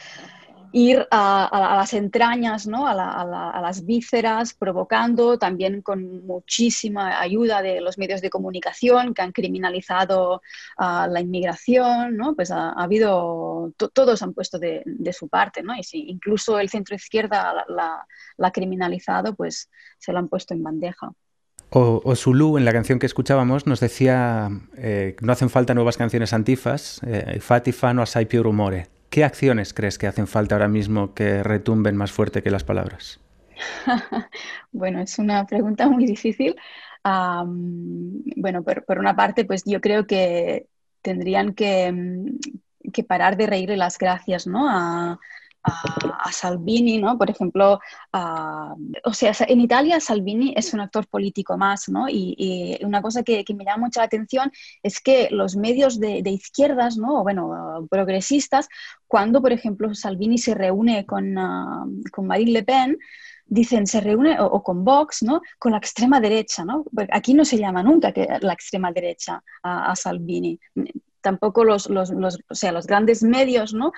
ir 0.75 1.07
a, 1.09 1.77
las 1.77 1.93
entrañas, 1.93 2.67
¿no? 2.67 2.85
a, 2.85 2.93
las 2.93 3.85
vísceras, 3.85 4.53
provocando 4.53 5.37
también 5.37 5.81
con 5.81 6.25
muchísima 6.25 7.21
ayuda 7.21 7.61
de 7.61 7.79
los 7.79 7.97
medios 7.97 8.19
de 8.19 8.29
comunicación 8.29 9.13
que 9.13 9.21
han 9.21 9.31
criminalizado 9.31 10.41
la 10.77 11.21
inmigración, 11.21 12.17
¿no? 12.17 12.35
pues 12.35 12.51
ha, 12.51 12.71
habido, 12.71 13.71
todos 13.93 14.21
han 14.21 14.33
puesto 14.33 14.59
de, 14.59 14.83
su 15.17 15.29
parte, 15.29 15.63
¿no? 15.63 15.73
y 15.77 15.83
si 15.83 16.09
incluso 16.09 16.59
el 16.59 16.67
centro 16.67 16.93
izquierda 16.93 17.65
la, 17.69 18.05
ha 18.37 18.51
criminalizado, 18.51 19.33
pues 19.33 19.69
se 19.97 20.11
lo 20.11 20.19
han 20.19 20.27
puesto 20.27 20.53
en 20.53 20.63
bandeja. 20.63 21.09
O, 21.69 22.15
Zulu, 22.15 22.57
en 22.57 22.63
la 22.63 22.71
canción 22.71 22.99
que 22.99 23.05
escuchábamos, 23.05 23.67
nos 23.67 23.79
decía 23.79 24.49
eh, 24.77 25.15
no 25.21 25.33
hacen 25.33 25.49
falta 25.49 25.73
nuevas 25.73 25.97
canciones 25.97 26.31
antifas, 26.31 27.01
eh, 27.05 27.39
fati 27.41 27.73
fan 27.73 27.99
o 27.99 28.01
assai 28.01 28.25
più 28.25 28.43
rumore. 28.43 28.87
¿Qué 29.09 29.23
acciones 29.23 29.73
crees 29.73 29.97
que 29.97 30.07
hacen 30.07 30.27
falta 30.27 30.55
ahora 30.55 30.67
mismo 30.67 31.13
que 31.13 31.43
retumben 31.43 31.97
más 31.97 32.11
fuerte 32.11 32.41
que 32.41 32.51
las 32.51 32.63
palabras? 32.63 33.19
bueno, 34.71 35.01
es 35.01 35.19
una 35.19 35.45
pregunta 35.45 35.89
muy 35.89 36.05
difícil. 36.05 36.55
bueno, 37.03 38.63
por, 38.63 38.99
una 38.99 39.15
parte, 39.15 39.45
pues 39.45 39.63
yo 39.65 39.81
creo 39.81 40.07
que 40.07 40.67
tendrían 41.01 41.53
que, 41.53 41.91
mm, 41.91 43.03
parar 43.07 43.35
de 43.35 43.47
reírle 43.47 43.77
las 43.77 43.97
gracias 43.97 44.47
¿no? 44.47 44.69
a, 44.69 45.19
a, 45.65 46.31
Salvini, 46.31 46.99
¿no? 46.99 47.17
Por 47.17 47.29
ejemplo, 47.29 47.79
o 49.03 49.13
sea, 49.13 49.33
en 49.47 49.61
Italia 49.61 49.99
Salvini 49.99 50.53
es 50.55 50.73
un 50.73 50.81
actor 50.81 51.07
político 51.07 51.57
más, 51.57 51.89
¿no? 51.89 52.07
Y, 52.09 52.77
una 52.83 53.01
cosa 53.01 53.23
que, 53.23 53.43
me 53.55 53.65
llama 53.65 53.85
mucha 53.85 54.03
atención 54.03 54.51
es 54.83 54.99
que 54.99 55.29
los 55.31 55.55
medios 55.55 55.99
de, 55.99 56.21
izquierdas, 56.29 56.97
¿no? 56.97 57.21
O 57.21 57.23
bueno, 57.23 57.87
progresistas, 57.89 58.67
cuando, 59.07 59.41
por 59.41 59.51
ejemplo, 59.51 59.93
Salvini 59.93 60.37
se 60.37 60.53
reúne 60.53 61.05
con, 61.05 61.35
con 62.11 62.27
Marine 62.27 62.51
Le 62.51 62.63
Pen, 62.63 62.97
dicen, 63.45 63.87
se 63.87 64.01
reúne 64.01 64.37
o, 64.39 64.61
con 64.63 64.83
Vox, 64.83 65.23
¿no? 65.23 65.41
Con 65.59 65.71
la 65.71 65.77
extrema 65.77 66.19
derecha, 66.19 66.65
¿no? 66.65 66.85
Aquí 67.11 67.33
no 67.33 67.45
se 67.45 67.57
llama 67.57 67.83
nunca 67.83 68.11
que 68.11 68.27
la 68.41 68.53
extrema 68.53 68.91
derecha 68.91 69.43
a, 69.63 69.95
Salvini. 69.95 70.59
Tampoco 71.21 71.63
los, 71.63 71.89
los, 71.89 72.11
los, 72.11 72.39
o 72.49 72.55
sea, 72.55 72.71
los 72.71 72.85
grandes 72.85 73.23
medios, 73.23 73.73
¿no? 73.73 73.91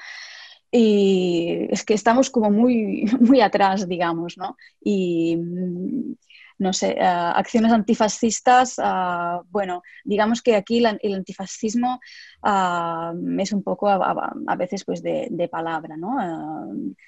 Y 0.72 1.68
es 1.70 1.84
que 1.86 1.94
estamos 1.94 2.30
como 2.30 2.52
muy, 2.52 3.06
muy 3.20 3.42
atrás, 3.42 3.88
digamos, 3.88 4.38
¿no? 4.38 4.58
Y 4.82 5.38
mm, 5.38 6.16
no 6.60 6.74
sé, 6.74 6.92
eh, 6.92 7.02
acciones 7.02 7.72
antifascistas, 7.72 8.76
ah, 8.80 9.42
bueno, 9.50 9.84
digamos 10.04 10.42
que 10.42 10.56
aquí 10.56 10.80
el 10.80 11.14
antifascismo 11.14 12.00
ah, 12.44 13.14
es 13.40 13.52
un 13.52 13.64
poco 13.64 13.90
a, 13.90 14.56
veces 14.56 14.84
pues 14.86 15.02
de, 15.02 15.50
palabra, 15.52 15.98
¿no? 15.98 16.18
Ah, 16.20 16.66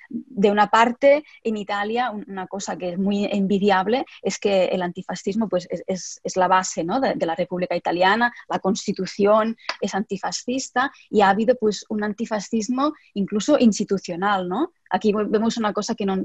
de 0.09 0.51
una 0.51 0.67
parte, 0.67 1.23
en 1.43 1.57
Italia, 1.57 2.11
una 2.11 2.47
cosa 2.47 2.77
que 2.77 2.89
es 2.89 2.97
muy 2.97 3.25
envidiable 3.25 4.05
es 4.21 4.39
que 4.39 4.65
el 4.65 4.81
antifascismo 4.81 5.47
pues 5.47 5.67
es, 5.87 6.21
la 6.35 6.47
base 6.47 6.83
¿no? 6.83 6.99
de, 6.99 7.25
la 7.25 7.35
República 7.35 7.75
Italiana, 7.75 8.33
la 8.47 8.59
constitución 8.59 9.57
es 9.81 9.93
antifascista 9.93 10.91
y 11.09 11.21
ha 11.21 11.29
habido 11.29 11.55
pues 11.55 11.85
un 11.89 12.03
antifascismo 12.03 12.93
incluso 13.13 13.57
institucional, 13.59 14.47
¿no? 14.47 14.71
Aquí 14.89 15.13
vemos 15.13 15.57
una 15.57 15.73
cosa 15.73 15.93
que 15.93 16.05
no, 16.05 16.17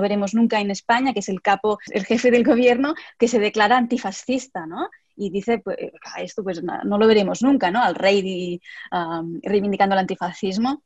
veremos 0.00 0.34
nunca 0.34 0.60
en 0.60 0.70
España, 0.70 1.14
que 1.14 1.20
es 1.20 1.28
el 1.28 1.40
capo, 1.40 1.78
el 1.90 2.04
jefe 2.04 2.30
del 2.30 2.44
gobierno, 2.44 2.94
que 3.18 3.28
se 3.28 3.38
declara 3.38 3.76
antifascista, 3.78 4.66
¿no? 4.66 4.90
Y 5.16 5.30
dice, 5.30 5.58
pues, 5.58 5.78
esto 6.18 6.42
pues 6.42 6.62
no, 6.62 6.98
lo 6.98 7.06
veremos 7.06 7.42
nunca, 7.42 7.70
¿no? 7.70 7.82
Al 7.82 7.94
rey 7.94 8.60
reivindicando 9.42 9.94
el 9.94 10.00
antifascismo. 10.00 10.82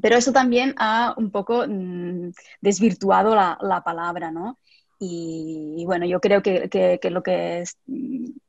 Pero 0.00 0.16
eso 0.16 0.32
también 0.32 0.74
ha 0.76 1.14
un 1.16 1.30
poco 1.30 1.64
mm, 1.68 2.30
desvirtuado 2.60 3.34
la, 3.34 3.82
palabra, 3.84 4.32
¿no? 4.32 4.58
Y, 4.98 5.84
bueno, 5.86 6.06
yo 6.06 6.20
creo 6.20 6.42
que, 6.42 6.68
que 6.68 7.10
lo 7.10 7.22
que 7.22 7.64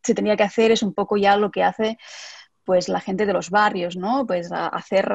se 0.03 0.16
tenía 0.16 0.38
que 0.38 0.43
hacer 0.43 0.72
es 0.72 0.82
un 0.84 0.93
poco 0.93 1.18
ya 1.18 1.38
lo 1.38 1.51
que 1.51 1.64
hace 1.64 1.97
pues 2.66 2.89
la 2.89 2.99
gente 2.99 3.26
de 3.26 3.34
los 3.34 3.49
barrios, 3.51 3.95
¿no? 3.95 4.26
Pues 4.26 4.49
hacer, 4.51 5.08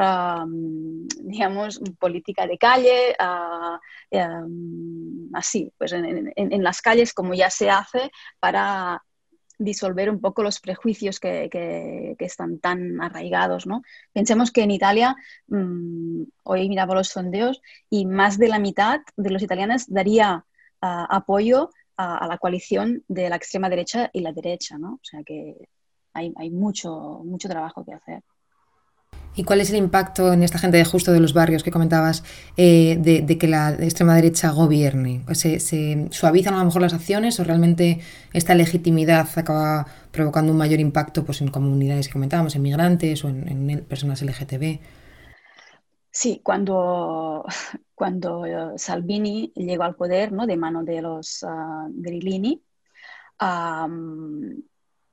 digamos, 1.18 1.80
política 1.98 2.46
de 2.46 2.56
calle, 2.56 3.16
em, 4.10 5.28
así, 5.34 5.72
pues 5.76 5.92
en, 5.92 6.62
las 6.62 6.80
calles 6.80 7.12
como 7.12 7.34
ya 7.34 7.50
se 7.50 7.68
hace 7.68 8.10
para 8.38 9.02
disolver 9.60 10.10
un 10.10 10.20
poco 10.20 10.42
los 10.42 10.60
prejuicios 10.60 11.20
que, 11.20 12.16
están 12.18 12.58
tan 12.58 13.00
arraigados, 13.00 13.66
¿no? 13.66 13.82
Pensemos 14.12 14.50
que 14.50 14.62
en 14.62 14.70
Italia, 14.72 15.16
mm, 15.48 16.22
hoy 16.44 16.68
miraba 16.68 16.94
los 16.94 17.08
sondeos, 17.08 17.62
y 17.88 18.06
más 18.06 18.38
de 18.38 18.48
la 18.48 18.58
mitad 18.58 19.00
de 19.16 19.30
los 19.30 19.42
italianos 19.42 19.86
daría 19.88 20.44
apoyo 20.80 21.70
a, 21.96 22.16
a, 22.18 22.26
la 22.26 22.38
coalición 22.38 23.04
de 23.06 23.28
la 23.28 23.36
extrema 23.36 23.68
derecha 23.68 24.10
y 24.12 24.20
la 24.20 24.32
derecha, 24.32 24.78
¿no? 24.78 24.94
O 24.94 25.04
sea 25.04 25.22
que 25.22 25.68
hay, 26.12 26.50
mucho, 26.50 27.22
mucho 27.24 27.48
trabajo 27.48 27.84
que 27.84 27.92
hacer. 27.92 28.22
¿Y 29.36 29.44
cuál 29.44 29.60
es 29.60 29.70
el 29.70 29.76
impacto 29.76 30.32
en 30.32 30.42
esta 30.42 30.58
gente 30.58 30.76
de 30.76 30.84
justo 30.84 31.12
de 31.12 31.20
los 31.20 31.34
barrios 31.34 31.62
que 31.62 31.70
comentabas 31.70 32.24
eh, 32.56 32.96
de, 32.98 33.38
que 33.38 33.46
la 33.46 33.70
extrema 33.70 34.16
derecha 34.16 34.50
gobierne? 34.50 35.24
¿Se, 35.32 35.60
¿Se, 35.60 36.08
suavizan 36.10 36.54
a 36.54 36.58
lo 36.58 36.64
mejor 36.64 36.82
las 36.82 36.94
acciones 36.94 37.38
o 37.38 37.44
realmente 37.44 38.00
esta 38.32 38.54
legitimidad 38.54 39.28
acaba 39.36 39.86
provocando 40.10 40.50
un 40.52 40.58
mayor 40.58 40.80
impacto 40.80 41.24
pues, 41.24 41.40
en 41.40 41.48
comunidades 41.48 42.08
que 42.08 42.12
comentábamos, 42.12 42.56
en 42.56 42.62
migrantes 42.62 43.24
o 43.24 43.28
en, 43.28 43.84
personas 43.88 44.20
LGTB? 44.20 44.80
Sí, 46.10 46.40
cuando, 46.42 47.44
cuando 47.94 48.44
Salvini 48.76 49.52
llegó 49.54 49.84
al 49.84 49.94
poder 49.94 50.32
¿no? 50.32 50.46
de 50.46 50.56
mano 50.56 50.82
de 50.82 51.02
los 51.02 51.44
uh, 51.44 51.88
Grillini, 51.88 52.60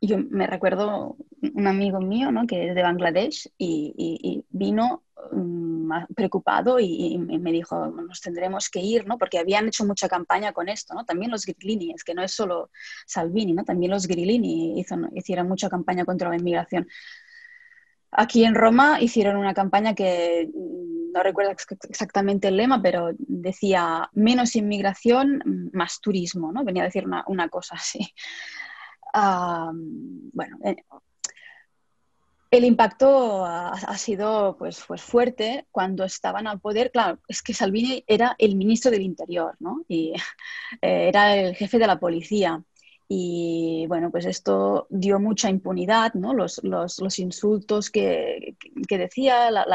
yo 0.02 0.18
me 0.18 0.48
recuerdo 0.48 1.18
un 1.42 1.68
amigo 1.68 2.00
mío 2.00 2.32
¿no? 2.32 2.46
que 2.46 2.70
es 2.70 2.76
de 2.76 2.84
Bangladesh 2.84 3.50
y, 3.58 4.44
vino 4.50 5.04
mm, 5.32 6.14
preocupado 6.16 6.80
y, 6.80 7.18
me 7.18 7.52
dijo, 7.52 7.88
nos 7.88 8.22
tendremos 8.22 8.70
que 8.70 8.80
ir, 8.80 9.08
¿no? 9.08 9.18
porque 9.18 9.40
habían 9.40 9.68
hecho 9.68 9.86
mucha 9.86 10.08
campaña 10.08 10.54
con 10.54 10.70
esto, 10.70 10.94
¿no? 10.94 11.06
también 11.06 11.32
los 11.32 11.46
Grillini, 11.46 11.94
es 11.94 12.04
que 12.04 12.14
no 12.14 12.24
es 12.24 12.32
solo 12.32 12.70
Salvini, 13.06 13.54
¿no? 13.54 13.64
también 13.64 13.92
los 13.92 14.08
Grillini 14.08 14.84
hicieron 15.16 15.48
mucha 15.48 15.70
campaña 15.70 16.06
contra 16.06 16.30
la 16.30 16.38
inmigración. 16.38 16.88
Aquí 18.12 18.46
en 18.46 18.56
Roma 18.56 19.02
hicieron 19.02 19.36
una 19.36 19.54
campaña 19.54 19.96
que 19.96 20.50
mm, 20.54 21.12
no 21.12 21.24
recuerdo 21.24 21.52
exactamente 21.90 22.50
el 22.50 22.58
lema, 22.58 22.82
pero 22.82 23.10
decía 23.18 24.10
menos 24.14 24.56
inmigración, 24.56 25.70
más 25.74 26.00
turismo, 26.00 26.52
¿no? 26.52 26.64
Venía 26.64 26.84
a 26.84 26.86
decir 26.86 27.06
una, 27.06 27.24
una 27.28 27.50
cosa 27.50 27.76
así 27.76 28.14
bueno, 30.34 30.58
eh, 30.64 30.76
el 32.50 32.64
impacto 32.64 33.46
ha, 33.46 33.98
sido 33.98 34.56
pues, 34.58 34.84
pues, 34.88 35.02
fuerte 35.02 35.68
cuando 35.72 36.04
estaban 36.06 36.48
al 36.48 36.60
poder. 36.60 36.92
Claro, 36.92 37.20
es 37.28 37.42
que 37.42 37.54
Salvini 37.54 38.04
era 38.08 38.36
el 38.38 38.56
ministro 38.56 38.90
del 38.90 39.02
Interior, 39.02 39.56
¿no? 39.60 39.84
Y 39.88 40.14
eh, 40.82 41.10
era 41.10 41.36
el 41.36 41.56
jefe 41.56 41.78
de 41.78 41.88
la 41.88 42.00
policía. 42.00 42.64
Y 43.10 43.86
bueno, 43.88 44.12
pues 44.12 44.26
esto 44.26 44.88
dio 44.90 45.20
mucha 45.20 45.50
impunidad, 45.50 46.14
¿no? 46.14 46.34
Los, 46.34 46.60
insultos 47.20 47.90
que, 47.90 48.58
decía, 48.90 49.50
la, 49.50 49.66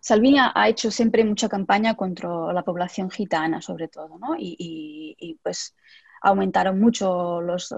Salvini 0.00 0.38
ha 0.38 0.68
hecho 0.68 0.90
siempre 0.90 1.24
mucha 1.24 1.48
campaña 1.48 1.94
contra 1.96 2.52
la 2.52 2.62
población 2.62 3.10
gitana, 3.10 3.60
sobre 3.60 3.88
todo, 3.88 4.18
¿no? 4.18 4.36
y 4.38 5.38
pues 5.42 5.74
aumentaron 6.24 6.80
mucho 6.80 7.40
los, 7.40 7.70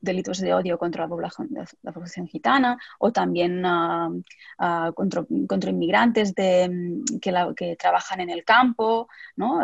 delitos 0.00 0.38
de 0.40 0.52
odio 0.52 0.78
contra 0.78 1.04
la 1.04 1.08
población, 1.08 1.48
la 1.82 1.92
población 1.92 2.26
gitana 2.26 2.78
o 2.98 3.12
también 3.12 3.64
ah, 3.64 4.10
ah, 4.58 4.92
contra, 4.94 5.24
inmigrantes 5.70 6.34
de, 6.34 7.02
que, 7.20 7.76
trabajan 7.76 8.20
en 8.20 8.30
el 8.30 8.44
campo, 8.44 9.08
¿no? 9.36 9.60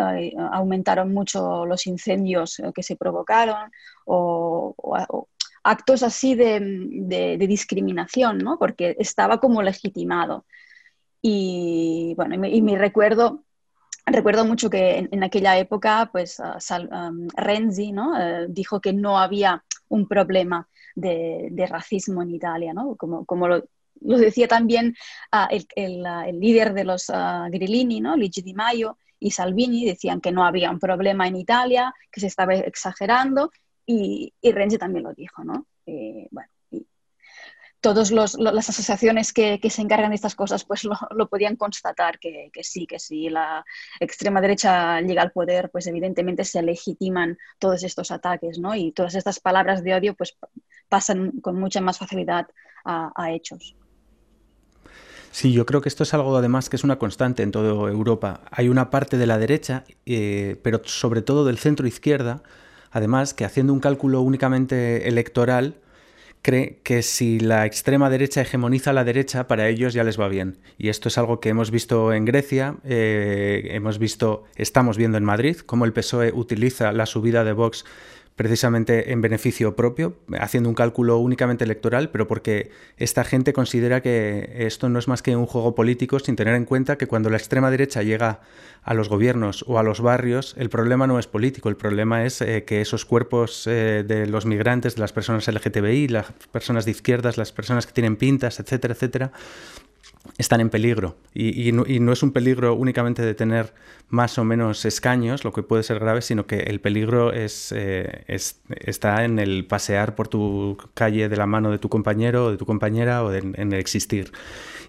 aumentaron 0.53 1.13
mucho 1.13 1.67
los 1.67 1.87
incendios 1.87 2.63
que 2.75 2.83
se 2.83 2.97
provocaron 2.97 3.71
o, 4.07 4.75
actos 5.65 6.03
así 6.03 6.35
de, 6.35 7.37
discriminación, 7.39 8.39
¿no? 8.39 8.59
porque 8.59 8.95
estaba 8.99 9.41
como 9.41 9.63
legitimado. 9.63 10.47
Y 11.21 12.15
bueno, 12.17 12.47
y 12.47 12.63
me 12.63 12.79
recuerdo 12.79 13.46
Recuerdo 14.07 14.45
mucho 14.45 14.71
que 14.71 15.09
en, 15.11 15.25
aquella 15.25 15.59
época, 15.59 16.09
pues 16.13 16.39
uh, 16.39 16.75
um, 16.95 17.29
Renzi 17.37 17.91
¿no? 17.91 18.19
Eh, 18.19 18.47
dijo 18.49 18.81
que 18.81 18.93
no 18.93 19.19
había 19.19 19.65
un 19.89 20.07
problema 20.07 20.69
de, 20.95 21.67
racismo 21.69 22.23
en 22.23 22.31
Italia, 22.31 22.73
¿no? 22.73 22.95
como, 22.95 23.25
como 23.25 23.49
lo, 23.49 23.65
decía 24.01 24.47
también 24.47 24.95
uh, 25.33 25.53
el, 25.75 26.03
uh, 26.03 26.29
el, 26.29 26.39
líder 26.39 26.73
de 26.73 26.85
los 26.85 27.11
Grillini, 27.51 28.01
¿no? 28.01 28.17
Luigi 28.17 28.43
Di 28.43 28.55
Maio 28.55 28.97
y 29.19 29.33
Salvini, 29.33 29.85
decían 29.85 30.21
que 30.21 30.31
no 30.31 30.45
había 30.45 30.71
un 30.71 30.79
problema 30.79 31.27
en 31.27 31.37
Italia, 31.37 31.93
que 32.13 32.21
se 32.21 32.29
estaba 32.29 32.55
exagerando, 32.55 33.51
y, 33.87 34.33
y 34.41 34.53
Renzi 34.53 34.79
también 34.79 35.05
lo 35.05 35.15
dijo. 35.15 35.43
¿no? 35.45 35.67
Eh, 35.87 36.26
todas 37.87 38.11
las 38.11 38.69
asociaciones 38.69 39.33
que, 39.33 39.61
se 39.71 39.81
encargan 39.81 40.11
de 40.11 40.17
estas 40.17 40.35
cosas 40.35 40.65
pues 40.65 40.83
lo, 40.83 41.29
podían 41.29 41.55
constatar 41.55 42.19
que, 42.19 42.51
sí, 42.63 42.85
que 42.85 42.99
si 42.99 43.29
la 43.29 43.65
extrema 44.01 44.41
derecha 44.41 45.01
llega 45.03 45.23
al 45.23 45.31
poder, 45.31 45.71
pues 45.71 45.87
evidentemente 45.87 46.45
se 46.45 46.63
legitiman 46.63 47.39
todos 47.61 47.85
estos 47.85 48.11
ataques, 48.11 48.59
¿no? 48.59 48.75
Y 48.75 48.91
todas 48.91 49.15
estas 49.15 49.39
palabras 49.39 49.85
de 49.85 49.95
odio 49.95 50.15
pues 50.15 50.37
pasan 50.89 51.31
con 51.41 51.61
mucha 51.61 51.81
más 51.81 51.99
facilidad 51.99 52.49
a, 52.85 53.31
hechos. 53.31 53.77
Sí, 55.31 55.53
yo 55.53 55.65
creo 55.65 55.81
que 55.81 55.89
esto 55.89 56.03
es 56.03 56.13
algo 56.13 56.37
además 56.37 56.69
que 56.69 56.75
es 56.75 56.83
una 56.83 56.99
constante 56.99 57.45
en 57.45 57.53
toda 57.53 57.69
Europa. 57.89 58.41
Hay 58.51 58.69
una 58.69 58.91
parte 58.91 59.17
de 59.17 59.27
la 59.27 59.39
derecha, 59.39 59.85
eh, 60.07 60.59
pero 60.65 60.81
sobre 60.85 61.23
todo 61.23 61.45
del 61.45 61.59
centro 61.59 61.87
izquierda, 61.87 62.43
además 62.91 63.33
que 63.33 63.45
haciendo 63.45 63.73
un 63.73 63.79
cálculo 63.79 64.23
únicamente 64.23 65.07
electoral, 65.07 65.77
cree 66.43 66.79
que 66.83 67.03
si 67.03 67.41
la 67.41 67.67
extrema 67.67 68.11
derecha 68.11 68.41
hegemoniza 68.41 68.91
a 68.91 68.93
la 68.93 69.05
derecha, 69.05 69.47
para 69.47 69.69
ellos 69.69 69.95
ya 69.95 70.05
les 70.05 70.19
va 70.19 70.29
bien. 70.29 70.59
Y 70.79 70.89
esto 70.89 71.09
es 71.09 71.19
algo 71.19 71.41
que 71.41 71.49
hemos 71.49 71.71
visto 71.71 72.13
en 72.13 72.25
Grecia, 72.25 72.77
eh, 72.85 73.69
hemos 73.71 73.99
visto, 73.99 74.45
estamos 74.57 74.97
viendo 74.97 75.19
en 75.19 75.25
Madrid, 75.25 75.57
cómo 75.59 75.85
el 75.85 75.93
PSOE 75.93 76.33
utiliza 76.33 76.93
la 76.93 77.07
subida 77.07 77.45
de 77.45 77.53
Vox 77.53 77.85
precisamente 78.37 79.13
en 79.13 79.23
beneficio 79.23 79.75
propio, 79.75 80.15
haciendo 80.39 80.69
un 80.69 80.75
cálculo 80.75 81.17
únicamente 81.19 81.65
electoral, 81.65 82.11
pero 82.11 82.29
porque 82.29 82.71
esta 82.99 83.25
gente 83.25 83.55
considera 83.55 84.03
que 84.03 84.55
esto 84.59 84.91
no 84.91 84.99
es 84.99 85.09
más 85.09 85.23
que 85.23 85.35
un 85.35 85.47
juego 85.47 85.75
político 85.75 86.19
sin 86.19 86.37
tener 86.37 86.55
en 86.55 86.67
cuenta 86.67 86.99
que 86.99 87.07
cuando 87.07 87.31
la 87.31 87.39
extrema 87.39 87.71
derecha 87.71 88.03
llega 88.03 88.41
a 88.83 88.93
los 88.93 89.09
gobiernos 89.09 89.65
o 89.67 89.79
a 89.79 89.83
los 89.83 90.03
barrios, 90.03 90.55
el 90.59 90.69
problema 90.69 91.07
no 91.07 91.19
es 91.19 91.27
político, 91.27 91.71
el 91.71 91.77
problema 91.77 92.27
es 92.27 92.43
eh, 92.43 92.65
que 92.65 92.83
esos 92.83 93.07
cuerpos 93.07 93.67
eh, 93.67 94.05
de 94.07 94.27
los 94.27 94.45
migrantes, 94.45 94.97
de 94.97 95.01
las 95.01 95.15
personas 95.15 95.49
LGTBI, 95.49 96.09
las 96.09 96.31
personas 96.53 96.85
de 96.85 96.91
izquierdas, 96.91 97.39
las 97.39 97.53
personas 97.53 97.87
que 97.87 97.95
tienen 97.95 98.17
pintas, 98.17 98.61
etcétera, 98.61 98.93
etcétera, 98.93 99.33
están 100.39 100.61
en 100.61 100.71
peligro. 100.71 101.17
Y, 101.35 101.73
no, 101.73 102.13
es 102.13 102.23
un 102.23 102.33
peligro 102.33 102.75
únicamente 102.75 103.23
de 103.23 103.35
tener 103.35 103.73
más 104.09 104.39
o 104.39 104.45
menos 104.45 104.85
escaños, 104.85 105.45
lo 105.45 105.53
que 105.53 105.63
puede 105.63 105.83
ser 105.83 105.99
grave, 105.99 106.23
sino 106.23 106.47
que 106.47 106.61
el 106.61 106.81
peligro 106.81 107.33
es, 107.33 107.73
eh, 107.77 108.25
está 108.27 109.25
en 109.25 109.39
el 109.39 109.67
pasear 109.67 110.15
por 110.15 110.29
tu 110.29 110.79
calle 110.95 111.29
de 111.29 111.37
la 111.37 111.47
mano 111.47 111.71
de 111.71 111.79
tu 111.79 111.89
compañero 111.89 112.47
o 112.47 112.51
de 112.51 112.57
tu 112.57 112.67
compañera 112.67 113.23
o 113.25 113.33
en 113.33 113.73
el 113.73 113.79
existir. 113.79 114.33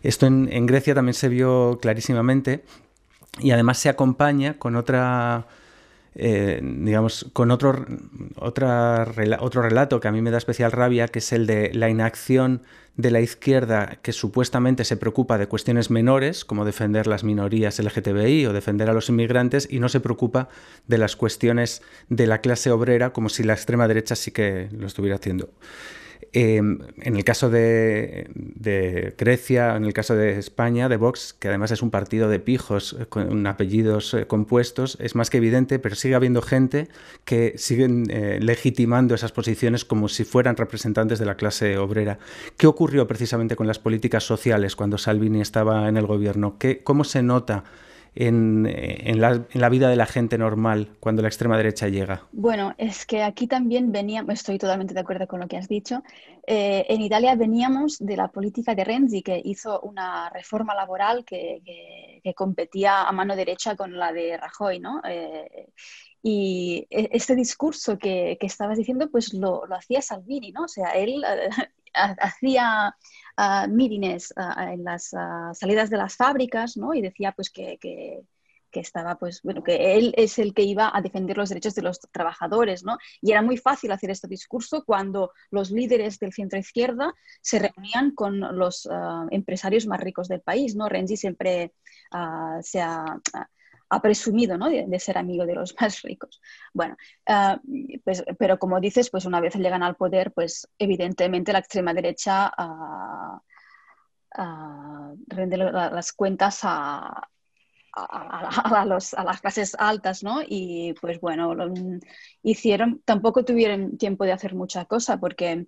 Esto 0.04 0.26
en, 0.26 0.66
Grecia 0.66 0.96
también 0.96 1.14
se 1.14 1.30
vio 1.30 1.80
clarísimamente 1.82 2.64
y 3.40 3.52
además 3.52 3.78
se 3.78 3.90
acompaña 3.90 4.58
con 4.58 4.76
otra... 4.76 5.48
Eh, 6.20 6.60
digamos, 6.64 7.28
con 7.32 7.52
otro, 7.52 7.86
otra, 8.38 9.08
otro 9.40 9.62
relato 9.62 10.00
que 10.00 10.08
a 10.08 10.12
mí 10.12 10.24
me 10.24 10.32
da 10.32 10.40
especial 10.40 10.72
rabia, 10.72 11.08
que 11.08 11.20
es 11.20 11.32
el 11.32 11.46
de 11.46 11.72
la 11.76 11.90
inacción 11.90 12.64
de 12.96 13.12
la 13.12 13.22
izquierda 13.22 14.00
que 14.02 14.12
supuestamente 14.14 14.84
se 14.84 14.98
preocupa 14.98 15.38
de 15.38 15.46
cuestiones 15.46 15.92
menores, 15.92 16.44
como 16.44 16.66
defender 16.66 17.06
las 17.06 17.24
minorías 17.24 17.78
LGTBI 17.78 18.48
o 18.48 18.54
defender 18.54 18.90
a 18.90 18.94
los 18.94 19.10
inmigrantes, 19.10 19.68
y 19.70 19.80
no 19.80 19.90
se 19.90 20.00
preocupa 20.00 20.50
de 20.88 20.98
las 20.98 21.16
cuestiones 21.16 21.84
de 22.10 22.26
la 22.26 22.42
clase 22.42 22.72
obrera, 22.72 23.14
como 23.14 23.30
si 23.30 23.44
la 23.44 23.54
extrema 23.54 23.88
derecha 23.88 24.16
sí 24.16 24.32
que 24.32 24.70
lo 24.72 24.88
estuviera 24.88 25.18
haciendo. 25.18 25.52
Em, 26.34 26.80
en 27.02 27.16
el 27.16 27.24
caso 27.24 27.50
de, 27.50 28.30
Grecia, 29.18 29.76
en 29.76 29.86
el 29.86 29.94
caso 29.94 30.16
de 30.16 30.38
España, 30.38 30.90
de 30.90 30.98
Vox, 30.98 31.34
que 31.34 31.48
además 31.48 31.72
es 31.72 31.82
un 31.82 31.90
partido 31.90 32.30
de 32.30 32.40
pijos 32.40 32.98
con 33.10 33.48
apellidos 33.48 34.14
eh, 34.14 34.28
compuestos, 34.28 34.98
es 35.00 35.16
más 35.16 35.30
que 35.30 35.38
evidente, 35.38 35.80
pero 35.80 35.96
sigue 35.96 36.16
habiendo 36.16 36.42
gente 36.42 36.90
que 37.26 37.54
siguen 37.58 38.06
eh, 38.10 38.40
legitimando 38.42 39.16
esas 39.16 39.32
posiciones 39.32 39.86
como 39.86 40.10
si 40.10 40.26
fueran 40.26 40.58
representantes 40.58 41.20
de 41.20 41.26
la 41.26 41.36
clase 41.36 41.78
obrera. 41.78 42.20
¿Qué 42.58 42.68
ocurrió 42.68 43.08
precisamente 43.08 43.56
con 43.56 43.68
las 43.68 43.80
políticas 43.80 44.24
sociales 44.24 44.76
cuando 44.76 44.98
Salvini 44.98 45.42
estaba 45.42 45.88
en 45.88 45.98
el 45.98 46.06
gobierno? 46.08 46.58
¿Qué, 46.60 46.84
¿Cómo 46.84 47.04
se 47.04 47.24
nota? 47.24 47.64
En, 48.20 49.22
la, 49.22 49.70
vida 49.70 49.90
de 49.90 49.96
la 49.96 50.06
gente 50.06 50.38
normal 50.38 50.96
cuando 51.00 51.22
la 51.22 51.28
extrema 51.28 51.58
derecha 51.58 51.88
llega? 51.88 52.24
Bueno, 52.32 52.74
es 52.78 53.06
que 53.06 53.22
aquí 53.24 53.48
también 53.48 53.92
veníamos, 53.92 54.34
estoy 54.34 54.58
totalmente 54.58 54.94
de 54.94 55.00
acuerdo 55.00 55.28
con 55.28 55.40
lo 55.40 55.48
que 55.48 55.58
has 55.58 55.68
dicho, 55.68 56.04
eh, 56.46 56.86
en 56.90 57.02
Italia 57.02 57.36
veníamos 57.36 57.98
de 58.00 58.18
la 58.18 58.30
política 58.30 58.74
de 58.74 58.84
Renzi, 58.84 59.22
que 59.22 59.40
hizo 59.44 59.80
una 59.82 60.30
reforma 60.30 60.74
laboral 60.74 61.24
que, 61.26 61.62
competía 62.36 63.04
a 63.04 63.12
mano 63.14 63.38
derecha 63.38 63.78
con 63.78 63.98
la 63.98 64.12
de 64.12 64.36
Rajoy, 64.36 64.80
¿no? 64.80 65.02
Eh, 65.08 65.70
y 66.22 66.86
e, 66.90 67.10
este 67.14 67.36
discurso 67.36 67.98
que, 67.98 68.38
estabas 68.42 68.78
diciendo, 68.78 69.10
pues 69.10 69.34
lo, 69.34 69.66
lo, 69.66 69.76
hacía 69.76 70.02
Salvini, 70.02 70.52
¿no? 70.52 70.64
O 70.64 70.68
sea, 70.68 70.90
él 70.90 71.24
hacía 71.94 72.96
uh, 73.38 73.68
mítines 73.70 74.34
en 74.36 74.84
las 74.84 75.14
salidas 75.54 75.90
de 75.90 75.98
las 75.98 76.16
fábricas, 76.16 76.78
¿no? 76.78 76.94
Y 76.94 77.02
decía 77.02 77.32
pues 77.32 77.50
que, 77.50 77.78
que, 77.80 78.24
estaba, 78.80 79.16
pues, 79.16 79.42
bueno, 79.42 79.64
que 79.64 79.96
él 79.98 80.14
es 80.18 80.38
el 80.38 80.54
que 80.54 80.62
iba 80.62 80.96
a 80.96 81.02
defender 81.02 81.36
los 81.36 81.50
derechos 81.50 81.74
de 81.74 81.82
los 81.82 82.00
trabajadores, 82.12 82.84
¿no? 82.84 83.00
Y 83.22 83.32
era 83.32 83.42
muy 83.42 83.58
fácil 83.58 83.92
hacer 83.92 84.12
este 84.12 84.28
discurso 84.28 84.84
cuando 84.86 85.32
los 85.50 85.72
líderes 85.72 86.20
del 86.20 86.32
centro 86.32 86.60
izquierda 86.60 87.12
se 87.42 87.58
reunían 87.58 88.12
con 88.12 88.40
los 88.40 88.88
empresarios 89.32 89.88
más 89.88 90.00
ricos 90.00 90.28
del 90.28 90.42
país, 90.42 90.76
¿no? 90.76 90.90
Renzi 90.90 91.18
siempre 91.18 91.74
se 92.62 92.80
ha 92.80 93.20
ha 93.90 94.02
presumido 94.02 94.58
¿no? 94.58 94.70
de, 94.70 95.00
ser 95.00 95.18
amigo 95.18 95.46
de 95.46 95.56
los 95.56 95.76
más 95.82 96.02
ricos. 96.02 96.42
Bueno, 96.74 96.96
ah, 97.28 97.60
pues, 98.04 98.24
pero 98.38 98.60
como 98.60 98.80
dices, 98.80 99.10
pues 99.10 99.26
una 99.26 99.40
vez 99.40 99.56
llegan 99.56 99.84
al 99.84 99.96
poder, 99.96 100.32
pues 100.34 100.68
evidentemente 100.78 101.54
la 101.54 101.60
extrema 101.60 101.94
derecha 101.94 102.52
uh, 102.58 103.40
rende 105.28 105.58
las 105.58 106.12
cuentas 106.14 106.60
a, 106.64 107.28
a, 107.98 108.86
las 108.86 109.42
clases 109.42 109.76
altas, 109.78 110.24
¿no? 110.24 110.42
Y 110.46 110.94
pues 111.02 111.20
bueno, 111.20 111.56
hicieron, 112.44 113.02
tampoco 113.06 113.44
tuvieron 113.44 113.98
tiempo 113.98 114.26
de 114.26 114.34
hacer 114.34 114.54
mucha 114.56 114.86
cosa 114.86 115.20
porque 115.20 115.68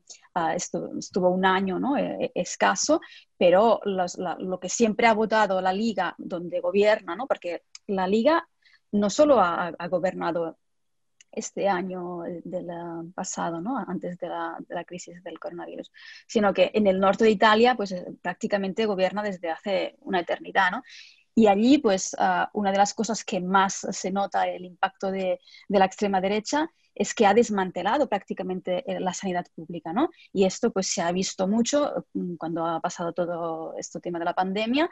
estuvo, 0.56 1.30
un 1.30 1.46
año, 1.46 1.80
¿no? 1.80 1.98
E, 1.98 2.26
e, 2.26 2.32
escaso, 2.36 3.02
pero 3.38 3.80
lo 3.84 4.60
que 4.60 4.70
siempre 4.70 5.08
ha 5.08 5.14
votado 5.14 5.62
la 5.62 5.74
Liga 5.74 6.14
donde 6.18 6.60
gobierna, 6.60 7.16
¿no? 7.16 7.26
Porque 7.28 7.64
la 7.90 8.08
Liga 8.08 8.48
no 8.92 9.10
solo 9.10 9.40
ha, 9.40 9.72
gobernado 9.88 10.58
este 11.32 11.70
año 11.70 12.24
del 12.44 12.68
pasado, 13.14 13.62
¿no? 13.62 13.78
antes 13.78 14.18
de 14.18 14.30
la, 14.30 14.84
crisis 14.86 15.24
del 15.24 15.40
coronavirus, 15.40 15.92
sino 16.28 16.54
que 16.54 16.72
en 16.74 16.88
el 16.88 17.00
norte 17.00 17.24
de 17.24 17.32
Italia 17.32 17.76
pues, 17.76 17.92
eh, 17.92 18.06
prácticamente 18.22 18.88
gobierna 18.88 19.22
desde 19.22 19.52
hace 19.52 19.96
una 20.02 20.22
eternidad. 20.22 20.72
¿no? 20.72 20.84
Y 21.36 21.48
allí, 21.48 21.78
pues, 21.78 22.16
ah, 22.20 22.50
una 22.54 22.72
de 22.72 22.78
las 22.78 22.94
cosas 22.94 23.24
que 23.24 23.40
más 23.40 23.88
se 23.92 24.12
nota 24.12 24.48
el 24.48 24.66
impacto 24.66 25.12
de, 25.12 25.40
la 25.70 25.86
extrema 25.86 26.20
derecha 26.20 26.70
es 26.94 27.14
que 27.14 27.26
ha 27.26 27.34
desmantelado 27.34 28.10
prácticamente 28.10 28.84
eh, 28.92 29.00
la 29.00 29.14
sanidad 29.14 29.46
pública, 29.56 29.94
¿no? 29.94 30.10
Y 30.34 30.44
esto, 30.44 30.72
pues, 30.72 30.88
se 30.88 31.02
ha 31.02 31.12
visto 31.14 31.48
mucho 31.48 32.06
mm, 32.14 32.36
cuando 32.36 32.66
ha 32.66 32.82
pasado 32.82 33.14
todo 33.14 33.74
este 33.78 34.02
tema 34.02 34.20
de 34.20 34.26
la 34.26 34.34
pandemia, 34.34 34.90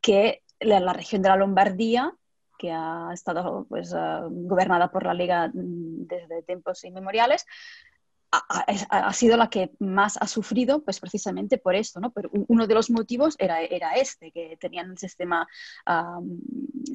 que 0.00 0.42
la 0.58 0.92
región 0.92 1.22
de 1.22 1.28
la 1.28 1.36
Lombardía 1.36 2.12
que 2.58 2.72
ha 2.72 3.10
estado 3.12 3.66
pues, 3.68 3.92
ah, 3.94 4.26
gobernada 4.30 4.90
por 4.90 5.04
la 5.04 5.14
Liga 5.14 5.48
mm, 5.48 6.06
desde 6.06 6.42
tiempos 6.42 6.84
inmemoriales, 6.84 7.46
ha, 8.30 9.12
sido 9.12 9.36
la 9.36 9.48
que 9.48 9.70
más 9.78 10.16
ha 10.20 10.26
sufrido, 10.26 10.82
pues 10.82 11.00
precisamente 11.00 11.58
por 11.58 11.74
esto, 11.74 12.00
¿no? 12.00 12.10
Pero 12.10 12.30
uno 12.32 12.66
de 12.66 12.74
los 12.74 12.90
motivos 12.90 13.36
era, 13.38 13.62
era 13.62 13.92
este, 13.92 14.32
que 14.32 14.56
tenían 14.60 14.90
un 14.90 14.98
sistema 14.98 15.46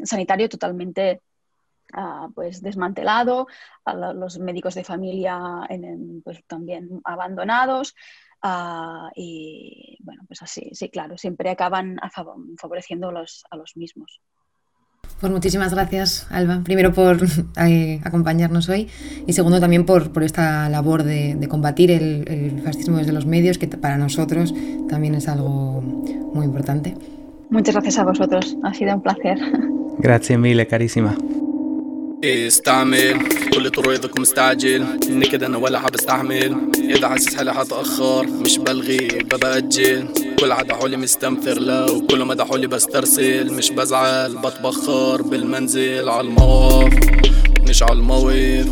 sanitario 0.03 0.49
totalmente 0.49 1.21
ah, 1.93 2.29
pues 2.35 2.61
desmantelado, 2.61 3.47
los 4.13 4.39
médicos 4.39 4.75
de 4.75 4.83
familia 4.83 5.39
pues 6.23 6.43
también 6.45 7.01
abandonados. 7.03 7.95
Ah, 8.43 9.11
y 9.15 9.97
bueno, 10.01 10.23
pues 10.27 10.41
así, 10.41 10.71
sí, 10.73 10.89
claro, 10.89 11.17
siempre 11.17 11.49
acaban 11.49 11.99
favoreciendo 12.57 13.09
a 13.09 13.55
los 13.55 13.77
mismos. 13.77 14.21
Pues 15.21 15.31
muchísimas 15.31 15.71
gracias, 15.71 16.25
Alba. 16.31 16.61
Primero 16.63 16.91
por 16.93 17.19
eh, 17.63 18.01
acompañarnos 18.03 18.67
hoy 18.69 18.89
y 19.27 19.33
segundo 19.33 19.59
también 19.59 19.85
por, 19.85 20.11
por 20.11 20.23
esta 20.23 20.67
labor 20.67 21.03
de, 21.03 21.37
combatir 21.47 21.91
el, 21.91 22.59
fascismo 22.63 22.97
desde 22.97 23.13
los 23.13 23.27
medios, 23.27 23.59
que 23.59 23.67
para 23.67 23.97
nosotros 23.97 24.53
también 24.89 25.13
es 25.13 25.27
algo 25.27 25.81
muy 26.33 26.45
importante. 26.45 26.95
Muchas 27.51 27.75
gracias 27.75 27.99
a 27.99 28.03
vosotros, 28.03 28.57
ha 28.63 28.73
sido 28.73 28.95
un 28.95 29.01
placer. 29.01 29.37
Gracias 29.99 30.39
mille, 30.39 30.65
carísima. 30.65 31.15
استعمل. 32.25 33.19
كل 33.53 33.69
طريقكم 33.69 34.21
مستعجل. 34.21 34.85
إني 35.09 35.25
كده 35.25 35.47
أنا 35.47 35.57
ولا 35.57 35.79
حاب 35.79 35.95
استحمل 35.95 36.57
إذا 36.89 37.07
حاسس 37.09 37.35
حالي 37.35 37.51
هتاخر 37.51 38.25
مش 38.25 38.57
بلغي 38.57 39.07
ببأجل. 39.07 40.07
كل 40.39 40.51
عدا 40.51 40.75
حولي 40.75 40.97
مستنفر 40.97 41.59
لو 41.59 42.07
كل 42.09 42.25
مدى 42.25 42.43
حولي 42.43 42.67
بسترسل. 42.67 43.53
مش 43.53 43.71
بزعل 43.71 44.37
بتبخر 44.37 45.21
بالمنزل. 45.21 46.09
عالمواقف 46.09 46.93
مش 47.69 47.83
عالمواقف 47.83 48.69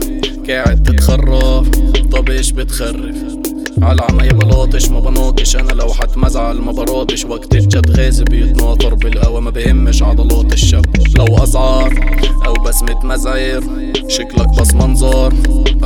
قاعد 0.50 0.84
تتخرف 0.84 1.70
طب 2.12 2.30
إيش 2.30 2.52
بتخرف؟ 2.52 3.39
على 3.82 4.02
عماية 4.10 4.32
بلاطش 4.32 4.90
ما 4.90 5.00
بناطش 5.00 5.56
أنا 5.56 5.72
لو 5.72 5.88
حتمزعل 5.94 6.58
ما 6.58 6.72
برادش 6.72 7.26
وقت 7.26 7.56
الجد 7.56 8.00
غازي 8.00 8.24
بيتناطر 8.24 8.94
بالقوى 8.94 9.42
ما 9.42 9.50
بهمش 9.50 10.04
عضلات 10.04 10.54
الشاب 10.54 10.86
لو 11.18 11.38
اسعار 11.44 12.20
أو 12.46 12.54
بسمة 12.54 13.06
مزعير 13.06 13.64
شكلك 14.08 14.48
بس 14.60 14.74
منظر 14.74 15.34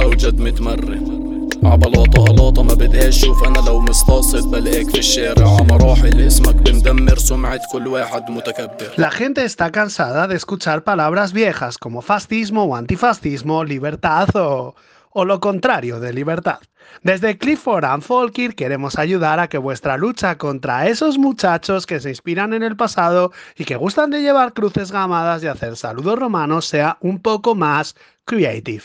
أو 0.01 0.09
جد 0.09 0.39
متمرن. 0.39 1.23
عبلاطة 1.63 2.31
هلاطة 2.31 2.63
ما 2.63 2.73
بدهاش. 2.73 3.25
شوف 3.25 3.43
أنا 3.47 3.59
لو 3.59 3.79
مستقصد 3.79 4.51
بلاقيك 4.51 4.89
في 4.89 4.99
الشارع. 4.99 5.57
مراحل 5.69 6.21
اسمك 6.21 6.55
بمدمر. 6.55 7.17
سمعة 7.17 7.59
كل 7.71 7.87
واحد 7.87 8.29
متكبر. 8.29 8.91
La 8.97 9.11
gente 9.11 9.45
está 9.45 9.71
cansada 9.71 10.27
de 10.27 10.35
escuchar 10.35 10.83
palabras 10.83 11.31
viejas 11.33 11.77
como 11.77 12.01
fascismo 12.01 12.63
o 12.63 12.75
antifascismo, 12.75 13.63
libertad 13.63 14.27
o, 14.35 14.75
o 15.11 15.25
lo 15.25 15.39
contrario 15.39 15.99
de 15.99 16.11
libertad. 16.13 16.59
Desde 17.01 17.37
Clifford 17.37 17.85
and 17.85 18.03
Folkir 18.03 18.55
queremos 18.55 18.97
ayudar 18.97 19.39
a 19.39 19.47
que 19.47 19.57
vuestra 19.57 19.97
lucha 19.97 20.37
contra 20.37 20.87
esos 20.87 21.17
muchachos 21.17 21.85
que 21.85 21.99
se 21.99 22.09
inspiran 22.09 22.53
en 22.53 22.63
el 22.63 22.75
pasado 22.75 23.31
y 23.57 23.65
que 23.65 23.75
gustan 23.75 24.11
de 24.11 24.21
llevar 24.21 24.53
cruces 24.53 24.91
gamadas 24.91 25.43
y 25.43 25.47
hacer 25.47 25.75
saludos 25.75 26.19
romanos 26.19 26.65
sea 26.65 26.97
un 27.01 27.19
poco 27.19 27.55
más 27.55 27.95
creative. 28.25 28.83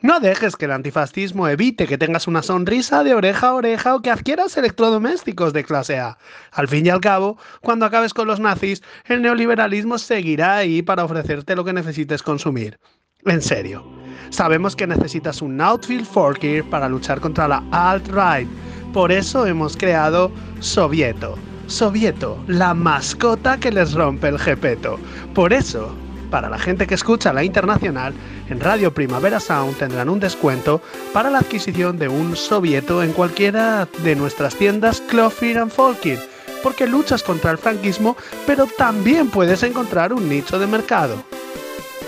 No 0.00 0.20
dejes 0.20 0.54
que 0.56 0.66
el 0.66 0.72
antifascismo 0.72 1.48
evite 1.48 1.86
que 1.86 1.96
tengas 1.96 2.26
una 2.28 2.42
sonrisa 2.42 3.02
de 3.04 3.14
oreja 3.14 3.48
a 3.48 3.54
oreja 3.54 3.94
o 3.94 4.02
que 4.02 4.10
adquieras 4.10 4.54
electrodomésticos 4.56 5.54
de 5.54 5.64
clase 5.64 5.98
A. 5.98 6.18
Al 6.52 6.68
fin 6.68 6.84
y 6.84 6.90
al 6.90 7.00
cabo, 7.00 7.38
cuando 7.62 7.86
acabes 7.86 8.12
con 8.12 8.28
los 8.28 8.38
nazis, 8.38 8.82
el 9.06 9.22
neoliberalismo 9.22 9.96
seguirá 9.96 10.56
ahí 10.56 10.82
para 10.82 11.04
ofrecerte 11.04 11.56
lo 11.56 11.64
que 11.64 11.72
necesites 11.72 12.22
consumir. 12.22 12.78
En 13.24 13.40
serio, 13.40 13.82
sabemos 14.30 14.76
que 14.76 14.86
necesitas 14.86 15.42
un 15.42 15.60
Outfield 15.60 16.06
Forkir 16.06 16.64
para 16.64 16.88
luchar 16.88 17.20
contra 17.20 17.48
la 17.48 17.62
alt-right. 17.70 18.48
Por 18.92 19.12
eso 19.12 19.46
hemos 19.46 19.76
creado 19.76 20.30
Sovieto. 20.60 21.36
Sovieto, 21.66 22.38
la 22.46 22.74
mascota 22.74 23.58
que 23.58 23.72
les 23.72 23.92
rompe 23.92 24.28
el 24.28 24.38
jepeto. 24.38 24.98
Por 25.34 25.52
eso 25.52 25.94
para 26.34 26.50
la 26.50 26.58
gente 26.58 26.88
que 26.88 26.96
escucha 26.96 27.32
la 27.32 27.44
internacional, 27.44 28.12
en 28.48 28.58
Radio 28.58 28.92
Primavera 28.92 29.38
Sound 29.38 29.76
tendrán 29.78 30.08
un 30.08 30.18
descuento 30.18 30.82
para 31.12 31.30
la 31.30 31.38
adquisición 31.38 31.96
de 31.96 32.08
un 32.08 32.34
sovieto 32.34 33.04
en 33.04 33.12
cualquiera 33.12 33.86
de 34.02 34.16
nuestras 34.16 34.56
tiendas 34.56 35.00
Clofir 35.00 35.58
and 35.58 35.70
Folkir, 35.70 36.18
porque 36.60 36.88
luchas 36.88 37.22
contra 37.22 37.52
el 37.52 37.58
franquismo, 37.58 38.16
pero 38.48 38.66
también 38.66 39.30
puedes 39.30 39.62
encontrar 39.62 40.12
un 40.12 40.28
nicho 40.28 40.58
de 40.58 40.66
mercado. 40.66 41.22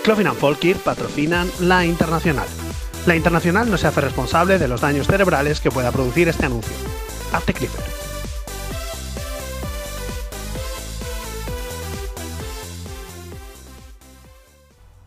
Clofir 0.03 0.26
and 0.26 0.38
Folkir 0.38 0.76
patrocinan 0.76 1.51
la 1.61 1.84
internacional. 1.84 2.47
La 3.07 3.16
internacional 3.16 3.70
no 3.70 3.76
se 3.76 3.86
hace 3.86 4.01
responsable 4.01 4.59
de 4.59 4.68
los 4.68 4.80
daños 4.80 5.07
cerebrales 5.07 5.61
que 5.61 5.70
pueda 5.70 5.92
producir 5.92 6.28
este 6.28 6.47
anuncio. 6.47 6.74
Hazte 7.32 7.53
Clipper. 7.53 8.06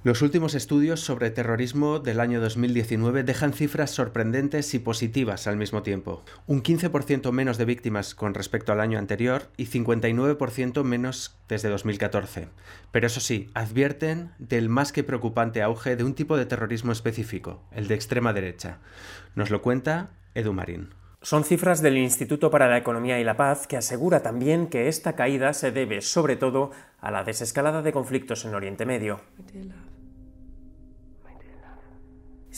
Los 0.02 0.22
últimos 0.22 0.56
estudios 0.56 1.02
sobre 1.02 1.30
terrorismo 1.30 2.00
del 2.00 2.22
año 2.22 2.39
2019 2.39 3.24
dejan 3.24 3.52
cifras 3.52 3.91
sorprendentes 3.91 4.74
y 4.74 4.80
positivas 4.80 5.45
al 5.45 5.58
mismo 5.58 5.84
tiempo. 5.84 6.24
Un 6.47 6.64
15% 6.64 7.34
menos 7.34 7.58
de 7.58 7.66
víctimas 7.66 8.16
con 8.16 8.34
respecto 8.34 8.72
al 8.72 8.80
año 8.80 8.97
anterior 8.97 9.50
y 9.58 9.66
59% 9.66 10.86
menos 10.86 11.38
desde 11.50 11.68
2014. 11.68 12.47
Pero 12.93 13.08
eso 13.08 13.20
sí, 13.20 13.50
advierten 13.54 14.32
del 14.39 14.70
más 14.70 14.93
que 14.93 15.04
preocupante 15.04 15.62
auge 15.62 15.97
de 15.97 16.06
un 16.06 16.14
tipo 16.14 16.38
de 16.38 16.45
terrorismo 16.45 16.93
específico, 16.93 17.62
el 17.74 17.89
de 17.89 17.95
extrema 17.95 18.32
derecha. 18.32 18.78
Nos 19.36 19.50
lo 19.50 19.62
cuenta 19.62 20.12
Edu 20.34 20.54
Marín. 20.54 20.93
Son 21.22 21.43
cifras 21.43 21.82
del 21.82 21.97
Instituto 21.97 22.50
para 22.50 22.70
la 22.70 22.78
Economía 22.78 23.20
y 23.20 23.26
la 23.26 23.36
Paz 23.36 23.68
que 23.68 23.76
asegura 23.76 24.22
también 24.22 24.68
que 24.68 24.88
esta 24.88 25.18
caída 25.18 25.54
se 25.54 25.72
debe 25.72 26.00
sobre 26.00 26.38
todo 26.38 26.72
a 27.02 27.12
la 27.12 27.26
desescalada 27.26 27.82
de 27.82 27.91
conflictos 27.91 28.45
en 28.45 28.56
Oriente 28.56 28.86
Medio. 28.86 29.20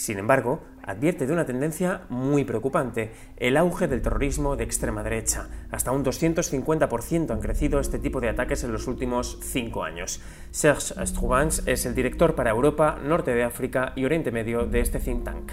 Sin 0.02 0.18
embargo, 0.18 0.62
advierte 0.82 1.28
de 1.28 1.34
una 1.34 1.46
tendencia 1.46 2.02
muy 2.10 2.44
preocupante, 2.44 3.12
el 3.38 3.56
auge 3.56 3.88
del 3.88 4.02
terrorismo 4.02 4.56
de 4.56 4.64
extrema 4.64 5.04
derecha. 5.04 5.48
Hasta 5.70 5.92
un 5.92 6.04
250% 6.04 7.30
han 7.30 7.40
crecido 7.40 7.80
este 7.80 8.00
tipo 8.00 8.20
de 8.20 8.30
ataques 8.30 8.64
en 8.64 8.72
los 8.72 8.88
últimos 8.88 9.38
cinco 9.44 9.84
años. 9.84 10.20
Serge 10.50 11.00
Astrouvans 11.00 11.62
es 11.68 11.86
el 11.86 11.94
director 11.94 12.34
para 12.34 12.50
Europa, 12.50 12.98
Norte 13.00 13.36
de 13.36 13.44
África 13.44 13.94
y 13.96 14.04
Oriente 14.04 14.32
Medio 14.32 14.66
de 14.66 14.80
este 14.80 15.00
think 15.00 15.24
tank. 15.24 15.52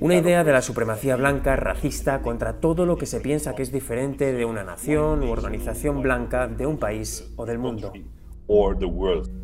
Una 0.00 0.16
idea 0.16 0.42
de 0.42 0.50
la 0.50 0.60
supremacía 0.60 1.14
blanca 1.14 1.54
racista 1.54 2.20
contra 2.20 2.54
todo 2.58 2.84
lo 2.84 2.98
que 2.98 3.06
se 3.06 3.20
piensa 3.20 3.54
que 3.54 3.62
es 3.62 3.70
diferente 3.70 4.32
de 4.32 4.44
una 4.44 4.64
nación 4.64 5.22
u 5.22 5.30
organización 5.30 6.02
blanca 6.02 6.48
de 6.48 6.66
un 6.66 6.78
país 6.78 7.32
o 7.36 7.46
del 7.46 7.60
mundo. 7.60 7.92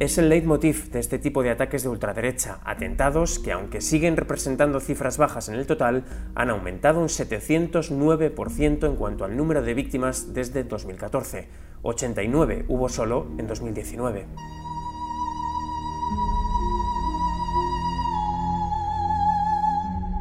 Es 0.00 0.18
el 0.18 0.28
leitmotiv 0.28 0.90
de 0.90 1.00
este 1.00 1.18
tipo 1.18 1.42
de 1.42 1.48
ataques 1.48 1.82
de 1.82 1.88
ultraderecha, 1.88 2.61
atentados 2.62 3.38
que, 3.38 3.52
aunque 3.52 3.80
siguen 3.80 4.18
representando 4.18 4.80
cifras 4.80 5.16
bajas 5.16 5.48
en 5.48 5.54
el 5.54 5.66
total, 5.66 6.04
han 6.34 6.50
aumentado 6.50 7.00
un 7.00 7.09
709% 7.09 8.86
en 8.86 8.96
cuanto 8.96 9.24
al 9.24 9.34
número 9.34 9.62
de 9.62 9.72
víctimas 9.72 10.34
desde 10.34 10.62
2014. 10.62 11.48
89 11.80 12.66
hubo 12.68 12.90
solo 12.90 13.28
en 13.38 13.46
2019. 13.46 14.26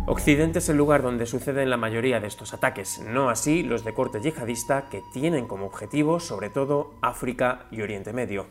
Occidente 0.06 0.60
es 0.60 0.70
el 0.70 0.78
lugar 0.78 1.02
donde 1.02 1.26
suceden 1.26 1.70
la 1.70 1.76
mayoría 1.76 2.22
de 2.22 2.28
estos 2.28 2.54
ataques, 2.54 3.02
no 3.06 3.30
así 3.30 3.64
los 3.64 3.84
de 3.84 3.94
corte 3.94 4.22
yihadista 4.22 4.88
que 4.90 5.04
tienen 5.12 5.46
como 5.46 5.66
objetivo 5.66 6.22
sobre 6.22 6.50
todo 6.50 6.94
África 7.02 7.66
y 7.70 7.82
Oriente 7.82 8.14
Medio 8.14 8.46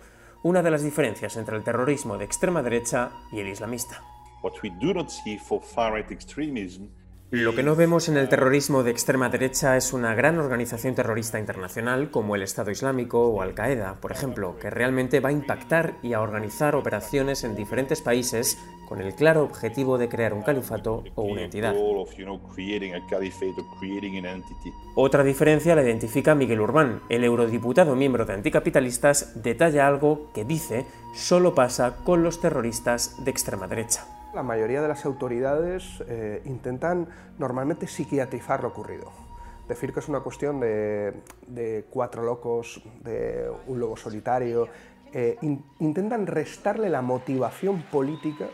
una 0.46 0.62
de 0.62 0.70
las 0.70 0.84
diferencias 0.84 1.36
entre 1.36 1.56
el 1.56 1.64
terrorismo 1.64 2.16
de 2.16 2.24
extrema 2.24 2.62
derecha 2.62 3.10
y 3.32 3.40
el 3.40 3.48
islamista. 3.48 4.00
Lo 7.36 7.54
que 7.54 7.62
no 7.62 7.76
vemos 7.76 8.08
en 8.08 8.16
el 8.16 8.30
terrorismo 8.30 8.82
de 8.82 8.90
extrema 8.90 9.28
derecha 9.28 9.76
es 9.76 9.92
una 9.92 10.14
gran 10.14 10.38
organización 10.38 10.94
terrorista 10.94 11.38
internacional 11.38 12.10
como 12.10 12.34
el 12.34 12.40
Estado 12.40 12.70
Islámico 12.70 13.28
o 13.28 13.42
Al-Qaeda, 13.42 14.00
por 14.00 14.10
ejemplo, 14.10 14.56
que 14.58 14.70
realmente 14.70 15.20
va 15.20 15.28
a 15.28 15.32
impactar 15.32 15.98
y 16.02 16.14
a 16.14 16.22
organizar 16.22 16.74
operaciones 16.74 17.44
en 17.44 17.54
diferentes 17.54 18.00
países 18.00 18.58
con 18.88 19.02
el 19.02 19.14
claro 19.14 19.42
objetivo 19.42 19.98
de 19.98 20.08
crear 20.08 20.32
un 20.32 20.40
califato 20.40 21.04
o 21.14 21.24
una 21.24 21.42
entidad. 21.42 21.74
Otra 24.94 25.22
diferencia 25.22 25.74
la 25.74 25.82
identifica 25.82 26.34
Miguel 26.34 26.62
Urbán. 26.62 27.02
El 27.10 27.22
eurodiputado 27.22 27.94
miembro 27.96 28.24
de 28.24 28.32
Anticapitalistas 28.32 29.42
detalla 29.42 29.86
algo 29.86 30.30
que 30.32 30.46
dice 30.46 30.86
solo 31.12 31.54
pasa 31.54 31.96
con 32.02 32.22
los 32.22 32.40
terroristas 32.40 33.22
de 33.22 33.30
extrema 33.30 33.68
derecha 33.68 34.15
la 34.36 34.42
mayoría 34.42 34.82
de 34.82 34.88
las 34.88 35.04
autoridades 35.06 36.04
eh, 36.06 36.42
intentan 36.44 37.08
normalmente 37.38 37.86
psiquiatrizar 37.86 38.62
lo 38.62 38.68
ocurrido. 38.68 39.10
Decir 39.66 39.92
que 39.92 40.00
es 40.00 40.08
una 40.08 40.20
cuestión 40.20 40.60
de, 40.60 41.84
cuatro 41.90 42.22
locos, 42.22 42.80
de 43.02 43.50
un 43.66 43.80
lobo 43.80 43.96
solitario, 43.96 44.68
eh, 45.12 45.38
intentan 45.80 46.26
restarle 46.26 46.88
la 46.90 47.02
motivación 47.02 47.82
política 47.90 48.46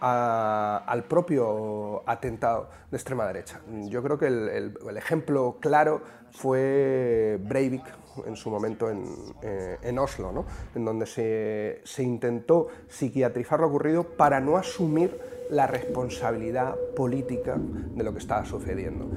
al 0.00 1.04
propio 1.04 2.02
atentado 2.08 2.68
de 2.90 2.96
extrema 2.96 3.26
derecha. 3.26 3.60
Yo 3.88 4.02
creo 4.02 4.18
que 4.18 4.26
el, 4.26 4.96
ejemplo 4.96 5.56
claro 5.60 6.02
fue 6.30 7.38
Breivik 7.42 7.84
en 8.26 8.36
su 8.36 8.50
momento 8.50 8.90
en, 8.90 9.04
eh, 9.42 9.78
en 9.82 9.98
Oslo, 9.98 10.32
¿no? 10.32 10.44
en 10.74 10.84
donde 10.84 11.06
se, 11.06 11.80
se 11.84 12.02
intentó 12.02 12.68
psiquiatrizar 12.88 13.60
lo 13.60 13.68
ocurrido 13.68 14.04
para 14.04 14.40
no 14.40 14.56
asumir 14.56 15.18
la 15.50 15.66
responsabilidad 15.66 16.74
política 16.96 17.56
de 17.56 18.04
lo 18.04 18.12
que 18.12 18.18
estaba 18.18 18.44
sucediendo. 18.44 19.08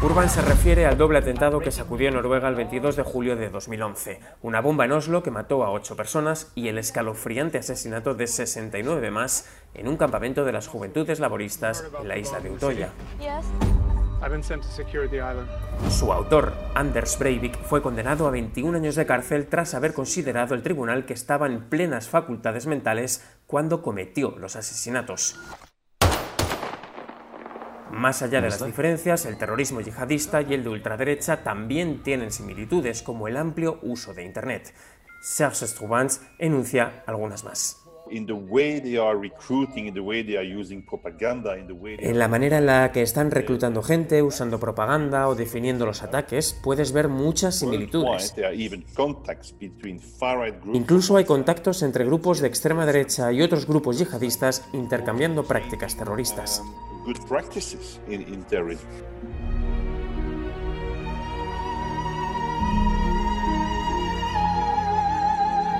Urban 0.00 0.30
se 0.30 0.42
refiere 0.42 0.86
al 0.86 0.96
doble 0.96 1.18
atentado 1.18 1.58
que 1.58 1.72
sacudió 1.72 2.08
Noruega 2.12 2.48
el 2.48 2.54
22 2.54 2.94
de 2.94 3.02
julio 3.02 3.34
de 3.34 3.50
2011, 3.50 4.20
una 4.42 4.60
bomba 4.60 4.84
en 4.84 4.92
Oslo 4.92 5.24
que 5.24 5.32
mató 5.32 5.64
a 5.64 5.72
8 5.72 5.96
personas 5.96 6.52
y 6.54 6.68
el 6.68 6.78
escalofriante 6.78 7.58
asesinato 7.58 8.14
de 8.14 8.28
69 8.28 9.10
más 9.10 9.48
en 9.74 9.88
un 9.88 9.96
campamento 9.96 10.44
de 10.44 10.52
las 10.52 10.68
juventudes 10.68 11.18
laboristas 11.18 11.84
en 12.00 12.06
la 12.06 12.16
isla 12.16 12.38
de 12.38 12.50
Utoya. 12.52 12.92
Su 15.90 16.12
autor, 16.12 16.52
Anders 16.74 17.18
Breivik, 17.18 17.56
fue 17.62 17.82
condenado 17.82 18.26
a 18.26 18.30
21 18.30 18.78
años 18.78 18.96
de 18.96 19.06
cárcel 19.06 19.46
tras 19.46 19.74
haber 19.74 19.94
considerado 19.94 20.54
el 20.54 20.62
tribunal 20.62 21.06
que 21.06 21.14
estaba 21.14 21.46
en 21.46 21.68
plenas 21.68 22.08
facultades 22.08 22.66
mentales 22.66 23.24
cuando 23.46 23.82
cometió 23.82 24.36
los 24.38 24.56
asesinatos. 24.56 25.38
Más 27.90 28.22
allá 28.22 28.40
de 28.40 28.50
las 28.50 28.64
diferencias, 28.64 29.24
el 29.24 29.38
terrorismo 29.38 29.80
yihadista 29.80 30.42
y 30.42 30.54
el 30.54 30.62
de 30.62 30.68
ultraderecha 30.68 31.42
también 31.42 32.02
tienen 32.02 32.30
similitudes, 32.30 33.02
como 33.02 33.28
el 33.28 33.36
amplio 33.36 33.78
uso 33.82 34.14
de 34.14 34.24
Internet. 34.24 34.74
Serge 35.20 35.66
Stroubans 35.66 36.20
enuncia 36.38 37.02
algunas 37.06 37.44
más. 37.44 37.87
En 42.00 42.18
la 42.18 42.28
manera 42.28 42.58
en 42.58 42.66
la 42.66 42.92
que 42.92 43.02
están 43.02 43.30
reclutando 43.30 43.82
gente, 43.82 44.22
usando 44.22 44.58
propaganda 44.58 45.28
o 45.28 45.34
definiendo 45.34 45.86
los 45.86 46.02
ataques, 46.02 46.58
puedes 46.62 46.92
ver 46.92 47.08
muchas 47.08 47.58
similitudes. 47.58 48.34
Incluso 50.72 51.16
hay 51.16 51.24
contactos 51.24 51.82
entre 51.82 52.04
grupos 52.04 52.40
de 52.40 52.48
extrema 52.48 52.86
derecha 52.86 53.32
y 53.32 53.42
otros 53.42 53.66
grupos 53.66 53.98
yihadistas 53.98 54.66
intercambiando 54.72 55.44
prácticas 55.44 55.96
terroristas. 55.96 56.62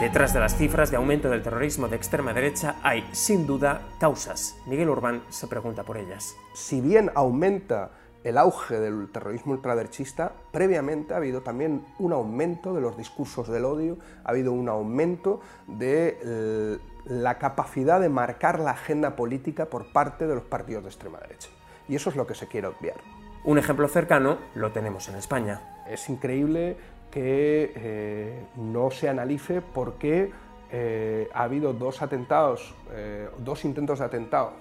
Detrás 0.00 0.32
de 0.32 0.38
las 0.38 0.56
cifras 0.56 0.92
de 0.92 0.96
aumento 0.96 1.28
del 1.28 1.42
terrorismo 1.42 1.88
de 1.88 1.96
extrema 1.96 2.32
derecha 2.32 2.76
hay, 2.84 3.04
sin 3.10 3.48
duda, 3.48 3.82
causas. 3.98 4.56
Miguel 4.64 4.90
Urbán 4.90 5.24
se 5.28 5.48
pregunta 5.48 5.82
por 5.82 5.96
ellas. 5.96 6.36
Si 6.54 6.80
bien 6.80 7.10
aumenta 7.16 7.90
el 8.22 8.38
auge 8.38 8.78
del 8.78 9.10
terrorismo 9.10 9.54
ultraderechista, 9.54 10.34
previamente 10.52 11.14
ha 11.14 11.16
habido 11.16 11.40
también 11.40 11.84
un 11.98 12.12
aumento 12.12 12.74
de 12.74 12.80
los 12.80 12.96
discursos 12.96 13.48
del 13.48 13.64
odio, 13.64 13.98
ha 14.22 14.30
habido 14.30 14.52
un 14.52 14.68
aumento 14.68 15.40
de 15.66 16.78
la 17.04 17.38
capacidad 17.38 18.00
de 18.00 18.08
marcar 18.08 18.60
la 18.60 18.70
agenda 18.70 19.16
política 19.16 19.66
por 19.66 19.92
parte 19.92 20.28
de 20.28 20.36
los 20.36 20.44
partidos 20.44 20.84
de 20.84 20.90
extrema 20.90 21.18
derecha. 21.18 21.48
Y 21.88 21.96
eso 21.96 22.08
es 22.10 22.14
lo 22.14 22.24
que 22.24 22.36
se 22.36 22.46
quiere 22.46 22.68
obviar. 22.68 22.98
Un 23.44 23.58
ejemplo 23.58 23.88
cercano 23.88 24.38
lo 24.54 24.70
tenemos 24.70 25.08
en 25.08 25.16
España. 25.16 25.84
Es 25.88 26.08
increíble 26.08 26.76
que 27.10 27.72
eh, 27.74 28.46
no 28.56 28.90
se 28.90 29.08
analice 29.08 29.62
por 29.62 29.94
qué 29.94 30.30
eh, 30.70 31.28
ha 31.32 31.44
habido 31.44 31.72
dos 31.72 32.02
atentados, 32.02 32.74
eh, 32.92 33.28
dos 33.38 33.64
intentos 33.64 34.00
de 34.00 34.04
atentado 34.04 34.52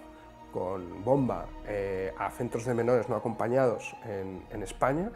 con 0.53 1.03
bomba 1.03 1.45
a 2.17 2.31
centros 2.31 2.65
de 2.65 2.73
menores 2.73 3.09
no 3.09 3.15
acompañados 3.15 3.95
en, 4.05 4.63
España, 4.63 5.11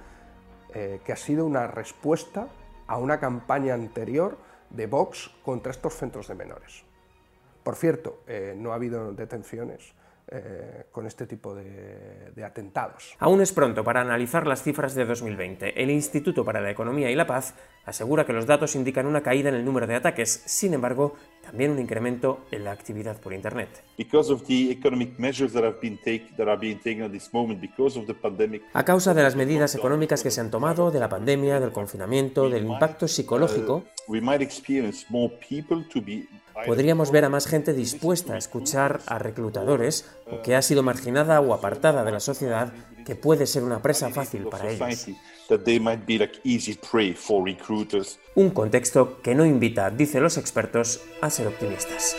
que 0.71 1.11
ha 1.11 1.15
sido 1.15 1.47
una 1.47 1.65
respuesta 1.65 2.47
a 2.85 2.97
una 2.97 3.19
campaña 3.19 3.73
anterior 3.73 4.37
de 4.69 4.85
Vox 4.85 5.31
contra 5.43 5.71
estos 5.71 5.95
centros 5.95 6.27
de 6.27 6.35
menores. 6.35 6.83
Por 7.63 7.75
cierto, 7.75 8.19
no 8.57 8.71
ha 8.71 8.75
habido 8.75 9.13
detenciones, 9.13 9.95
eh, 10.29 10.85
con 10.91 11.05
este 11.07 11.27
tipo 11.27 11.53
de, 11.55 12.31
de, 12.35 12.43
atentados. 12.43 13.15
Aún 13.19 13.41
es 13.41 13.51
pronto 13.51 13.83
para 13.83 14.01
analizar 14.01 14.47
las 14.47 14.63
cifras 14.63 14.95
de 14.95 15.05
2020. 15.05 15.81
El 15.81 15.91
Instituto 15.91 16.45
para 16.45 16.61
la 16.61 16.71
Economía 16.71 17.11
y 17.11 17.15
la 17.15 17.27
Paz 17.27 17.55
asegura 17.85 18.25
que 18.25 18.33
los 18.33 18.45
datos 18.45 18.75
indican 18.75 19.05
una 19.05 19.21
caída 19.21 19.49
en 19.49 19.55
el 19.55 19.65
número 19.65 19.87
de 19.87 19.95
ataques, 19.95 20.43
sin 20.45 20.73
embargo, 20.73 21.15
también 21.41 21.71
un 21.71 21.79
incremento 21.79 22.45
en 22.51 22.63
la 22.63 22.71
actividad 22.71 23.19
por 23.19 23.33
Internet. 23.33 23.83
A 28.73 28.85
causa 28.85 29.13
de 29.13 29.23
las 29.23 29.35
medidas 29.35 29.75
económicas 29.75 30.23
que 30.23 30.31
se 30.31 30.39
han 30.41 30.51
tomado, 30.51 30.91
de 30.91 30.99
la 30.99 31.09
pandemia, 31.09 31.59
del 31.59 31.71
confinamiento, 31.71 32.49
del 32.49 32.65
impacto 32.65 33.07
psicológico, 33.07 33.83
uh, 34.07 34.15
podríamos 36.65 37.11
ver 37.11 37.25
a 37.25 37.29
más 37.29 37.47
gente 37.47 37.73
dispuesta 37.73 38.33
a 38.33 38.37
escuchar 38.37 39.01
a 39.05 39.19
reclutadores 39.19 40.05
o 40.31 40.41
que 40.41 40.55
ha 40.55 40.61
sido 40.61 40.83
marginada 40.83 41.39
o 41.41 41.53
apartada 41.53 42.03
de 42.03 42.11
la 42.11 42.19
sociedad 42.19 42.73
que 43.05 43.15
puede 43.15 43.47
ser 43.47 43.63
una 43.63 43.81
presa 43.81 44.09
fácil 44.09 44.47
para 44.47 44.69
ellos. 44.69 45.07
Un 48.35 48.49
contexto 48.51 49.21
que 49.21 49.35
no 49.35 49.45
invita, 49.45 49.89
dicen 49.89 50.23
los 50.23 50.37
expertos, 50.37 51.01
a 51.21 51.29
ser 51.29 51.47
optimistas. 51.47 52.15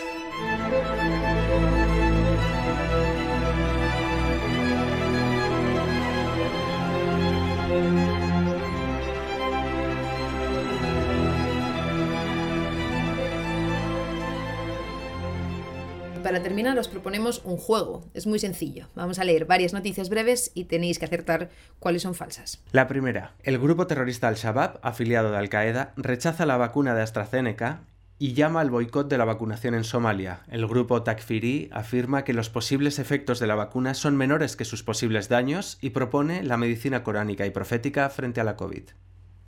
Para 16.33 16.41
terminar 16.41 16.79
os 16.79 16.87
proponemos 16.87 17.43
un 17.45 17.57
juego. 17.57 18.09
Es 18.15 18.25
muy 18.25 18.39
sencillo. 18.39 18.87
Vamos 18.95 19.19
a 19.19 19.23
leer 19.23 19.45
varias 19.45 19.71
noticias 19.71 20.09
breves 20.09 20.49
y 20.55 20.63
tenéis 20.63 20.97
que 20.97 21.05
acertar 21.05 21.51
cuáles 21.77 22.01
son 22.01 22.15
falsas. 22.15 22.59
La 22.71 22.87
primera. 22.87 23.35
El 23.43 23.59
grupo 23.59 23.85
terrorista 23.85 24.29
Al-Shabaab, 24.29 24.79
afiliado 24.81 25.29
de 25.29 25.37
Al-Qaeda, 25.37 25.93
rechaza 25.95 26.47
la 26.47 26.57
vacuna 26.57 26.95
de 26.95 27.03
AstraZeneca 27.03 27.81
y 28.17 28.33
llama 28.33 28.61
al 28.61 28.71
boicot 28.71 29.07
de 29.07 29.19
la 29.19 29.25
vacunación 29.25 29.75
en 29.75 29.83
Somalia. 29.83 30.41
El 30.49 30.65
grupo 30.65 31.03
Takfiri 31.03 31.69
afirma 31.71 32.23
que 32.23 32.33
los 32.33 32.49
posibles 32.49 32.97
efectos 32.97 33.39
de 33.39 33.45
la 33.45 33.53
vacuna 33.53 33.93
son 33.93 34.17
menores 34.17 34.55
que 34.55 34.65
sus 34.65 34.81
posibles 34.81 35.29
daños 35.29 35.77
y 35.81 35.91
propone 35.91 36.41
la 36.41 36.57
medicina 36.57 37.03
coránica 37.03 37.45
y 37.45 37.51
profética 37.51 38.09
frente 38.09 38.41
a 38.41 38.43
la 38.43 38.55
COVID. 38.55 38.85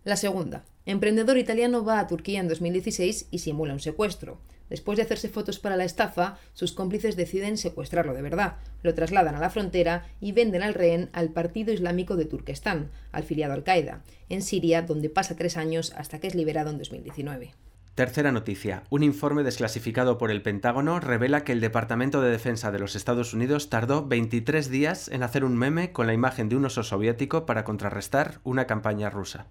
La 0.03 0.17
segunda. 0.17 0.65
Emprendedor 0.85 1.39
italiano 1.39 1.83
va 1.83 1.99
a 1.99 2.05
Turquía 2.05 2.41
en 2.41 2.47
2016 2.47 3.29
y 3.31 3.39
simula 3.39 3.73
un 3.73 3.79
secuestro. 3.79 4.37
Después 4.69 4.97
de 4.97 5.03
hacerse 5.03 5.29
fotos 5.29 5.59
para 5.59 5.77
la 5.77 5.85
estafa, 5.85 6.37
sus 6.53 6.71
cómplices 6.71 7.15
deciden 7.15 7.57
secuestrarlo 7.57 8.13
de 8.13 8.21
verdad, 8.21 8.55
lo 8.83 8.93
trasladan 8.93 9.35
a 9.35 9.39
la 9.39 9.49
frontera 9.49 10.05
y 10.19 10.31
venden 10.31 10.63
al 10.63 10.73
rehén 10.73 11.09
al 11.13 11.29
Partido 11.29 11.71
Islámico 11.71 12.15
de 12.15 12.25
Turquestán, 12.25 12.89
afiliado 13.11 13.53
al 13.53 13.63
Qaeda, 13.63 14.03
en 14.29 14.41
Siria, 14.41 14.81
donde 14.81 15.09
pasa 15.09 15.35
tres 15.35 15.57
años 15.57 15.93
hasta 15.95 16.19
que 16.19 16.27
es 16.27 16.35
liberado 16.35 16.71
en 16.71 16.77
2019. 16.77 17.53
Tercera 17.95 18.33
noticia. 18.33 18.83
Un 18.89 19.03
informe 19.03 19.43
desclasificado 19.43 20.17
por 20.17 20.29
el 20.29 20.41
Pentágono 20.41 20.99
revela 20.99 21.45
que 21.45 21.53
el 21.53 21.61
Departamento 21.61 22.21
de 22.21 22.29
Defensa 22.29 22.69
de 22.69 22.79
los 22.79 22.93
Estados 22.97 23.33
Unidos 23.33 23.69
tardó 23.69 24.05
23 24.05 24.69
días 24.69 25.07
en 25.07 25.23
hacer 25.23 25.45
un 25.45 25.55
meme 25.55 25.93
con 25.93 26.05
la 26.05 26.13
imagen 26.13 26.49
de 26.49 26.57
un 26.57 26.65
oso 26.65 26.83
soviético 26.83 27.45
para 27.45 27.63
contrarrestar 27.63 28.41
una 28.43 28.67
campaña 28.67 29.09
rusa. 29.09 29.47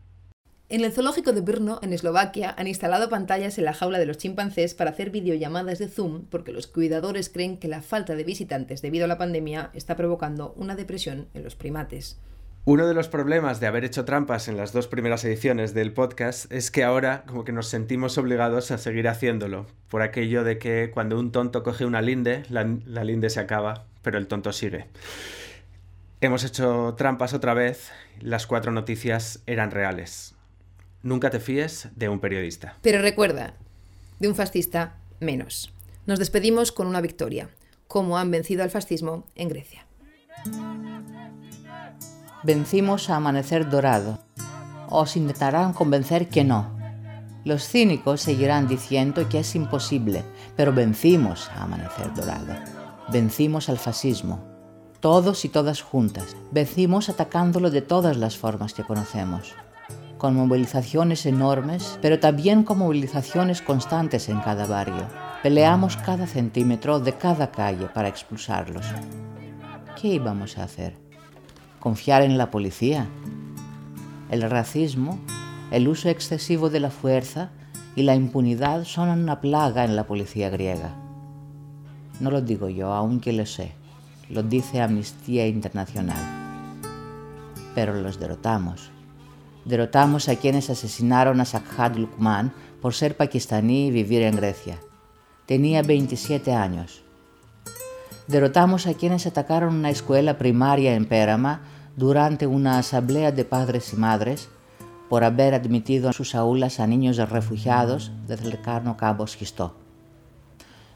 En 0.75 0.83
el 0.83 0.91
zoológico 0.91 1.33
de 1.33 1.41
Brno, 1.41 1.79
en 1.83 1.93
Eslovaquia, 1.93 2.53
han 2.59 2.67
instalado 2.67 3.09
pantallas 3.09 3.59
en 3.59 3.65
la 3.65 3.75
jaula 3.75 4.01
de 4.01 4.07
los 4.07 4.19
chimpancés 4.19 4.75
para 4.75 4.91
hacer 4.91 5.11
videollamadas 5.11 5.79
de 5.79 5.87
Zoom 5.87 6.25
porque 6.29 6.51
los 6.51 6.67
cuidadores 6.67 7.29
creen 7.29 7.59
que 7.59 7.69
la 7.69 7.81
falta 7.81 8.17
de 8.17 8.25
visitantes 8.25 8.83
debido 8.83 9.05
a 9.05 9.07
la 9.07 9.17
pandemia 9.17 9.71
está 9.73 9.95
provocando 9.95 10.53
una 10.57 10.75
depresión 10.75 11.29
en 11.33 11.45
los 11.45 11.55
primates. 11.55 12.19
Uno 12.65 12.89
de 12.89 12.95
los 12.95 13.07
problemas 13.07 13.61
de 13.61 13.69
haber 13.69 13.85
hecho 13.85 14.05
trampas 14.05 14.49
en 14.49 14.57
las 14.57 14.73
dos 14.73 14.89
primeras 14.89 15.25
ediciones 15.25 15.75
del 15.75 15.93
podcast 15.93 16.51
es 16.51 16.73
que 16.73 16.83
ahora 16.83 17.23
como 17.25 17.45
que 17.45 17.53
nos 17.53 17.69
sentimos 17.69 18.19
obligados 18.19 18.73
a 18.73 18.79
seguir 18.79 19.07
haciéndolo, 19.07 19.67
por 19.89 20.03
aquello 20.03 20.43
de 20.43 20.59
que 20.59 20.91
cuando 20.93 21.21
un 21.21 21.31
tonto 21.31 21.63
coge 21.63 21.85
una 21.85 22.03
linde, 22.03 22.43
la, 22.49 22.69
la 22.85 23.05
linde 23.05 23.31
se 23.31 23.39
acaba, 23.39 23.87
pero 24.03 24.19
el 24.19 24.27
tonto 24.27 24.53
sigue. 24.53 24.87
Hemos 26.21 26.43
hecho 26.43 26.97
trampas 26.99 27.33
otra 27.33 27.55
vez, 27.55 27.93
las 28.21 28.49
cuatro 28.49 28.73
noticias 28.73 29.41
eran 29.47 29.71
reales. 29.71 30.34
Nunca 31.05 31.29
te 31.29 31.39
fíes 31.39 31.89
de 31.95 32.09
un 32.09 32.19
periodista. 32.19 32.79
Pero 32.81 33.03
recuerda, 33.03 33.53
de 34.21 34.27
un 34.27 34.35
fascista 34.35 34.97
menos. 35.21 35.71
Nos 36.07 36.19
despedimos 36.19 36.73
con 36.73 36.87
una 36.87 37.03
victoria, 37.03 37.51
como 37.89 38.17
han 38.17 38.31
vencido 38.31 38.63
al 38.63 38.71
fascismo 38.71 39.27
en 39.35 39.51
Grecia. 39.51 39.87
Vencimos 42.43 43.11
a 43.11 43.17
Amanecer 43.17 43.69
Dorado. 43.69 44.21
Os 44.89 45.19
intentarán 45.19 45.75
convencer 45.75 46.31
que 46.31 46.43
no. 46.43 46.75
Los 47.45 47.69
cínicos 47.69 48.23
seguirán 48.23 48.67
diciendo 48.67 49.29
que 49.29 49.41
es 49.41 49.55
imposible, 49.55 50.25
pero 50.57 50.73
vencimos 50.73 51.51
a 51.51 51.65
Amanecer 51.65 52.15
Dorado. 52.15 52.55
Vencimos 53.11 53.69
al 53.69 53.77
fascismo. 53.77 54.43
Todos 55.01 55.45
y 55.45 55.51
todas 55.51 55.83
juntas. 55.83 56.35
Vencimos 56.51 57.11
atacándolo 57.11 57.71
de 57.71 57.83
todas 57.83 58.17
las 58.17 58.39
formas 58.39 58.73
que 58.73 58.85
conocemos 58.85 59.53
con 60.19 60.35
movilizaciones 60.35 61.27
enormes, 61.27 61.99
pero 62.01 62.21
también 62.21 62.63
con 62.63 62.79
movilizaciones 62.79 63.63
constantes 63.63 64.29
en 64.29 64.41
cada 64.41 64.67
barrio. 64.67 65.07
Peleamos 65.43 65.97
cada 65.97 66.27
centímetro 66.27 67.01
de 67.01 67.13
cada 67.15 67.51
calle 67.51 67.87
para 67.87 68.09
expulsarlos. 68.09 68.87
¿Qué 70.01 70.09
íbamos 70.09 70.59
a 70.59 70.65
hacer? 70.65 70.97
¿Confiar 71.81 72.23
en 72.23 72.39
la 72.39 72.51
policía? 72.51 73.07
El 74.31 74.43
racismo, 74.43 75.19
el 75.71 75.89
uso 75.89 76.09
excesivo 76.09 76.71
de 76.71 76.81
la 76.81 76.91
fuerza 76.91 77.51
y 77.95 78.03
la 78.03 78.15
impunidad 78.15 78.85
son 78.85 79.09
una 79.11 79.41
plaga 79.41 79.85
en 79.85 79.97
la 79.97 80.07
policía 80.07 80.49
griega. 80.51 80.95
No 82.21 82.31
lo 82.31 82.41
digo 82.41 82.69
yo, 82.69 82.93
aunque 82.93 83.33
lo 83.33 83.45
sé. 83.45 83.73
Lo 84.31 84.43
dice 84.43 84.81
Amnistía 84.81 85.47
Internacional. 85.47 86.81
Pero 87.75 87.95
los 87.95 88.19
derrotamos 88.19 88.94
derrotamos 89.65 90.29
a 90.29 90.37
quienes 90.37 90.71
asesinaron 90.71 91.41
a 91.41 91.45
Sakhad 91.45 91.97
Lukman 91.97 92.53
por 92.81 92.95
ser 92.95 93.17
pakistaní 93.17 93.87
y 93.87 93.91
vivir 93.91 94.23
en 94.23 94.37
Grecia. 94.37 94.79
Tenía 95.47 95.83
27 95.83 96.53
años. 96.53 97.03
Derrotamos 98.27 98.87
a 98.87 98.95
quienes 98.95 99.27
atacaron 99.27 99.75
una 99.75 99.91
escuela 99.91 100.39
primaria 100.39 100.95
en 100.95 101.07
Pérama 101.07 101.63
durante 101.97 102.47
una 102.47 102.79
asamblea 102.79 103.33
de 103.33 103.45
padres 103.45 103.93
y 103.93 103.97
madres 103.97 104.49
por 105.09 105.25
haber 105.25 105.55
admitido 105.55 106.09
en 106.09 106.13
sus 106.15 106.35
aulas 106.35 106.81
a 106.81 106.87
niños 106.87 107.17
refugiados 107.17 108.13
del 108.27 108.39
cercano 108.39 108.97
Cabo 108.97 109.27
Schistó. 109.27 109.77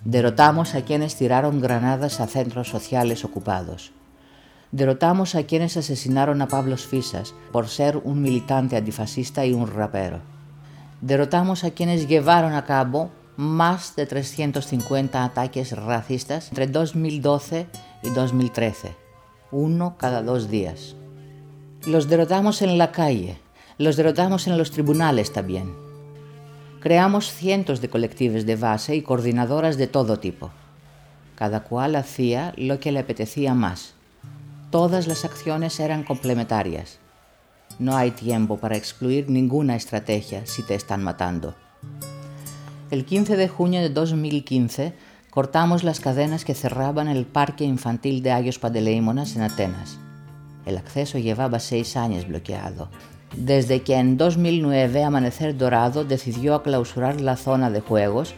Derrotamos 0.05 0.75
a 0.75 0.83
quienes 0.83 1.17
tiraron 1.17 1.61
granadas 1.61 2.21
a 2.21 2.27
centros 2.27 2.69
sociales 2.69 3.25
ocupados 3.25 3.93
derrotamos 4.73 5.35
a 5.35 5.45
quienes 5.45 5.77
asesinaron 5.77 6.43
a 6.43 6.49
Pablo 6.49 6.77
Fisas 6.77 7.35
por 7.53 7.69
ser 7.69 7.97
un 7.99 8.21
militante 8.23 8.77
antifascista 8.77 9.47
y 9.47 9.53
un 9.53 9.67
rapero. 9.67 10.21
Derrotamos 11.01 11.65
a 11.65 11.71
quienes 11.71 12.09
llevaron 12.09 12.55
a 12.55 12.65
cabo 12.65 13.11
más 13.37 13.95
de 13.97 14.07
350 14.07 15.25
ataques 15.25 15.73
racistas 15.77 16.49
entre 16.49 16.67
2012 16.67 17.67
y 18.03 18.11
2013, 18.11 18.97
uno 19.53 19.97
cada 19.97 20.23
dos 20.23 20.51
días. 20.51 20.97
Los 21.87 22.09
derrotamos 22.09 22.63
en 22.63 22.77
la 22.77 22.91
calle, 22.91 23.39
los 23.79 23.97
derrotamos 23.97 24.49
en 24.49 24.59
los 24.59 24.73
tribunales 24.73 25.33
también. 25.33 25.73
Creamos 26.81 27.33
cientos 27.33 27.81
de 27.81 27.89
colectivos 27.89 28.45
de 28.45 28.57
base 28.57 28.97
y 28.97 29.03
coordinadoras 29.03 29.79
de 29.79 29.87
todo 29.87 30.19
tipo. 30.19 30.51
Cada 31.37 31.63
cual 31.63 31.95
hacía 31.95 32.53
lo 32.57 32.81
que 32.81 32.91
le 32.91 33.01
apetecía 33.01 33.55
más 33.55 33.95
Todas 34.71 35.07
las 35.07 35.25
acciones 35.25 35.81
eran 35.81 36.05
complementarias. 36.05 36.99
No 37.79 37.97
hay 37.97 38.11
tiempo 38.11 38.59
para 38.59 38.77
excluir 38.77 39.31
ninguna 39.31 39.77
estrategia 39.77 40.45
si 40.45 40.63
te 40.63 40.75
están 40.75 41.03
matando. 41.03 41.55
El 42.91 43.07
15 43.07 43.39
de 43.39 43.49
junio 43.49 43.81
de 43.81 43.89
2015 43.89 44.93
cortamos 45.31 45.85
las 45.85 46.01
cadenas 46.01 46.45
que 46.45 46.53
cerraban 46.53 47.09
el 47.09 47.25
parque 47.25 47.65
infantil 47.65 48.23
de 48.23 48.33
Agios 48.33 48.59
Padeleimonas 48.59 49.37
en 49.37 49.43
Atenas. 49.43 49.99
El 50.67 50.77
acceso 50.77 51.17
llevaba 51.17 51.61
seis 51.61 51.97
años 51.97 52.29
bloqueado. 52.29 52.91
Desde 53.35 53.81
que 53.81 53.95
en 53.95 54.19
2009 54.19 55.03
Amanecer 55.03 55.57
Dorado 55.57 56.05
decidió 56.05 56.63
clausurar 56.63 57.23
la 57.23 57.39
zona 57.39 57.71
de 57.71 57.81
juegos 57.81 58.35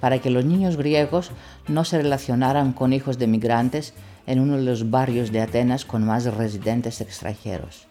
para 0.00 0.18
que 0.18 0.30
los 0.30 0.46
niños 0.46 0.78
griegos 0.78 1.30
no 1.68 1.84
se 1.84 1.98
relacionaran 1.98 2.72
con 2.72 2.94
hijos 2.94 3.18
de 3.18 3.26
migrantes 3.26 3.92
en 4.26 4.40
uno 4.40 4.56
de 4.56 4.62
los 4.62 4.90
barrios 4.90 5.32
de 5.32 5.40
Atenas 5.40 5.84
con 5.84 6.04
más 6.04 6.24
residentes 6.24 7.00
extranjeros. 7.00 7.86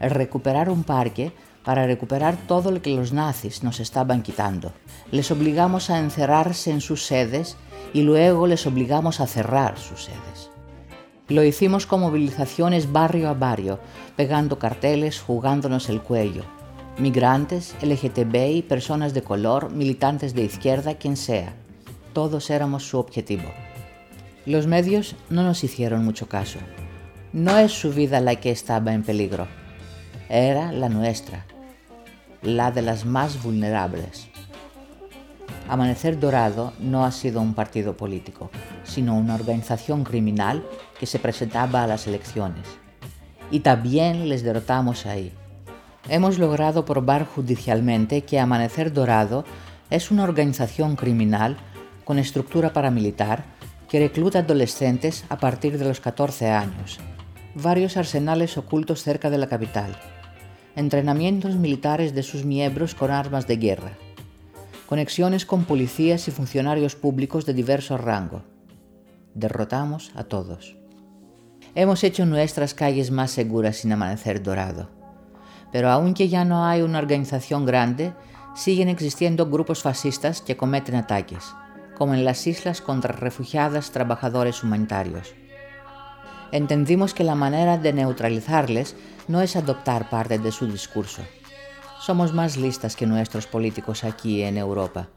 El 0.00 0.10
recuperar 0.10 0.70
un 0.70 0.84
parque 0.84 1.32
para 1.64 1.86
recuperar 1.86 2.36
todo 2.46 2.70
lo 2.70 2.82
que 2.82 2.94
los 2.94 3.12
nazis 3.12 3.62
nos 3.62 3.80
estaban 3.80 4.22
quitando. 4.22 4.72
Les 5.10 5.30
obligamos 5.30 5.90
a 5.90 5.98
encerrarse 5.98 6.70
en 6.70 6.80
sus 6.80 7.04
sedes 7.04 7.56
y 7.92 8.02
luego 8.02 8.46
les 8.46 8.66
obligamos 8.66 9.20
a 9.20 9.26
cerrar 9.26 9.78
sus 9.78 10.04
sedes. 10.04 10.50
Lo 11.28 11.44
hicimos 11.44 11.86
con 11.86 12.00
movilizaciones 12.00 12.90
barrio 12.90 13.28
a 13.28 13.34
barrio, 13.34 13.78
pegando 14.16 14.58
carteles, 14.58 15.20
jugándonos 15.20 15.88
el 15.88 16.00
cuello. 16.00 16.42
Migrantes, 16.98 17.76
LGTBI, 17.82 18.62
personas 18.62 19.14
de 19.14 19.22
color, 19.22 19.70
militantes 19.70 20.34
de 20.34 20.42
izquierda, 20.42 20.96
quien 20.96 21.16
sea. 21.16 21.54
Todos 22.12 22.50
éramos 22.50 22.88
su 22.88 22.98
objetivo. 22.98 23.48
Los 24.50 24.66
medios 24.66 25.14
no 25.28 25.44
nos 25.44 25.62
hicieron 25.62 26.04
mucho 26.04 26.28
caso. 26.28 26.58
No 27.32 27.56
es 27.58 27.70
su 27.70 27.92
vida 27.92 28.18
la 28.18 28.34
que 28.34 28.50
estaba 28.50 28.92
en 28.92 29.04
peligro, 29.04 29.46
era 30.28 30.72
la 30.72 30.88
nuestra, 30.88 31.46
la 32.42 32.72
de 32.72 32.82
las 32.82 33.04
más 33.04 33.44
vulnerables. 33.44 34.26
Amanecer 35.68 36.18
Dorado 36.18 36.72
no 36.80 37.04
ha 37.04 37.12
sido 37.12 37.40
un 37.40 37.54
partido 37.54 37.96
político, 37.96 38.50
sino 38.82 39.16
una 39.16 39.36
organización 39.36 40.02
criminal 40.02 40.66
que 40.98 41.06
se 41.06 41.20
presentaba 41.20 41.84
a 41.84 41.86
las 41.86 42.08
elecciones. 42.08 42.66
Y 43.52 43.60
también 43.60 44.28
les 44.28 44.42
derrotamos 44.42 45.06
ahí. 45.06 45.32
Hemos 46.08 46.40
logrado 46.40 46.84
probar 46.84 47.24
judicialmente 47.24 48.22
que 48.22 48.40
Amanecer 48.40 48.92
Dorado 48.92 49.44
es 49.90 50.10
una 50.10 50.24
organización 50.24 50.96
criminal 50.96 51.56
con 52.04 52.18
estructura 52.18 52.72
paramilitar 52.72 53.59
que 53.90 53.98
recluta 53.98 54.38
adolescentes 54.38 55.24
a 55.28 55.38
partir 55.38 55.76
de 55.76 55.84
los 55.84 55.98
14 55.98 56.48
años, 56.48 57.00
varios 57.56 57.96
arsenales 57.96 58.56
ocultos 58.56 59.02
cerca 59.02 59.30
de 59.30 59.38
la 59.38 59.48
capital, 59.48 59.96
entrenamientos 60.76 61.56
militares 61.56 62.14
de 62.14 62.22
sus 62.22 62.44
miembros 62.44 62.94
con 62.94 63.10
armas 63.10 63.48
de 63.48 63.56
guerra, 63.56 63.90
conexiones 64.86 65.44
con 65.44 65.64
policías 65.64 66.28
y 66.28 66.30
funcionarios 66.30 66.94
públicos 66.94 67.46
de 67.46 67.52
diverso 67.52 67.98
rango. 67.98 68.42
Derrotamos 69.34 70.12
a 70.14 70.22
todos. 70.22 70.76
Hemos 71.74 72.04
hecho 72.04 72.26
nuestras 72.26 72.74
calles 72.74 73.10
más 73.10 73.32
seguras 73.32 73.78
sin 73.78 73.92
amanecer 73.92 74.40
dorado. 74.40 74.88
Pero 75.72 75.90
aunque 75.90 76.28
ya 76.28 76.44
no 76.44 76.64
hay 76.64 76.82
una 76.82 76.98
organización 76.98 77.66
grande, 77.66 78.12
siguen 78.54 78.88
existiendo 78.88 79.46
grupos 79.46 79.82
fascistas 79.82 80.42
que 80.42 80.56
cometen 80.56 80.94
ataques, 80.94 81.44
como 82.00 82.14
en 82.14 82.24
las 82.24 82.46
islas 82.46 82.80
contra 82.80 83.12
refugiadas 83.12 83.90
trabajadores 83.90 84.64
humanitarios. 84.64 85.34
Entendimos 86.50 87.12
que 87.12 87.24
la 87.24 87.34
manera 87.34 87.76
de 87.76 87.92
neutralizarles 87.92 88.96
no 89.28 89.42
es 89.42 89.54
adoptar 89.54 90.08
parte 90.08 90.38
de 90.38 90.50
su 90.50 90.66
discurso. 90.66 91.20
Somos 92.00 92.32
más 92.32 92.56
listas 92.56 92.96
que 92.96 93.06
nuestros 93.06 93.46
políticos 93.46 94.02
aquí 94.02 94.42
en 94.42 94.56
Europa. 94.56 95.08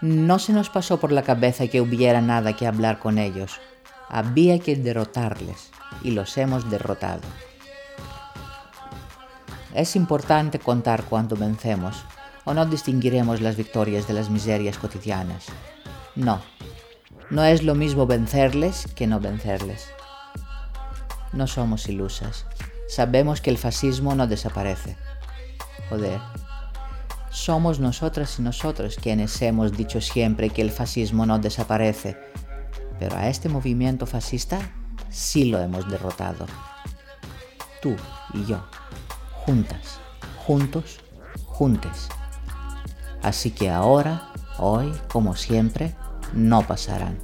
No 0.00 0.38
se 0.38 0.54
nos 0.54 0.70
pasó 0.70 0.98
por 0.98 1.12
la 1.12 1.20
cabeza 1.20 1.66
que 1.66 1.82
hubiera 1.82 2.22
nada 2.22 2.56
que 2.56 2.66
hablar 2.66 2.98
con 2.98 3.18
ellos. 3.18 3.60
Había 4.08 4.58
que 4.58 4.74
derrotarles 4.74 5.70
y 6.02 6.12
los 6.12 6.38
hemos 6.38 6.70
derrotado. 6.70 7.28
Es 9.74 9.96
importante 9.96 10.60
contar 10.60 11.04
cuando 11.04 11.36
vencemos 11.36 12.02
o 12.46 12.54
no 12.54 12.64
distinguiremos 12.64 13.42
las 13.42 13.58
victorias 13.58 14.08
de 14.08 14.14
las 14.14 14.30
miserias 14.30 14.78
cotidianas. 14.78 15.48
No, 16.16 16.40
no 17.28 17.44
es 17.44 17.62
lo 17.62 17.74
mismo 17.74 18.06
vencerles 18.06 18.86
que 18.94 19.06
no 19.06 19.20
vencerles. 19.20 19.88
No 21.32 21.46
somos 21.46 21.88
ilusas. 21.88 22.46
Sabemos 22.88 23.40
que 23.40 23.50
el 23.50 23.58
fascismo 23.58 24.14
no 24.14 24.26
desaparece. 24.26 24.96
Joder. 25.90 26.20
Somos 27.30 27.80
nosotras 27.80 28.38
y 28.38 28.42
nosotros 28.42 28.96
quienes 28.96 29.42
hemos 29.42 29.72
dicho 29.72 30.00
siempre 30.00 30.50
que 30.50 30.62
el 30.62 30.70
fascismo 30.70 31.26
no 31.26 31.38
desaparece. 31.38 32.16
Pero 32.98 33.16
a 33.16 33.28
este 33.28 33.48
movimiento 33.48 34.06
fascista 34.06 34.58
sí 35.10 35.44
lo 35.44 35.60
hemos 35.60 35.88
derrotado. 35.90 36.46
Tú 37.82 37.94
y 38.32 38.46
yo. 38.46 38.64
Juntas. 39.44 39.98
Juntos. 40.46 41.00
Juntes. 41.44 42.08
Así 43.22 43.50
que 43.50 43.68
ahora, 43.68 44.30
hoy, 44.58 44.92
como 45.08 45.34
siempre, 45.34 45.94
no 46.34 46.62
pasarán. 46.62 47.18